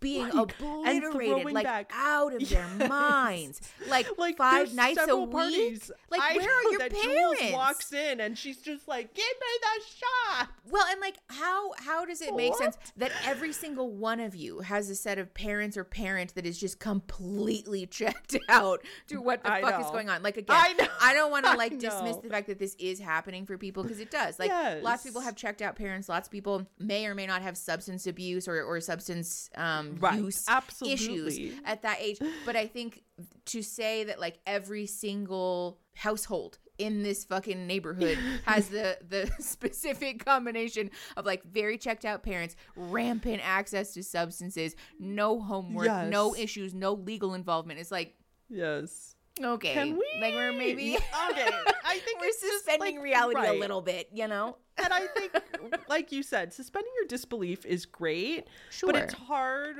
being. 0.00 0.22
And 0.30 0.38
obliterated, 0.40 1.52
like 1.52 1.64
back- 1.64 1.90
out 1.94 2.34
of 2.34 2.48
their 2.48 2.88
minds, 2.88 3.60
like, 3.88 4.06
like 4.18 4.36
five 4.36 4.74
nights 4.74 5.00
a 5.08 5.16
week. 5.16 5.30
parties. 5.30 5.90
Like, 6.10 6.20
I 6.20 6.36
where 6.36 6.48
are 6.48 6.70
your 6.70 6.78
that 6.78 6.92
parents? 6.92 7.40
Jules 7.40 7.52
walks 7.52 7.92
in 7.92 8.20
and 8.20 8.36
she's 8.36 8.58
just 8.58 8.86
like, 8.88 9.14
"Give 9.14 9.24
me 9.24 9.46
the 9.60 9.84
shot." 9.84 10.48
Well, 10.70 10.84
and 10.90 11.00
like 11.00 11.16
how 11.28 11.72
how 11.78 12.04
does 12.04 12.20
it 12.20 12.34
make 12.34 12.54
sense 12.56 12.76
that 12.96 13.12
every 13.24 13.52
single 13.52 13.90
one 13.90 14.20
of 14.20 14.34
you 14.34 14.60
has 14.60 14.90
a 14.90 14.94
set 14.96 15.18
of 15.18 15.32
parents 15.34 15.76
or 15.76 15.84
parent 15.84 16.34
that 16.34 16.46
is 16.46 16.58
just 16.58 16.78
completely 16.78 17.86
checked 17.90 18.36
out 18.48 18.82
to 19.08 19.18
what 19.20 19.42
the 19.42 19.52
I 19.52 19.60
fuck 19.60 19.80
is 19.80 19.90
going 19.90 20.08
on? 20.08 20.22
Like 20.22 20.36
again, 20.36 20.56
I. 20.56 20.88
I 21.00 21.14
don't 21.14 21.30
want 21.30 21.46
to 21.46 21.52
like 21.56 21.78
dismiss 21.78 22.16
the 22.16 22.28
fact 22.28 22.48
that 22.48 22.58
this 22.58 22.74
is 22.78 22.98
happening 22.98 23.46
for 23.46 23.56
people 23.58 23.82
because 23.82 24.00
it 24.00 24.10
does. 24.10 24.38
Like 24.38 24.50
lots 24.82 25.04
of 25.04 25.10
people 25.10 25.22
have 25.22 25.36
checked 25.36 25.62
out 25.62 25.76
parents. 25.76 26.08
Lots 26.08 26.28
of 26.28 26.32
people 26.32 26.66
may 26.78 27.06
or 27.06 27.14
may 27.14 27.26
not 27.26 27.42
have 27.42 27.56
substance 27.56 28.06
abuse 28.06 28.48
or 28.48 28.62
or 28.62 28.80
substance 28.80 29.50
um, 29.56 29.85
Um, 29.90 29.96
right. 30.00 30.18
use 30.18 30.44
Absolutely. 30.48 30.92
issues 30.94 31.58
at 31.64 31.82
that 31.82 31.98
age. 32.00 32.18
But 32.44 32.56
I 32.56 32.66
think 32.66 33.02
to 33.46 33.62
say 33.62 34.04
that 34.04 34.20
like 34.20 34.38
every 34.46 34.86
single 34.86 35.78
household 35.94 36.58
in 36.78 37.02
this 37.02 37.24
fucking 37.24 37.66
neighborhood 37.66 38.18
has 38.44 38.68
the 38.68 38.98
the 39.08 39.30
specific 39.42 40.24
combination 40.24 40.90
of 41.16 41.24
like 41.24 41.42
very 41.44 41.78
checked 41.78 42.04
out 42.04 42.22
parents, 42.22 42.54
rampant 42.76 43.40
access 43.44 43.94
to 43.94 44.02
substances, 44.02 44.76
no 44.98 45.40
homework, 45.40 45.86
no 46.10 46.34
issues, 46.36 46.74
no 46.74 46.92
legal 46.92 47.34
involvement. 47.34 47.80
It's 47.80 47.90
like 47.90 48.14
Yes. 48.48 49.15
Okay, 49.42 49.74
Can 49.74 49.96
we? 49.96 50.06
like 50.20 50.34
we're 50.34 50.52
maybe 50.52 50.96
Okay. 51.30 51.48
I 51.84 51.98
think 51.98 52.20
we're 52.20 52.32
suspending 52.32 52.96
like, 52.96 53.04
reality 53.04 53.46
a 53.46 53.52
little 53.52 53.80
bit, 53.82 54.08
you 54.12 54.26
know? 54.28 54.56
and 54.78 54.92
I 54.92 55.06
think, 55.06 55.32
like 55.88 56.12
you 56.12 56.22
said, 56.22 56.52
suspending 56.52 56.92
your 56.98 57.06
disbelief 57.06 57.64
is 57.64 57.86
great, 57.86 58.46
sure. 58.70 58.92
but 58.92 59.02
it's 59.02 59.14
hard. 59.14 59.76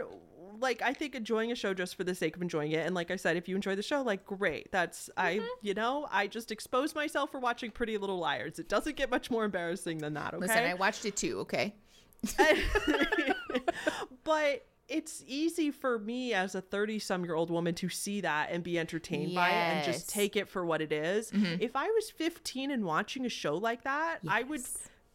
Like 0.59 0.81
I 0.81 0.95
think 0.95 1.15
enjoying 1.15 1.53
a 1.53 1.55
show 1.55 1.75
just 1.75 1.97
for 1.97 2.05
the 2.05 2.15
sake 2.15 2.35
of 2.35 2.41
enjoying 2.41 2.73
it, 2.73 2.87
and 2.87 2.95
like 2.95 3.11
I 3.11 3.17
said, 3.17 3.37
if 3.37 3.47
you 3.47 3.57
enjoy 3.57 3.75
the 3.77 3.83
show, 3.83 4.01
like 4.03 4.25
great. 4.25 4.73
That's 4.73 5.11
I, 5.17 5.35
Mm-hmm. 5.37 5.45
you 5.61 5.75
know, 5.75 6.07
I 6.11 6.27
just 6.29 6.51
exposed 6.51 6.95
myself 6.95 7.31
for 7.31 7.39
watching 7.41 7.71
Pretty 7.71 7.99
Little 7.99 8.19
Liars. 8.19 8.59
It 8.59 8.69
doesn't 8.71 8.97
get 8.97 9.11
much 9.11 9.31
more 9.31 9.45
embarrassing 9.45 9.99
than 9.99 10.15
that. 10.15 10.33
Okay, 10.33 10.41
Listen, 10.47 10.65
I 10.65 10.75
watched 10.75 11.05
it 11.05 11.15
too. 11.17 11.41
Okay, 11.41 11.75
but 14.25 14.65
it's 14.89 15.25
easy 15.27 15.71
for 15.71 15.99
me 15.99 16.33
as 16.33 16.55
a 16.55 16.61
30 16.61 16.99
some 16.99 17.25
year 17.25 17.35
old 17.35 17.51
woman 17.51 17.75
to 17.75 17.89
see 17.89 18.21
that 18.21 18.51
and 18.51 18.63
be 18.63 18.79
entertained 18.79 19.35
by 19.35 19.49
it 19.49 19.53
and 19.53 19.85
just 19.85 20.09
take 20.09 20.37
it 20.37 20.49
for 20.49 20.65
what 20.65 20.81
it 20.81 20.93
is. 20.93 21.31
Mm-hmm. 21.31 21.57
If 21.61 21.75
I 21.75 21.89
was 21.89 22.11
15 22.11 22.71
and 22.71 22.85
watching 22.85 23.27
a 23.27 23.29
show 23.29 23.57
like 23.57 23.85
that, 23.85 24.21
I 24.29 24.43
would 24.45 24.63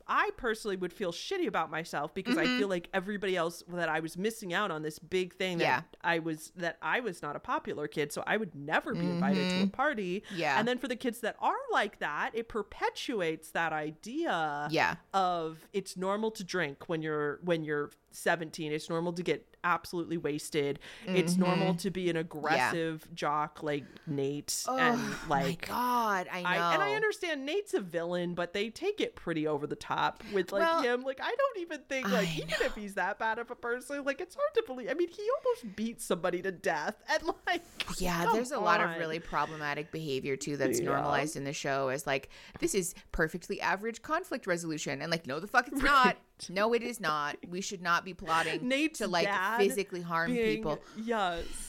I 0.08 0.32
personally 0.36 0.76
would 0.76 0.92
feel 0.92 1.14
shitty 1.14 1.48
about 1.48 1.72
myself 1.72 2.14
because 2.14 2.38
I 2.38 2.44
feel 2.44 2.62
mm-hmm. 2.62 2.70
like 2.70 2.90
everybody 2.94 3.38
else 3.38 3.64
that 3.70 3.88
I 3.88 4.02
was 4.02 4.18
missing 4.18 4.54
out 4.54 4.70
on 4.70 4.82
this 4.82 5.00
big 5.00 5.36
thing 5.36 5.60
that 5.60 5.64
Yeah. 5.64 5.82
I 6.02 6.20
was 6.20 6.52
that 6.58 6.78
I 6.82 7.00
was 7.00 7.22
not 7.22 7.38
a 7.38 7.40
popular 7.40 7.88
kid, 7.88 8.12
so 8.12 8.22
I 8.28 8.36
would 8.36 8.54
never 8.54 8.94
be 8.94 9.00
invited 9.00 9.50
to 9.50 9.56
a 9.56 9.60
mm-hmm. 9.60 9.68
party. 9.68 10.24
Yeah. 10.36 10.60
And 10.60 10.68
then 10.68 10.80
for 10.80 10.90
the 10.90 10.98
kids 10.98 11.22
that 11.22 11.38
are 11.40 11.56
like 11.72 12.00
that, 12.00 12.32
it 12.34 12.50
perpetuates 12.50 13.52
that 13.52 13.72
idea 13.72 14.68
yeah, 14.70 14.96
of 15.14 15.66
it's 15.72 15.96
normal 15.96 16.32
to 16.32 16.44
drink 16.44 16.90
when 16.90 17.02
you're 17.02 17.40
when 17.44 17.64
you're 17.64 17.92
17 18.14 18.74
it's 18.74 18.90
normal 18.90 19.14
to 19.14 19.24
get 19.24 19.51
absolutely 19.64 20.18
wasted 20.18 20.80
it's 21.08 21.38
normal 21.38 21.70
mm-hmm. 21.70 21.78
to 21.78 21.92
be 21.92 22.10
an 22.10 22.18
aggressive 22.18 23.08
jock 23.14 23.62
like 23.64 23.86
nate 24.08 24.64
oh 24.68 24.78
and 24.78 25.02
Oh, 25.02 25.26
like 25.30 25.70
my 25.70 25.76
God, 25.76 26.28
I 26.32 26.42
know. 26.42 26.50
I, 26.50 26.74
and 26.74 26.84
I 26.84 26.94
understand 26.94 27.46
Nate's 27.46 27.74
a 27.74 27.80
villain, 27.80 28.34
but 28.34 28.54
they 28.54 28.70
take 28.70 29.00
it 29.00 29.16
pretty 29.16 29.48
over 29.48 29.68
the 29.68 29.76
top 29.76 30.24
with 30.34 30.52
like 30.52 30.62
Well, 30.62 30.82
him. 30.82 31.04
Like 31.04 31.20
I 31.22 31.34
don't 31.36 31.60
even 31.62 31.82
think 31.88 32.10
like 32.10 32.28
I 32.28 32.32
even 32.38 32.56
if 32.62 32.76
he's 32.76 32.96
that 32.96 33.20
bad 33.20 33.40
of 33.40 33.52
a 33.52 33.56
person, 33.56 34.04
like 34.04 34.22
it's 34.22 34.36
hard 34.36 34.54
to 34.56 34.64
believe. 34.66 34.90
I 34.90 34.94
mean, 34.94 35.10
he 35.10 35.28
almost 35.38 35.76
beat 35.76 36.02
somebody 36.02 36.42
to 36.42 36.52
death, 36.52 36.96
and 37.10 37.24
like 37.48 37.64
Yeah, 37.98 38.28
there's 38.32 38.52
a 38.52 38.60
lot 38.60 38.82
of 38.82 38.98
really 38.98 39.20
problematic 39.20 39.92
behavior 39.92 40.36
too 40.36 40.58
that's 40.58 40.80
Yeah. 40.80 40.88
normalized 40.88 41.36
in 41.36 41.44
the 41.44 41.54
show 41.54 41.90
as 41.90 42.06
like 42.06 42.30
this 42.60 42.76
is 42.76 42.94
perfectly 43.12 43.62
average 43.62 44.02
conflict 44.02 44.48
resolution 44.48 45.02
and 45.02 45.12
like 45.12 45.28
no 45.28 45.40
the 45.40 45.48
fuck 45.48 45.68
it's 45.68 45.82
not. 45.82 46.18
No 46.50 46.74
it 46.74 46.82
is 46.84 47.00
not. 47.00 47.38
We 47.48 47.62
should 47.62 47.82
not 47.82 48.04
be 48.06 48.14
plotting 48.14 48.68
Nate's 48.68 49.00
to 49.00 49.08
like 49.08 49.30
physically 49.58 50.02
harm 50.02 50.34
being- 50.34 50.58
people. 50.58 50.80
Yes. 50.98 51.68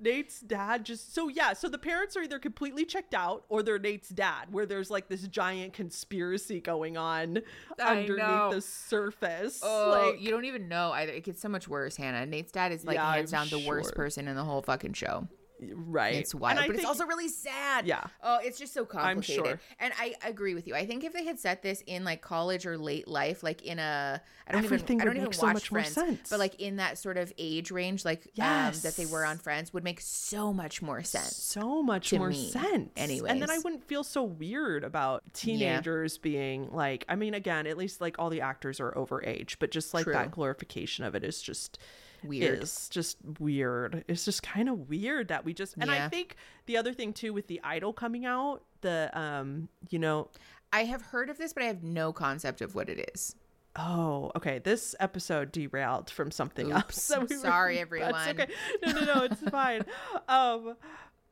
Nate's 0.00 0.40
dad 0.40 0.84
just 0.84 1.14
so 1.14 1.28
yeah, 1.28 1.52
so 1.52 1.68
the 1.68 1.78
parents 1.78 2.16
are 2.16 2.22
either 2.22 2.40
completely 2.40 2.84
checked 2.84 3.14
out 3.14 3.44
or 3.48 3.62
they're 3.62 3.78
Nate's 3.78 4.08
dad, 4.08 4.46
where 4.50 4.66
there's 4.66 4.90
like 4.90 5.08
this 5.08 5.22
giant 5.28 5.72
conspiracy 5.72 6.60
going 6.60 6.96
on 6.96 7.38
I 7.80 8.00
underneath 8.00 8.18
know. 8.18 8.50
the 8.52 8.60
surface. 8.60 9.60
Oh, 9.62 10.10
like, 10.10 10.20
you 10.20 10.30
don't 10.32 10.46
even 10.46 10.68
know 10.68 10.90
either. 10.90 11.12
It 11.12 11.22
gets 11.22 11.40
so 11.40 11.48
much 11.48 11.68
worse, 11.68 11.96
Hannah. 11.96 12.26
Nate's 12.26 12.50
dad 12.50 12.72
is 12.72 12.84
like 12.84 12.96
Yeah, 12.96 13.14
hands 13.14 13.32
I'm 13.32 13.46
down 13.48 13.60
the 13.60 13.66
worst 13.68 13.94
person 13.94 14.26
in 14.26 14.34
the 14.34 14.42
whole 14.44 14.62
fucking 14.62 14.94
show. 14.94 15.28
Right. 15.72 16.14
It's 16.16 16.32
And 16.32 16.40
wild, 16.40 16.58
I 16.58 16.66
but 16.66 16.76
it's 16.76 16.84
also 16.84 17.06
really 17.06 17.28
sad. 17.28 17.86
Yeah. 17.86 18.04
Oh, 18.22 18.38
it's 18.42 18.58
just 18.58 18.72
so 18.74 18.84
complicated. 18.84 19.44
I'm 19.44 19.46
sure. 19.46 19.60
And 19.78 19.92
I 19.98 20.14
agree 20.24 20.54
with 20.54 20.66
you. 20.66 20.74
I 20.74 20.86
think 20.86 21.04
if 21.04 21.12
they 21.12 21.24
had 21.24 21.38
set 21.38 21.62
this 21.62 21.82
in 21.86 22.04
like 22.04 22.20
college 22.20 22.66
or 22.66 22.76
late 22.76 23.08
life, 23.08 23.42
like 23.42 23.62
in 23.62 23.78
a, 23.78 24.20
I 24.46 24.52
don't 24.52 24.64
Everything 24.64 24.96
even, 24.96 25.00
I 25.00 25.04
would 25.04 25.10
don't 25.10 25.16
even 25.16 25.24
make 25.30 25.34
so 25.34 25.46
watch 25.46 25.54
much 25.54 25.72
more 25.72 25.80
Friends, 25.80 25.94
sense. 25.94 26.30
but 26.30 26.38
like 26.38 26.60
in 26.60 26.76
that 26.76 26.98
sort 26.98 27.16
of 27.16 27.32
age 27.38 27.70
range, 27.70 28.04
like 28.04 28.26
um, 28.40 28.72
that 28.82 28.94
they 28.96 29.06
were 29.06 29.24
on 29.24 29.38
Friends, 29.38 29.72
would 29.72 29.84
make 29.84 30.00
so 30.00 30.52
much 30.52 30.82
more 30.82 31.02
sense. 31.02 31.36
so 31.36 31.82
much 31.82 32.12
more 32.12 32.28
me, 32.30 32.50
sense. 32.50 32.90
And 32.96 33.40
then 33.42 33.50
I 33.50 33.58
wouldn't 33.58 33.84
feel 33.84 34.04
so 34.04 34.22
weird 34.22 34.84
about 34.84 35.22
teenagers 35.32 36.18
being 36.18 36.70
like, 36.72 37.04
I 37.08 37.16
mean, 37.16 37.34
again, 37.34 37.66
at 37.66 37.76
least 37.78 38.00
like 38.00 38.18
all 38.18 38.30
the 38.30 38.40
actors 38.40 38.80
are 38.80 38.96
over 38.96 39.24
age, 39.24 39.58
but 39.58 39.70
just 39.70 39.94
like 39.94 40.04
True. 40.04 40.12
that 40.12 40.30
glorification 40.30 41.04
of 41.04 41.14
it 41.14 41.24
is 41.24 41.40
just 41.42 41.78
Weird. 42.24 42.62
is 42.62 42.88
just 42.88 43.18
weird. 43.38 44.04
It's 44.08 44.24
just 44.24 44.42
kind 44.42 44.68
of 44.68 44.88
weird 44.88 45.28
that 45.28 45.44
we 45.44 45.54
just 45.54 45.76
and 45.78 45.90
I 45.90 46.08
think 46.08 46.36
the 46.66 46.76
other 46.76 46.92
thing 46.92 47.12
too 47.12 47.32
with 47.32 47.46
the 47.46 47.60
idol 47.62 47.92
coming 47.92 48.24
out, 48.24 48.62
the 48.80 49.10
um, 49.18 49.68
you 49.90 49.98
know, 49.98 50.30
I 50.72 50.84
have 50.84 51.02
heard 51.02 51.30
of 51.30 51.38
this, 51.38 51.52
but 51.52 51.62
I 51.62 51.66
have 51.66 51.82
no 51.82 52.12
concept 52.12 52.60
of 52.60 52.74
what 52.74 52.88
it 52.88 53.10
is. 53.14 53.36
Oh, 53.76 54.30
okay. 54.36 54.58
This 54.60 54.94
episode 55.00 55.50
derailed 55.52 56.10
from 56.10 56.30
something 56.30 56.70
else. 56.70 56.84
Oops. 56.84 57.08
that 57.08 57.28
we 57.28 57.36
were- 57.36 57.42
Sorry, 57.42 57.74
That's 57.78 57.82
everyone. 57.82 58.28
okay. 58.28 58.46
No, 58.84 58.92
no, 58.92 59.00
no. 59.14 59.22
It's 59.24 59.40
fine. 59.50 59.84
Um, 60.28 60.76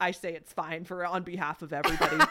I 0.00 0.10
say 0.10 0.34
it's 0.34 0.52
fine 0.52 0.84
for 0.84 1.06
on 1.06 1.22
behalf 1.22 1.62
of 1.62 1.72
everybody. 1.72 2.24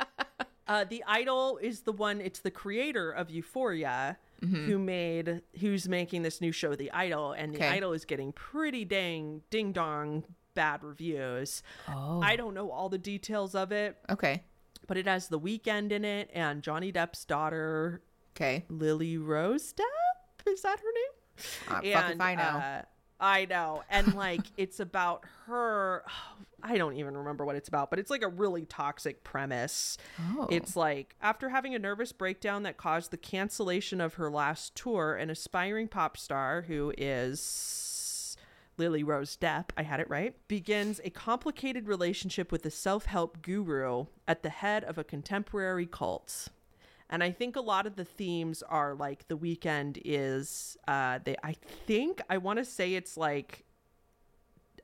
uh, 0.68 0.84
the 0.84 1.02
idol 1.06 1.58
is 1.62 1.80
the 1.80 1.92
one. 1.92 2.20
It's 2.20 2.40
the 2.40 2.50
creator 2.50 3.10
of 3.10 3.30
Euphoria 3.30 4.18
Mm-hmm. 4.42 4.66
who 4.66 4.78
made 4.78 5.42
who's 5.60 5.88
making 5.88 6.22
this 6.22 6.40
new 6.40 6.52
show, 6.52 6.74
The 6.74 6.90
Idol, 6.92 7.32
and 7.32 7.52
The 7.54 7.58
Okay. 7.58 7.68
Idol 7.68 7.92
is 7.92 8.04
getting 8.04 8.32
pretty 8.32 8.84
dang 8.84 9.42
ding 9.50 9.72
dong 9.72 10.24
bad 10.54 10.82
reviews. 10.84 11.62
Oh, 11.88 12.20
I 12.22 12.36
don't 12.36 12.52
know 12.54 12.70
all 12.70 12.88
the 12.88 12.98
details 12.98 13.54
of 13.54 13.72
it, 13.72 13.96
okay, 14.10 14.42
but 14.86 14.96
it 14.96 15.06
has 15.06 15.28
The 15.28 15.40
Weeknd 15.40 15.92
in 15.92 16.04
it 16.04 16.30
and 16.34 16.62
Johnny 16.62 16.92
Depp's 16.92 17.24
daughter 17.24 18.02
okay. 18.36 18.64
Lily 18.68 19.16
Rose 19.18 19.72
Depp. 19.72 20.46
Is 20.52 20.60
that 20.62 20.78
her 20.78 20.92
name? 20.94 21.88
Uh, 21.94 22.00
fuck 22.00 22.14
if 22.14 22.20
I 22.20 22.34
know. 22.34 22.42
uh, 22.42 22.82
I 23.24 23.46
know. 23.46 23.82
And 23.88 24.14
like 24.14 24.42
it's 24.56 24.80
about 24.80 25.24
her 25.46 26.04
I 26.66 26.78
don't 26.78 26.94
even 26.94 27.14
remember 27.14 27.44
what 27.44 27.56
it's 27.56 27.68
about, 27.68 27.90
but 27.90 27.98
it's 27.98 28.10
like 28.10 28.22
a 28.22 28.28
really 28.28 28.64
toxic 28.64 29.22
premise. 29.22 29.98
Oh. 30.18 30.48
It's 30.50 30.76
like 30.76 31.14
after 31.20 31.50
having 31.50 31.74
a 31.74 31.78
nervous 31.78 32.10
breakdown 32.10 32.62
that 32.62 32.78
caused 32.78 33.10
the 33.10 33.18
cancellation 33.18 34.00
of 34.00 34.14
her 34.14 34.30
last 34.30 34.74
tour, 34.74 35.14
an 35.14 35.28
aspiring 35.28 35.88
pop 35.88 36.16
star 36.16 36.62
who 36.62 36.94
is 36.96 38.38
Lily 38.78 39.02
Rose 39.02 39.36
Depp, 39.36 39.70
I 39.76 39.82
had 39.82 40.00
it 40.00 40.08
right, 40.08 40.34
begins 40.48 41.02
a 41.04 41.10
complicated 41.10 41.86
relationship 41.86 42.50
with 42.50 42.64
a 42.64 42.70
self 42.70 43.04
help 43.04 43.42
guru 43.42 44.06
at 44.26 44.42
the 44.42 44.48
head 44.48 44.84
of 44.84 44.96
a 44.96 45.04
contemporary 45.04 45.86
cult. 45.86 46.48
And 47.10 47.22
I 47.22 47.30
think 47.30 47.56
a 47.56 47.60
lot 47.60 47.86
of 47.86 47.96
the 47.96 48.04
themes 48.04 48.62
are 48.62 48.94
like 48.94 49.28
the 49.28 49.36
Weeknd 49.36 50.00
is 50.04 50.76
uh 50.88 51.18
they 51.22 51.36
I 51.42 51.52
think 51.86 52.20
I 52.28 52.38
want 52.38 52.58
to 52.58 52.64
say 52.64 52.94
it's 52.94 53.16
like 53.16 53.64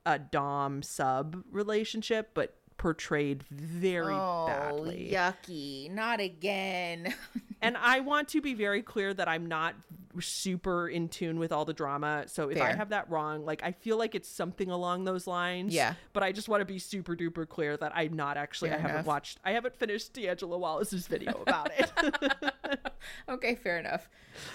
a 0.06 0.18
dom 0.18 0.82
sub 0.82 1.42
relationship 1.50 2.30
but 2.34 2.59
portrayed 2.80 3.42
very 3.50 4.14
oh, 4.14 4.46
badly. 4.46 5.10
yucky! 5.12 5.90
Not 5.90 6.18
again. 6.18 7.14
And 7.62 7.76
I 7.76 8.00
want 8.00 8.28
to 8.28 8.40
be 8.40 8.54
very 8.54 8.80
clear 8.80 9.12
that 9.12 9.28
I'm 9.28 9.44
not 9.44 9.74
super 10.18 10.88
in 10.88 11.10
tune 11.10 11.38
with 11.38 11.52
all 11.52 11.66
the 11.66 11.74
drama. 11.74 12.24
So 12.26 12.48
if 12.48 12.58
I 12.58 12.72
have 12.72 12.88
that 12.88 13.10
wrong, 13.10 13.44
like 13.44 13.62
I 13.62 13.72
feel 13.72 13.98
like 13.98 14.14
it's 14.14 14.30
something 14.30 14.70
along 14.70 15.04
those 15.04 15.26
lines. 15.26 15.74
Yeah. 15.74 15.92
But 16.14 16.22
I 16.22 16.32
just 16.32 16.48
want 16.48 16.62
to 16.62 16.64
be 16.64 16.78
super 16.78 17.14
duper 17.14 17.46
clear 17.46 17.76
that 17.76 17.92
I'm 17.94 18.14
not 18.14 18.38
actually 18.38 18.70
Fair 18.70 18.78
I 18.78 18.80
haven't 18.80 19.06
watched 19.06 19.40
I 19.44 19.52
haven't 19.52 19.76
finished 19.76 20.14
D'Angelo 20.14 20.56
Wallace's 20.56 21.06
video 21.06 21.42
about 21.46 21.70
it. 21.78 21.92
okay, 23.28 23.56
fair 23.56 23.78
enough. 23.78 24.08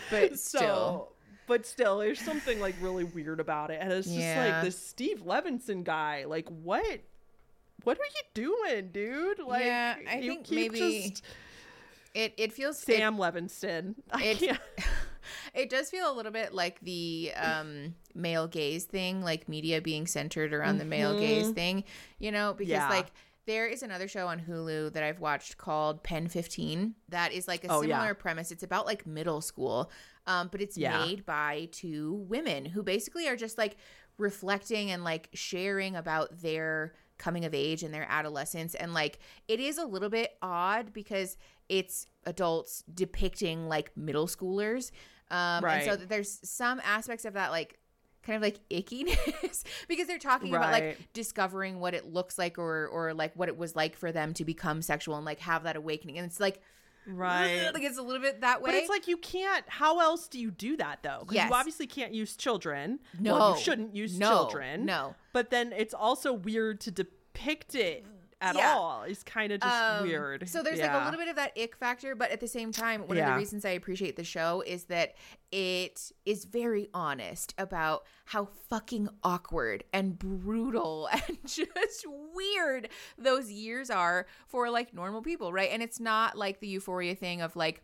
But 0.10 0.40
so 0.40 0.58
still, 0.58 1.12
but 1.46 1.68
still, 1.68 2.00
there's 2.00 2.20
something 2.20 2.60
like 2.60 2.74
really 2.82 3.04
weird 3.04 3.40
about 3.40 3.70
it. 3.70 3.78
And 3.82 3.92
it's 3.94 4.08
just 4.08 4.18
Yeah. 4.18 4.54
like 4.56 4.64
this 4.66 4.80
Steve 4.80 5.22
Levinson 5.24 5.84
guy, 5.84 6.26
like 6.26 6.50
what 6.50 7.02
what 7.84 7.98
are 7.98 8.04
you 8.04 8.22
doing, 8.68 8.90
dude? 8.92 9.40
Like 9.40 9.66
Yeah, 9.66 9.96
I 10.10 10.18
you 10.20 10.30
think 10.32 10.46
keep 10.46 10.56
maybe 10.74 10.80
just 11.10 11.24
it 12.14 12.34
it 12.38 12.54
feels 12.54 12.82
it- 12.82 12.86
Sam 12.86 13.18
Levinson. 13.18 13.96
I 14.12 14.24
it, 14.24 14.60
it 15.54 15.70
does 15.70 15.90
feel 15.90 16.12
a 16.12 16.14
little 16.16 16.32
bit 16.32 16.54
like 16.54 16.80
the 16.82 17.32
um 17.36 17.96
male 18.14 18.48
gaze 18.48 18.86
thing 18.86 19.22
like 19.22 19.50
media 19.50 19.82
being 19.82 20.08
centered 20.08 20.54
around 20.54 20.78
the 20.78 20.86
male 20.86 21.20
gaze 21.20 21.50
thing 21.50 21.84
you 22.20 22.32
know 22.32 22.54
because 22.54 22.72
Mm-hmm. 22.74 22.90
Yeah. 22.92 22.98
like 22.98 23.08
there 23.48 23.68
is 23.68 23.84
another 23.84 24.08
show 24.08 24.28
on 24.28 24.40
hulu 24.40 24.94
that 24.94 25.04
i've 25.04 25.20
watched 25.20 25.58
called 25.58 26.02
pen 26.04 26.28
15 26.30 26.96
that 27.10 27.32
is 27.34 27.48
like 27.48 27.64
a 27.64 27.68
Oh, 27.70 27.82
yeah. 27.82 27.98
similar 27.98 28.14
premise 28.14 28.52
it's 28.52 28.64
about 28.64 28.86
like 28.86 29.06
middle 29.06 29.42
school 29.42 29.92
um 30.28 30.48
but 30.52 30.62
it's 30.62 30.78
Yeah. 30.78 31.06
made 31.06 31.26
by 31.26 31.68
two 31.72 32.14
women 32.30 32.66
who 32.66 32.82
basically 32.84 33.28
are 33.28 33.36
just 33.36 33.58
like 33.58 33.76
reflecting 34.18 34.92
and 34.92 35.04
like 35.04 35.30
sharing 35.34 35.96
about 35.96 36.42
their 36.42 36.94
coming 37.18 37.46
of 37.46 37.54
age 37.54 37.84
and 37.84 37.94
their 37.94 38.06
adolescence 38.10 38.76
and 38.76 38.94
like 38.94 39.20
it 39.48 39.60
is 39.60 39.78
a 39.78 39.86
little 39.86 40.10
bit 40.10 40.38
odd 40.42 40.92
because 40.94 41.38
it's 41.70 42.08
adults 42.26 42.84
depicting 42.94 43.68
like 43.68 43.96
middle 43.96 44.28
schoolers. 44.28 44.92
Um 45.32 45.62
and 45.66 45.86
so 45.86 45.96
there's 45.96 46.40
some 46.48 46.82
aspects 46.84 47.26
of 47.26 47.34
that 47.34 47.52
like 47.52 47.80
kind 48.24 48.36
of 48.36 48.42
like 48.42 48.60
ickiness 48.70 49.64
because 49.88 50.08
they're 50.08 50.18
talking 50.20 50.50
about 50.54 50.72
like 50.72 50.98
discovering 51.14 51.80
what 51.80 51.94
it 51.94 52.06
looks 52.12 52.38
like 52.38 52.58
or 52.58 52.88
or 52.88 53.14
like 53.14 53.36
what 53.36 53.48
it 53.48 53.58
was 53.58 53.76
like 53.76 53.96
for 53.96 54.12
them 54.12 54.34
to 54.34 54.44
become 54.44 54.82
sexual 54.82 55.16
and 55.16 55.26
like 55.26 55.40
have 55.40 55.64
that 55.64 55.76
awakening. 55.76 56.18
And 56.18 56.26
it's 56.26 56.40
like 56.40 56.62
Right. 57.08 57.72
like 57.74 57.84
it's 57.84 57.98
a 57.98 58.02
little 58.02 58.22
bit 58.22 58.42
that 58.42 58.62
way 58.62 58.72
But 58.72 58.76
it's 58.76 58.90
like 58.90 59.08
you 59.08 59.18
can't. 59.18 59.64
How 59.68 60.00
else 60.00 60.28
do 60.28 60.40
you 60.40 60.52
do 60.52 60.76
that 60.78 61.00
though? 61.04 61.20
Because 61.22 61.36
Yes. 61.36 61.50
you 61.50 61.56
obviously 61.56 61.88
can't 61.88 62.14
use 62.14 62.36
children. 62.36 63.00
no 63.20 63.34
well, 63.36 63.56
you 63.56 63.62
shouldn't 63.62 63.96
use 63.96 64.18
no, 64.18 64.28
children. 64.30 64.86
no 64.86 65.16
But 65.34 65.50
then 65.50 65.72
it's 65.74 65.94
also 65.94 66.34
weird 66.34 66.80
to 66.82 66.92
depict 66.92 67.76
it 67.76 68.06
at 68.42 68.56
Yeah. 68.56 68.74
all. 68.74 69.04
It's 69.04 69.24
kind 69.24 69.52
of 69.52 69.62
just 69.62 69.74
Um, 69.82 70.04
weird. 70.04 70.48
So 70.50 70.62
there's 70.62 70.80
like 70.80 70.92
a 70.92 71.06
little 71.06 71.20
bit 71.20 71.30
of 71.30 71.36
that 71.38 71.58
ick 71.58 71.76
factor, 71.76 72.16
but 72.16 72.32
at 72.32 72.40
the 72.40 72.48
same 72.48 72.72
time, 72.72 73.08
one 73.08 73.18
of 73.18 73.26
the 73.26 73.36
reasons 73.36 73.66
I 73.66 73.70
appreciate 73.72 74.16
the 74.16 74.24
show 74.24 74.62
is 74.66 74.86
that 74.86 75.16
it 75.52 76.12
is 76.26 76.46
very 76.46 76.90
honest 76.94 77.54
about 77.58 78.06
how 78.26 78.46
fucking 78.70 79.08
awkward 79.24 79.84
and 79.94 80.20
brutal 80.20 81.08
and 81.14 81.38
just 81.46 82.06
weird 82.34 82.90
those 83.18 83.52
years 83.52 83.90
are 83.90 84.26
for 84.48 84.70
like 84.70 84.94
normal 84.94 85.22
people, 85.22 85.54
right? 85.54 85.70
And 85.72 85.82
it's 85.82 86.00
not 86.00 86.38
like 86.38 86.60
the 86.60 86.68
euphoria 86.68 87.16
thing 87.16 87.42
of 87.42 87.56
like 87.56 87.84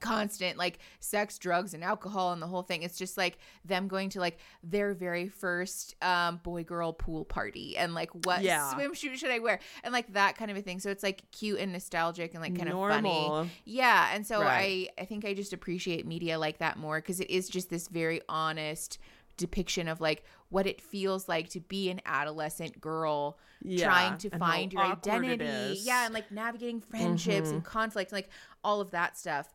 constant 0.00 0.58
like 0.58 0.78
sex 1.00 1.38
drugs 1.38 1.74
and 1.74 1.82
alcohol 1.82 2.32
and 2.32 2.40
the 2.42 2.46
whole 2.46 2.62
thing. 2.62 2.82
It's 2.82 2.98
just 2.98 3.16
like 3.16 3.38
them 3.64 3.88
going 3.88 4.10
to 4.10 4.20
like 4.20 4.38
their 4.62 4.94
very 4.94 5.28
first 5.28 5.94
um 6.02 6.38
boy 6.42 6.64
girl 6.64 6.92
pool 6.92 7.24
party 7.24 7.76
and 7.76 7.94
like 7.94 8.10
what 8.26 8.42
Yeah. 8.42 8.72
swimsuit 8.74 9.16
should 9.16 9.30
i 9.30 9.38
wear? 9.38 9.58
And 9.84 9.92
like 9.92 10.12
that 10.12 10.36
kind 10.36 10.50
of 10.50 10.56
a 10.56 10.62
thing. 10.62 10.80
So 10.80 10.90
it's 10.90 11.02
like 11.02 11.22
cute 11.32 11.58
and 11.60 11.72
nostalgic 11.72 12.34
and 12.34 12.42
like 12.42 12.56
kind 12.56 12.68
of 12.70 12.78
funny. 12.88 13.50
Yeah. 13.64 14.10
And 14.12 14.26
so 14.26 14.40
Right. 14.42 14.90
i 14.96 15.02
i 15.02 15.04
think 15.04 15.24
i 15.24 15.32
just 15.34 15.52
appreciate 15.52 16.06
media 16.06 16.38
like 16.38 16.58
that 16.58 16.76
more 16.78 16.98
because 17.00 17.20
it 17.20 17.30
is 17.30 17.48
just 17.48 17.70
this 17.70 17.88
very 17.88 18.20
honest 18.28 18.98
depiction 19.38 19.86
of 19.88 20.00
like 20.00 20.24
what 20.48 20.66
it 20.66 20.80
feels 20.80 21.28
like 21.28 21.48
to 21.50 21.60
be 21.60 21.90
an 21.90 22.00
adolescent 22.06 22.80
girl 22.80 23.38
Yeah, 23.62 23.84
trying 23.86 24.18
to 24.18 24.30
find 24.30 24.72
your 24.72 24.82
identity. 24.82 25.80
yeah 25.82 26.06
and 26.06 26.14
like 26.14 26.30
navigating 26.30 26.80
friendships 26.80 27.50
and 27.50 27.62
conflict 27.64 28.12
and 28.12 28.16
like 28.18 28.30
all 28.64 28.80
of 28.80 28.92
that 28.92 29.18
stuff 29.18 29.52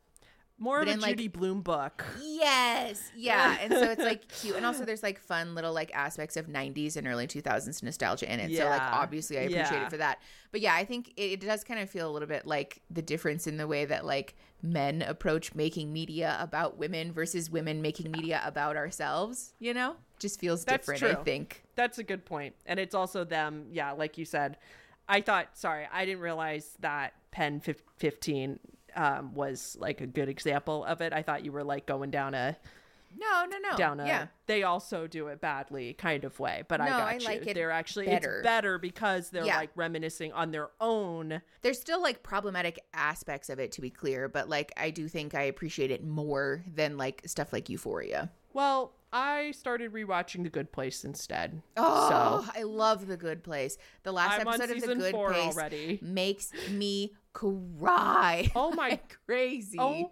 More 0.61 0.79
but 0.79 0.89
of 0.89 0.97
a 0.97 1.01
like- 1.01 1.09
Judy 1.17 1.27
Blume 1.27 1.61
book. 1.61 2.05
Yes. 2.21 3.11
Yeah. 3.15 3.57
and 3.61 3.73
so 3.73 3.81
it's 3.91 4.01
like 4.03 4.27
cute. 4.27 4.55
And 4.55 4.65
also 4.65 4.85
there's 4.85 5.01
like 5.01 5.19
fun 5.19 5.55
little 5.55 5.73
like 5.73 5.91
aspects 5.93 6.37
of 6.37 6.45
90s 6.45 6.95
and 6.97 7.07
early 7.07 7.25
2000s 7.25 7.81
nostalgia 7.81 8.31
in 8.31 8.39
it. 8.39 8.55
So 8.55 8.65
like 8.65 8.81
obviously 8.81 9.37
I 9.39 9.41
appreciate 9.41 9.71
Yeah. 9.71 9.85
it 9.87 9.89
for 9.89 9.97
that. 9.97 10.21
But 10.51 10.61
yeah, 10.61 10.75
I 10.75 10.85
think 10.85 11.09
it, 11.17 11.31
it 11.31 11.39
does 11.41 11.63
kind 11.63 11.79
of 11.79 11.89
feel 11.89 12.07
a 12.07 12.11
little 12.11 12.27
bit 12.27 12.45
like 12.45 12.81
the 12.91 13.01
difference 13.01 13.47
in 13.47 13.57
the 13.57 13.67
way 13.67 13.85
that 13.85 14.05
like 14.05 14.35
men 14.61 15.01
approach 15.01 15.55
making 15.55 15.91
media 15.91 16.37
about 16.39 16.77
women 16.77 17.11
versus 17.11 17.49
women 17.49 17.81
making 17.81 18.11
media 18.11 18.39
about 18.45 18.75
ourselves, 18.77 19.53
you 19.59 19.73
know? 19.73 19.95
Just 20.19 20.39
feels 20.39 20.63
That's 20.63 20.85
different, 20.85 21.17
I 21.17 21.23
think. 21.23 21.63
That's 21.75 21.97
a 21.97 22.03
good 22.03 22.23
point. 22.25 22.53
And 22.67 22.79
it's 22.79 22.93
also 22.93 23.23
them, 23.23 23.65
yeah, 23.71 23.93
like 23.93 24.19
you 24.19 24.25
said. 24.25 24.57
I 25.09 25.21
thought, 25.21 25.57
sorry, 25.57 25.87
I 25.91 26.05
didn't 26.05 26.21
realize 26.21 26.75
that 26.81 27.13
Pen 27.31 27.59
fif- 27.59 27.81
15 27.97 28.59
um, 28.95 29.33
was 29.33 29.77
like 29.79 30.01
a 30.01 30.07
good 30.07 30.29
example 30.29 30.83
of 30.85 31.01
it. 31.01 31.13
I 31.13 31.21
thought 31.21 31.43
you 31.45 31.51
were 31.51 31.63
like 31.63 31.85
going 31.85 32.11
down 32.11 32.33
a 32.33 32.57
No, 33.17 33.45
no, 33.49 33.57
no. 33.57 33.75
down 33.77 33.99
a 33.99 34.05
yeah. 34.05 34.27
they 34.47 34.63
also 34.63 35.05
do 35.07 35.27
it 35.27 35.41
badly 35.41 35.93
kind 35.93 36.23
of 36.23 36.39
way. 36.39 36.63
But 36.67 36.79
I 36.81 36.85
No, 36.85 36.91
got 36.97 37.07
I 37.07 37.13
you. 37.15 37.25
like 37.25 37.47
it 37.47 37.53
they're 37.55 37.71
actually 37.71 38.05
better. 38.05 38.37
it's 38.39 38.43
better 38.43 38.77
because 38.77 39.29
they're 39.29 39.45
Yeah. 39.45 39.57
like 39.57 39.71
reminiscing 39.75 40.31
on 40.33 40.51
their 40.51 40.69
own. 40.79 41.41
There's 41.61 41.79
still 41.79 42.01
like 42.01 42.23
problematic 42.23 42.79
aspects 42.93 43.49
of 43.49 43.59
it 43.59 43.71
to 43.73 43.81
be 43.81 43.89
clear, 43.89 44.29
but 44.29 44.47
like 44.49 44.71
I 44.77 44.91
do 44.91 45.07
think 45.09 45.35
I 45.35 45.43
appreciate 45.43 45.91
it 45.91 46.03
more 46.05 46.63
than 46.73 46.97
like 46.97 47.21
stuff 47.25 47.51
like 47.51 47.69
Euphoria. 47.69 48.31
Well, 48.53 48.93
I 49.13 49.51
started 49.51 49.91
rewatching 49.93 50.43
The 50.43 50.49
Good 50.49 50.71
Place 50.71 51.03
instead. 51.03 51.61
Oh, 51.77 52.43
so 52.45 52.51
I 52.59 52.63
love 52.63 53.07
The 53.07 53.17
Good 53.17 53.43
Place. 53.43 53.77
The 54.03 54.11
last 54.11 54.39
I'm 54.39 54.47
episode 54.47 54.71
of 54.71 54.81
The 54.81 54.95
Good 54.95 55.13
Place 55.13 55.55
already. 55.55 55.99
makes 56.01 56.51
me 56.69 57.13
cry. 57.33 58.51
Oh 58.55 58.71
my 58.71 58.99
crazy. 59.25 59.77
Oh 59.79 60.11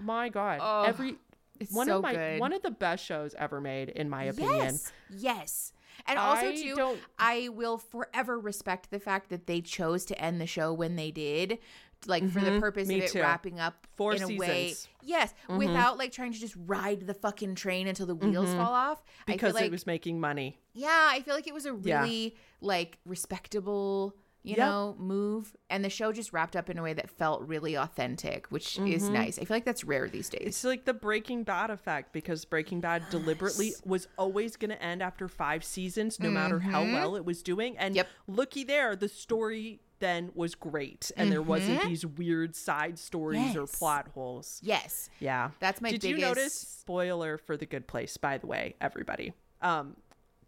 my 0.00 0.28
god. 0.28 0.58
Oh, 0.62 0.82
Every 0.88 1.16
it's 1.58 1.72
one 1.72 1.86
so 1.86 1.96
of 1.96 2.02
my 2.02 2.14
good. 2.14 2.40
one 2.40 2.52
of 2.52 2.62
the 2.62 2.70
best 2.70 3.04
shows 3.04 3.34
ever 3.38 3.60
made 3.60 3.90
in 3.90 4.08
my 4.08 4.24
opinion. 4.24 4.58
Yes. 4.58 4.92
Yes. 5.10 5.72
And 6.06 6.18
also 6.18 6.48
I 6.48 6.54
too, 6.56 6.74
don't- 6.76 7.00
I 7.18 7.50
will 7.50 7.76
forever 7.76 8.38
respect 8.40 8.90
the 8.90 8.98
fact 9.00 9.28
that 9.30 9.46
they 9.46 9.60
chose 9.60 10.04
to 10.06 10.18
end 10.20 10.40
the 10.40 10.46
show 10.46 10.72
when 10.72 10.96
they 10.96 11.10
did. 11.10 11.58
Like 12.06 12.28
for 12.30 12.40
the 12.40 12.58
purpose 12.60 12.88
Mm-hmm. 12.88 12.98
me 12.98 12.98
of 13.00 13.04
it 13.04 13.12
too. 13.12 13.20
wrapping 13.20 13.60
up 13.60 13.86
Four 13.96 14.14
in 14.14 14.22
a 14.22 14.28
way, 14.28 14.68
seasons. 14.68 14.88
Mm-hmm. 15.02 15.08
yes, 15.08 15.34
without 15.58 15.98
like 15.98 16.12
trying 16.12 16.32
to 16.32 16.38
just 16.38 16.54
ride 16.66 17.06
the 17.06 17.14
fucking 17.14 17.54
train 17.56 17.86
until 17.86 18.06
the 18.06 18.14
wheels 18.14 18.52
fall 18.54 18.72
off. 18.72 19.02
I 19.28 19.32
Because 19.32 19.50
feel 19.52 19.54
like, 19.60 19.64
it 19.66 19.70
was 19.72 19.86
making 19.86 20.18
money. 20.20 20.58
Yeah, 20.72 21.08
I 21.10 21.20
feel 21.20 21.34
like 21.34 21.46
it 21.46 21.54
was 21.54 21.66
a 21.66 21.76
Yeah. 21.82 22.00
really 22.02 22.36
like 22.62 22.98
respectable, 23.04 24.16
you 24.42 24.50
Yep. 24.56 24.58
know, 24.58 24.96
move 24.98 25.54
and 25.68 25.84
the 25.84 25.90
show 25.90 26.12
just 26.12 26.32
wrapped 26.32 26.56
up 26.56 26.70
in 26.70 26.78
a 26.78 26.82
way 26.82 26.94
that 26.94 27.10
felt 27.10 27.42
really 27.42 27.74
authentic, 27.76 28.46
which 28.48 28.78
is 28.78 29.04
Mm-hmm. 29.04 29.12
nice. 29.12 29.38
I 29.38 29.44
feel 29.44 29.56
like 29.56 29.64
that's 29.66 29.84
rare 29.84 30.08
these 30.08 30.28
days. 30.30 30.46
It's 30.46 30.64
like 30.64 30.84
the 30.86 30.94
Breaking 30.94 31.42
Bad 31.44 31.70
effect 31.70 32.12
because 32.12 32.44
Breaking 32.46 32.80
Bad 32.80 33.02
deliberately 33.10 33.74
was 33.84 34.08
always 34.16 34.56
going 34.56 34.70
to 34.70 34.82
end 34.82 35.02
after 35.02 35.28
five 35.28 35.62
seasons, 35.64 36.18
no 36.18 36.30
matter 36.30 36.60
how 36.60 36.82
well 36.84 37.16
it 37.16 37.24
was 37.26 37.42
doing. 37.42 37.76
And 37.76 37.90
Mm-hmm. 37.92 37.96
Yep. 37.96 38.08
looky 38.28 38.64
there, 38.64 38.96
the 38.96 39.08
story 39.08 39.80
then 40.00 40.30
was 40.34 40.54
great, 40.54 41.10
and 41.16 41.30
there 41.30 41.40
wasn't 41.42 41.82
these 41.84 42.04
weird 42.04 42.56
side 42.56 42.98
stories 42.98 43.54
or 43.56 43.62
Mm-hmm. 43.62 43.76
Plot 43.78 44.08
holes. 44.14 44.58
Yes. 44.62 45.08
Yeah, 45.20 45.50
That's 45.60 45.80
my 45.80 45.90
Did 45.90 46.04
you 46.04 46.18
notice? 46.18 46.52
Spoiler 46.54 47.38
for 47.38 47.56
The 47.56 47.66
Good 47.66 47.86
Place, 47.86 48.16
by 48.16 48.38
the 48.38 48.46
way, 48.46 48.74
everybody. 48.80 49.32
Um, 49.62 49.96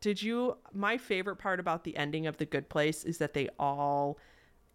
did 0.00 0.20
you? 0.22 0.57
My 0.72 0.98
favorite 0.98 1.36
part 1.36 1.61
about 1.61 1.84
the 1.84 1.96
ending 1.96 2.26
of 2.26 2.38
The 2.38 2.46
Good 2.46 2.68
Place 2.68 3.05
is 3.05 3.18
that 3.18 3.34
they 3.34 3.48
all 3.59 4.18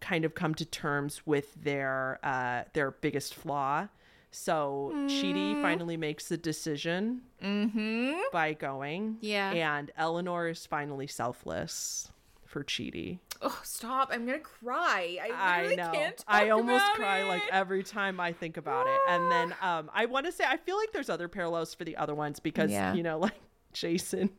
kind 0.00 0.24
of 0.24 0.34
come 0.34 0.54
to 0.54 0.64
terms 0.64 1.26
with 1.26 1.54
their 1.62 2.18
uh, 2.22 2.62
their 2.72 2.92
biggest 2.92 3.34
flaw. 3.34 3.88
So 4.30 4.92
Chidi 5.06 5.60
finally 5.62 5.96
makes 5.96 6.28
the 6.28 6.36
decision 6.36 7.22
Mm-hmm. 7.42 8.14
by 8.32 8.52
going. 8.52 9.16
Yeah. 9.20 9.50
And 9.52 9.90
Eleanor 9.96 10.48
is 10.48 10.66
finally 10.66 11.06
selfless 11.06 12.10
for 12.58 12.64
Chidi. 12.64 13.20
Oh, 13.40 13.60
stop. 13.62 14.08
I'm 14.12 14.26
going 14.26 14.38
to 14.38 14.44
cry. 14.44 15.18
I, 15.22 15.70
I 15.70 15.74
know. 15.76 15.92
can't 15.92 16.16
talk 16.16 16.26
I 16.26 16.50
almost 16.50 16.84
about 16.84 16.96
cry 16.96 17.22
like 17.28 17.42
every 17.52 17.84
time 17.84 18.18
I 18.18 18.32
think 18.32 18.56
about 18.56 18.86
it. 18.88 18.98
And 19.08 19.30
then 19.30 19.54
um 19.62 19.90
I 19.94 20.06
want 20.06 20.26
to 20.26 20.32
say 20.32 20.44
I 20.44 20.56
feel 20.56 20.76
like 20.76 20.90
there's 20.92 21.08
other 21.08 21.28
parallels 21.28 21.72
for 21.74 21.84
the 21.84 21.96
other 21.96 22.14
ones 22.16 22.40
because 22.40 22.70
Yeah. 22.70 22.94
you 22.94 23.02
know 23.04 23.18
like 23.18 23.34
Jason. 23.72 24.30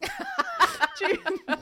Ja- 1.00 1.56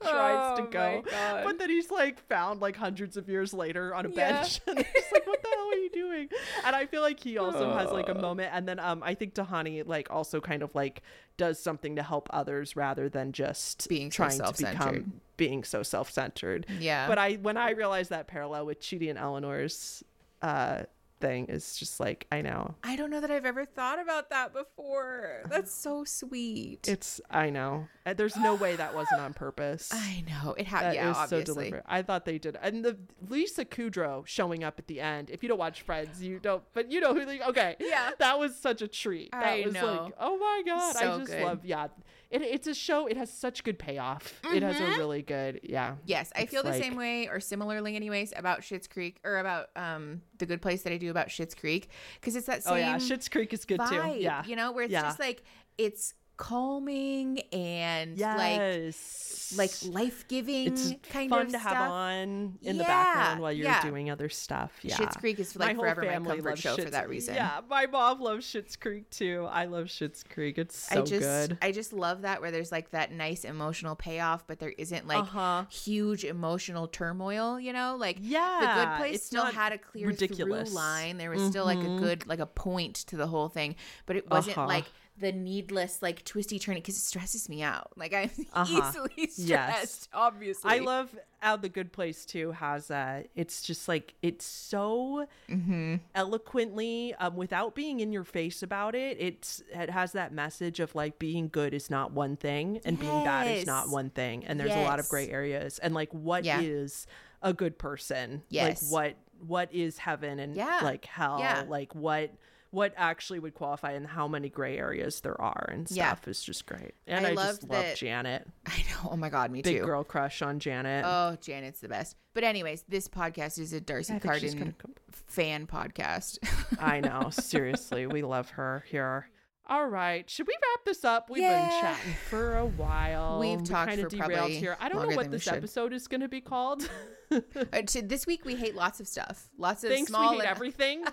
tries 0.00 0.58
to 0.58 0.62
Oh 0.62 0.64
my 0.64 0.70
go. 0.70 1.02
But 1.44 1.58
then 1.58 1.70
he's 1.70 1.90
like 1.90 2.20
found 2.28 2.60
like 2.60 2.76
hundreds 2.76 3.16
of 3.16 3.28
years 3.28 3.52
later 3.52 3.94
on 3.94 4.06
a 4.06 4.10
Yeah. 4.10 4.14
bench. 4.42 4.60
and 4.66 4.78
he's 4.78 5.12
like, 5.12 5.26
what 5.26 5.42
the 5.42 5.48
hell 5.48 5.68
are 5.72 5.74
you 5.74 5.90
doing? 5.90 6.28
And 6.64 6.76
I 6.76 6.86
feel 6.86 7.02
like 7.02 7.18
he 7.20 7.36
also 7.38 7.74
has 7.76 7.90
like 7.90 8.08
a 8.08 8.14
moment. 8.14 8.50
And 8.52 8.68
then 8.68 8.78
um 8.78 9.02
I 9.02 9.14
think 9.14 9.34
Tahani 9.34 9.84
like 9.86 10.08
also 10.10 10.40
kind 10.40 10.62
of 10.62 10.72
like 10.74 11.02
does 11.36 11.58
something 11.60 11.96
to 11.96 12.02
help 12.02 12.28
others 12.32 12.76
rather 12.76 13.08
than 13.08 13.32
just 13.32 13.88
Being 13.88 14.10
so 14.10 14.16
trying 14.28 14.38
to 14.38 14.52
become 14.56 15.20
being 15.36 15.64
so 15.64 15.82
self-centered. 15.82 16.66
Yeah. 16.78 17.08
But 17.08 17.18
I 17.18 17.34
when 17.34 17.56
I 17.56 17.70
realized 17.70 18.10
that 18.10 18.28
parallel 18.28 18.66
with 18.66 18.80
Chidi 18.80 19.10
and 19.10 19.18
Eleanor's 19.18 20.02
uh 20.42 20.82
thing 21.20 21.46
is 21.46 21.76
just 21.76 22.00
like 22.00 22.26
I 22.32 22.42
know. 22.42 22.74
I 22.84 22.96
don't 22.96 23.10
know 23.10 23.20
that 23.20 23.30
I've 23.30 23.44
ever 23.44 23.64
thought 23.64 24.00
about 24.00 24.30
that 24.30 24.52
before. 24.52 25.42
That's 25.50 25.72
so 25.72 26.04
sweet. 26.04 26.88
It's 26.88 27.20
I 27.30 27.50
know. 27.50 27.88
Uh, 28.06 28.14
There's 28.14 28.36
no 28.36 28.54
way 28.54 28.76
that 28.76 28.94
wasn't 28.94 29.20
on 29.20 29.34
purpose. 29.34 29.90
I 29.92 30.24
know 30.28 30.52
it. 30.54 30.66
Ha- 30.66 30.80
That 30.80 30.94
yeah, 30.94 31.10
is 31.10 31.16
so 31.16 31.22
obviously. 31.22 31.44
deliberate. 31.44 31.84
I 31.86 32.02
thought 32.02 32.24
they 32.24 32.38
did, 32.38 32.56
and 32.62 32.84
the 32.84 32.96
Lisa 33.28 33.64
Kudrow 33.64 34.26
showing 34.26 34.64
up 34.64 34.78
at 34.78 34.86
the 34.86 35.00
end. 35.00 35.30
If 35.30 35.42
you 35.42 35.48
don't 35.48 35.58
watch 35.58 35.82
Friends, 35.82 36.22
you 36.22 36.38
don't, 36.38 36.62
but 36.72 36.90
you 36.90 37.00
know 37.00 37.14
who. 37.14 37.24
They, 37.24 37.40
okay, 37.42 37.76
Yeah. 37.80 38.10
that 38.18 38.38
was 38.38 38.56
such 38.56 38.82
a 38.82 38.88
treat. 38.88 39.30
That 39.32 39.44
I 39.46 39.62
was 39.64 39.74
know. 39.74 40.02
like, 40.04 40.12
oh 40.20 40.36
my 40.38 40.62
god, 40.66 40.96
So 40.96 41.14
I 41.14 41.18
just 41.18 41.30
good. 41.30 41.42
love. 41.44 41.64
Yeah, 41.64 41.88
it, 42.30 42.42
it's 42.42 42.66
a 42.66 42.74
show. 42.74 43.06
It 43.06 43.16
has 43.16 43.32
such 43.32 43.64
good 43.64 43.78
payoff. 43.78 44.40
It 44.52 44.62
has 44.62 44.78
a 44.80 44.98
really 44.98 45.22
good. 45.22 45.60
Yeah. 45.62 45.94
Yes, 46.04 46.30
I 46.36 46.46
feel 46.46 46.62
the 46.62 46.70
like- 46.70 46.82
same 46.82 46.94
way 46.96 47.28
or 47.28 47.40
similarly 47.40 47.96
anyways 47.96 48.32
about 48.36 48.60
Schitt's 48.60 48.86
Creek 48.86 49.20
or 49.24 49.38
about 49.38 49.68
um 49.76 50.22
the 50.38 50.46
good 50.46 50.60
place 50.62 50.82
that 50.82 50.92
I 50.92 50.96
do 50.98 51.10
about 51.10 51.28
Schitt's 51.28 51.54
Creek 51.54 51.88
because 52.20 52.36
it's 52.36 52.46
that 52.46 52.62
same 52.64 52.74
Oh 52.74 52.76
yeah, 52.76 52.96
Schitt's 52.96 53.28
Creek 53.28 53.52
is 53.52 53.64
good 53.64 53.80
vibe, 53.80 54.14
too. 54.14 54.20
Yeah. 54.20 54.44
you 54.46 54.56
know, 54.56 54.72
where 54.72 54.84
it's 54.84 54.92
Yeah. 54.92 55.02
just 55.02 55.18
like 55.18 55.42
it's 55.78 56.14
calming 56.38 57.40
and 57.52 58.18
like 58.18 58.56
yes. 58.58 59.52
like 59.56 59.72
life 59.92 60.26
giving 60.28 60.68
it's 60.68 60.94
kind 61.10 61.28
fun 61.28 61.46
of 61.46 61.52
to 61.52 61.58
stuff. 61.58 61.72
have 61.74 61.90
on 61.90 62.58
in 62.62 62.78
the 62.78 62.84
background 62.84 63.40
while 63.40 63.52
you're 63.52 63.66
yeah. 63.66 63.82
doing 63.82 64.08
other 64.08 64.28
stuff. 64.28 64.72
Yeah. 64.82 64.96
Schitt's 64.96 65.16
Creek 65.16 65.38
is 65.40 65.54
like 65.56 65.74
whole 65.76 65.82
forever 65.84 66.02
my 66.04 66.18
comfort 66.18 66.58
show 66.58 66.76
for 66.76 66.90
that 66.90 67.08
reason. 67.08 67.34
Yeah, 67.34 67.60
my 67.68 67.86
mom 67.86 68.20
loves 68.20 68.46
Schitt's 68.46 68.76
Creek 68.76 69.10
too. 69.10 69.46
I 69.50 69.64
love 69.66 69.86
Schitt's 69.86 70.22
Creek. 70.22 70.58
It's 70.58 70.76
so 70.88 71.00
I 71.00 71.04
just 71.04 71.20
good. 71.22 71.58
I 71.60 71.72
just 71.72 71.92
love 71.92 72.22
that 72.22 72.40
where 72.40 72.50
there's 72.52 72.70
like 72.72 72.92
that 72.92 73.12
nice 73.12 73.44
emotional 73.44 73.96
payoff, 73.96 74.46
but 74.46 74.58
there 74.60 74.72
isn't 74.78 75.06
like 75.06 75.18
Uh-huh. 75.18 75.64
huge 75.70 76.24
emotional 76.24 76.86
turmoil, 76.86 77.58
you 77.58 77.72
know? 77.72 77.96
Like 77.98 78.18
yeah, 78.20 78.58
the 78.60 78.84
good 78.84 78.96
place 78.98 79.24
still 79.24 79.44
had 79.44 79.72
a 79.72 79.78
clear 79.78 80.06
ridiculous. 80.06 80.68
through 80.68 80.76
line. 80.76 81.18
There 81.18 81.30
was 81.30 81.42
still 81.42 81.64
like 81.64 81.78
a 81.80 81.98
good 81.98 82.26
like 82.28 82.38
a 82.38 82.46
point 82.46 82.94
to 83.08 83.16
the 83.16 83.26
whole 83.26 83.48
thing, 83.48 83.74
but 84.06 84.14
it 84.16 84.30
wasn't 84.30 84.56
Uh-huh. 84.56 84.68
like 84.68 84.84
the 85.20 85.32
needless 85.32 86.00
like 86.02 86.24
twisty 86.24 86.58
turning 86.58 86.82
because 86.82 86.96
it 86.96 87.00
stresses 87.00 87.48
me 87.48 87.62
out. 87.62 87.90
Like 87.96 88.12
I'm 88.14 88.30
Uh-huh. 88.52 88.88
easily 88.88 89.26
stressed, 89.28 89.38
Yes. 89.48 90.08
obviously. 90.12 90.70
I 90.70 90.78
love 90.78 91.14
how 91.40 91.56
the 91.56 91.68
good 91.68 91.92
place 91.92 92.24
too 92.24 92.50
has 92.52 92.90
uh 92.90 93.22
it's 93.36 93.62
just 93.62 93.86
like 93.88 94.14
it's 94.22 94.44
so 94.44 95.26
Mm-hmm. 95.48 95.96
eloquently 96.14 97.14
um 97.18 97.36
without 97.36 97.74
being 97.74 98.00
in 98.00 98.12
your 98.12 98.24
face 98.24 98.62
about 98.62 98.94
it 98.94 99.16
it's 99.20 99.62
it 99.72 99.90
has 99.90 100.12
that 100.12 100.32
message 100.32 100.80
of 100.80 100.94
like 100.94 101.18
being 101.18 101.48
good 101.48 101.72
is 101.74 101.90
not 101.90 102.12
one 102.12 102.36
thing 102.36 102.80
and 102.84 102.98
being 102.98 103.24
bad 103.24 103.46
is 103.46 103.66
not 103.66 103.88
one 103.88 104.10
thing 104.10 104.44
and 104.44 104.58
there's 104.60 104.74
a 104.74 104.82
lot 104.84 104.98
of 105.00 105.08
gray 105.08 105.28
areas 105.30 105.78
and 105.78 105.94
like 105.94 106.12
what 106.12 106.44
is 106.44 107.06
Yeah. 107.42 107.50
a 107.50 107.52
good 107.52 107.78
person 107.78 108.42
Yes. 108.50 108.82
like 108.82 108.92
what 108.92 109.16
what 109.46 109.72
is 109.72 109.98
heaven 109.98 110.38
and 110.40 110.54
Yeah. 110.56 110.80
like 110.82 111.04
hell 111.04 111.38
Yeah. 111.40 111.64
like 111.68 111.94
what 111.94 112.30
what 112.70 112.92
actually 112.96 113.38
would 113.38 113.54
qualify 113.54 113.92
and 113.92 114.06
how 114.06 114.28
many 114.28 114.48
gray 114.48 114.76
areas 114.78 115.20
there 115.22 115.40
are 115.40 115.68
and 115.72 115.90
Yeah. 115.90 116.08
stuff 116.08 116.28
is 116.28 116.42
just 116.42 116.66
great 116.66 116.94
and 117.06 117.26
I 117.26 117.30
i, 117.30 117.34
just 117.34 117.62
love 117.62 117.70
that- 117.70 117.96
janet 117.96 118.46
I 118.66 118.78
know. 118.90 119.10
Oh 119.12 119.16
my 119.16 119.30
god, 119.30 119.50
me 119.50 119.62
big 119.62 119.72
too. 119.76 119.78
Big 119.80 119.86
girl 119.86 120.04
crush 120.04 120.42
on 120.42 120.58
janet 120.58 121.04
Oh, 121.06 121.36
Janet's 121.40 121.80
the 121.80 121.88
best. 121.88 122.16
But 122.34 122.44
anyways, 122.44 122.84
this 122.88 123.08
podcast 123.08 123.58
is 123.58 123.72
a 123.72 123.80
D'Arcy 123.80 124.12
she's 124.14 124.22
Carden 124.22 124.74
fan 125.10 125.66
podcast. 125.66 126.38
I 126.80 127.00
know. 127.00 127.30
Seriously, 127.30 128.06
we 128.06 128.22
love 128.22 128.50
her 128.50 128.84
here. 128.88 129.28
All 129.70 129.86
right, 129.86 130.28
should 130.30 130.46
we 130.46 130.54
wrap 130.54 130.84
this 130.86 131.04
up? 131.04 131.28
We've 131.28 131.42
been 131.42 131.68
chatting 131.68 132.14
for 132.30 132.56
a 132.58 132.64
while. 132.66 133.38
We've 133.40 133.58
We 133.60 133.66
talked 133.66 133.90
kinda 133.90 134.08
derailed 134.08 134.50
here. 134.50 134.76
I 134.80 134.88
don't 134.88 135.08
know 135.10 135.16
what 135.16 135.30
this 135.30 135.46
episode 135.48 135.92
is 135.92 136.06
going 136.08 136.20
to 136.22 136.28
be 136.28 136.40
called. 136.40 136.88
Uh, 137.30 137.82
this 138.04 138.26
week 138.26 138.46
we 138.46 138.54
hate 138.54 138.74
lots 138.74 139.00
of 139.00 139.06
stuff. 139.06 139.50
Lots 139.58 139.84
of 139.84 139.90
Thanks, 139.90 140.08
small 140.08 140.30
we 140.30 140.36
hate 140.38 140.44
and- 140.44 140.50
everything. 140.50 141.04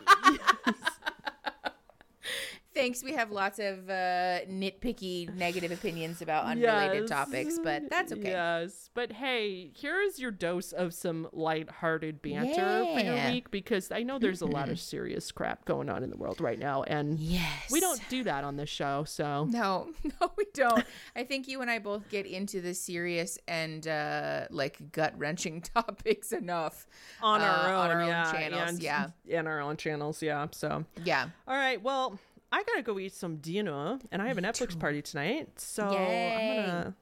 Thanks, 2.76 3.02
we 3.02 3.14
have 3.14 3.32
lots 3.32 3.58
of 3.58 3.90
uh, 3.90 4.42
nitpicky 4.50 5.34
negative 5.34 5.72
opinions 5.72 6.22
about 6.22 6.44
unrelated 6.52 7.04
Yes. 7.04 7.10
topics, 7.10 7.58
but 7.64 7.90
that's 7.90 8.12
okay. 8.12 8.32
Yes, 8.32 8.90
but 8.94 9.14
hey, 9.14 9.72
here 9.74 10.02
is 10.02 10.20
your 10.20 10.30
dose 10.32 10.74
of 10.74 10.94
some 10.94 11.30
light-hearted 11.32 12.22
banter 12.22 12.84
for 12.94 13.00
your 13.00 13.16
Yeah. 13.16 13.32
week 13.32 13.50
because 13.50 13.92
I 13.94 14.04
know 14.04 14.20
there's 14.20 14.42
a 14.42 14.46
lot 14.46 14.68
of 14.68 14.78
serious 14.94 15.32
crap 15.32 15.64
going 15.64 15.90
on 15.90 16.04
in 16.04 16.10
the 16.10 16.18
world 16.18 16.42
right 16.42 16.60
now, 16.60 16.84
and 16.84 17.18
Yes. 17.18 17.72
we 17.72 17.80
don't 17.80 18.02
do 18.10 18.24
that 18.26 18.44
on 18.44 18.58
this 18.58 18.70
show. 18.70 19.06
So 19.06 19.46
No, 19.46 19.88
no, 20.22 20.32
we 20.38 20.46
don't. 20.54 20.86
I 21.16 21.24
think 21.24 21.48
you 21.48 21.62
and 21.62 21.72
I 21.72 21.80
both 21.80 22.10
get 22.10 22.26
into 22.26 22.60
the 22.60 22.74
serious 22.74 23.40
and 23.48 23.88
uh, 23.88 24.48
like 24.50 24.92
gut 24.92 25.14
wrenching 25.18 25.62
topics 25.74 26.34
enough 26.34 26.88
on 27.22 27.40
our 27.40 27.70
uh, 27.70 27.72
own, 27.72 27.74
on 27.76 27.92
our 27.92 28.02
own 28.02 28.08
yeah, 28.10 28.32
channels, 28.34 28.80
yeah. 28.82 29.08
in 29.28 29.48
our 29.48 29.62
own 29.62 29.78
channels, 29.78 30.22
yeah. 30.22 30.48
So 30.52 30.84
Yeah. 31.06 31.30
All 31.48 31.56
right. 31.56 31.82
Well, 31.82 32.20
I 32.52 32.64
gotta 32.64 32.82
go 32.82 32.98
eat 33.00 33.14
some 33.14 33.38
dinner, 33.38 34.00
and 34.12 34.22
I 34.22 34.28
have 34.28 34.38
a 34.38 34.42
Netflix 34.42 34.80
party 34.80 35.02
tonight, 35.02 35.60
so 35.60 35.92
Yay. 35.92 36.60
I'm 36.60 36.66
gonna 36.66 36.96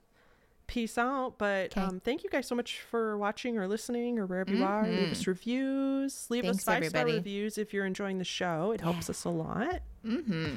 peace 0.68 0.98
out. 0.98 1.36
But 1.38 1.78
um, 1.78 2.00
thank 2.00 2.24
you 2.24 2.30
guys 2.30 2.48
so 2.48 2.56
much 2.56 2.82
for 2.90 3.18
watching 3.18 3.58
or 3.58 3.68
listening 3.68 4.18
or 4.18 4.26
wherever 4.26 4.52
you 4.54 4.64
are. 4.64 4.88
Leave 4.88 5.12
us 5.12 5.28
reviews. 5.28 6.28
Leave 6.30 6.44
Mm-hmm. 6.44 6.52
Thanks, 6.52 6.68
us 6.68 6.74
five 6.74 6.86
star 6.88 7.06
reviews 7.06 7.58
if 7.58 7.74
you're 7.74 7.86
enjoying 7.86 8.18
the 8.18 8.24
show. 8.24 8.72
It 8.72 8.82
helps 8.82 9.10
us 9.10 9.26
a 9.26 9.30
lot. 9.30 9.82
Mm-hmm. 10.06 10.56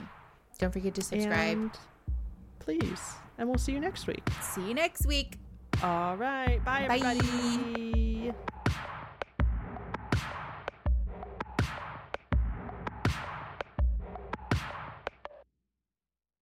Don't 0.58 0.72
forget 0.72 0.94
to 0.94 1.02
subscribe. 1.02 1.56
And 1.58 1.70
please, 2.60 3.00
and 3.38 3.48
we'll 3.48 3.58
see 3.58 3.72
you 3.72 3.80
next 3.80 4.06
week. 4.06 4.22
See 4.40 4.66
you 4.66 4.74
next 4.74 5.06
week. 5.06 5.38
All 5.82 6.16
right. 6.16 6.64
Bye, 6.64 6.88
Bye. 6.88 6.96
everybody. 6.96 8.32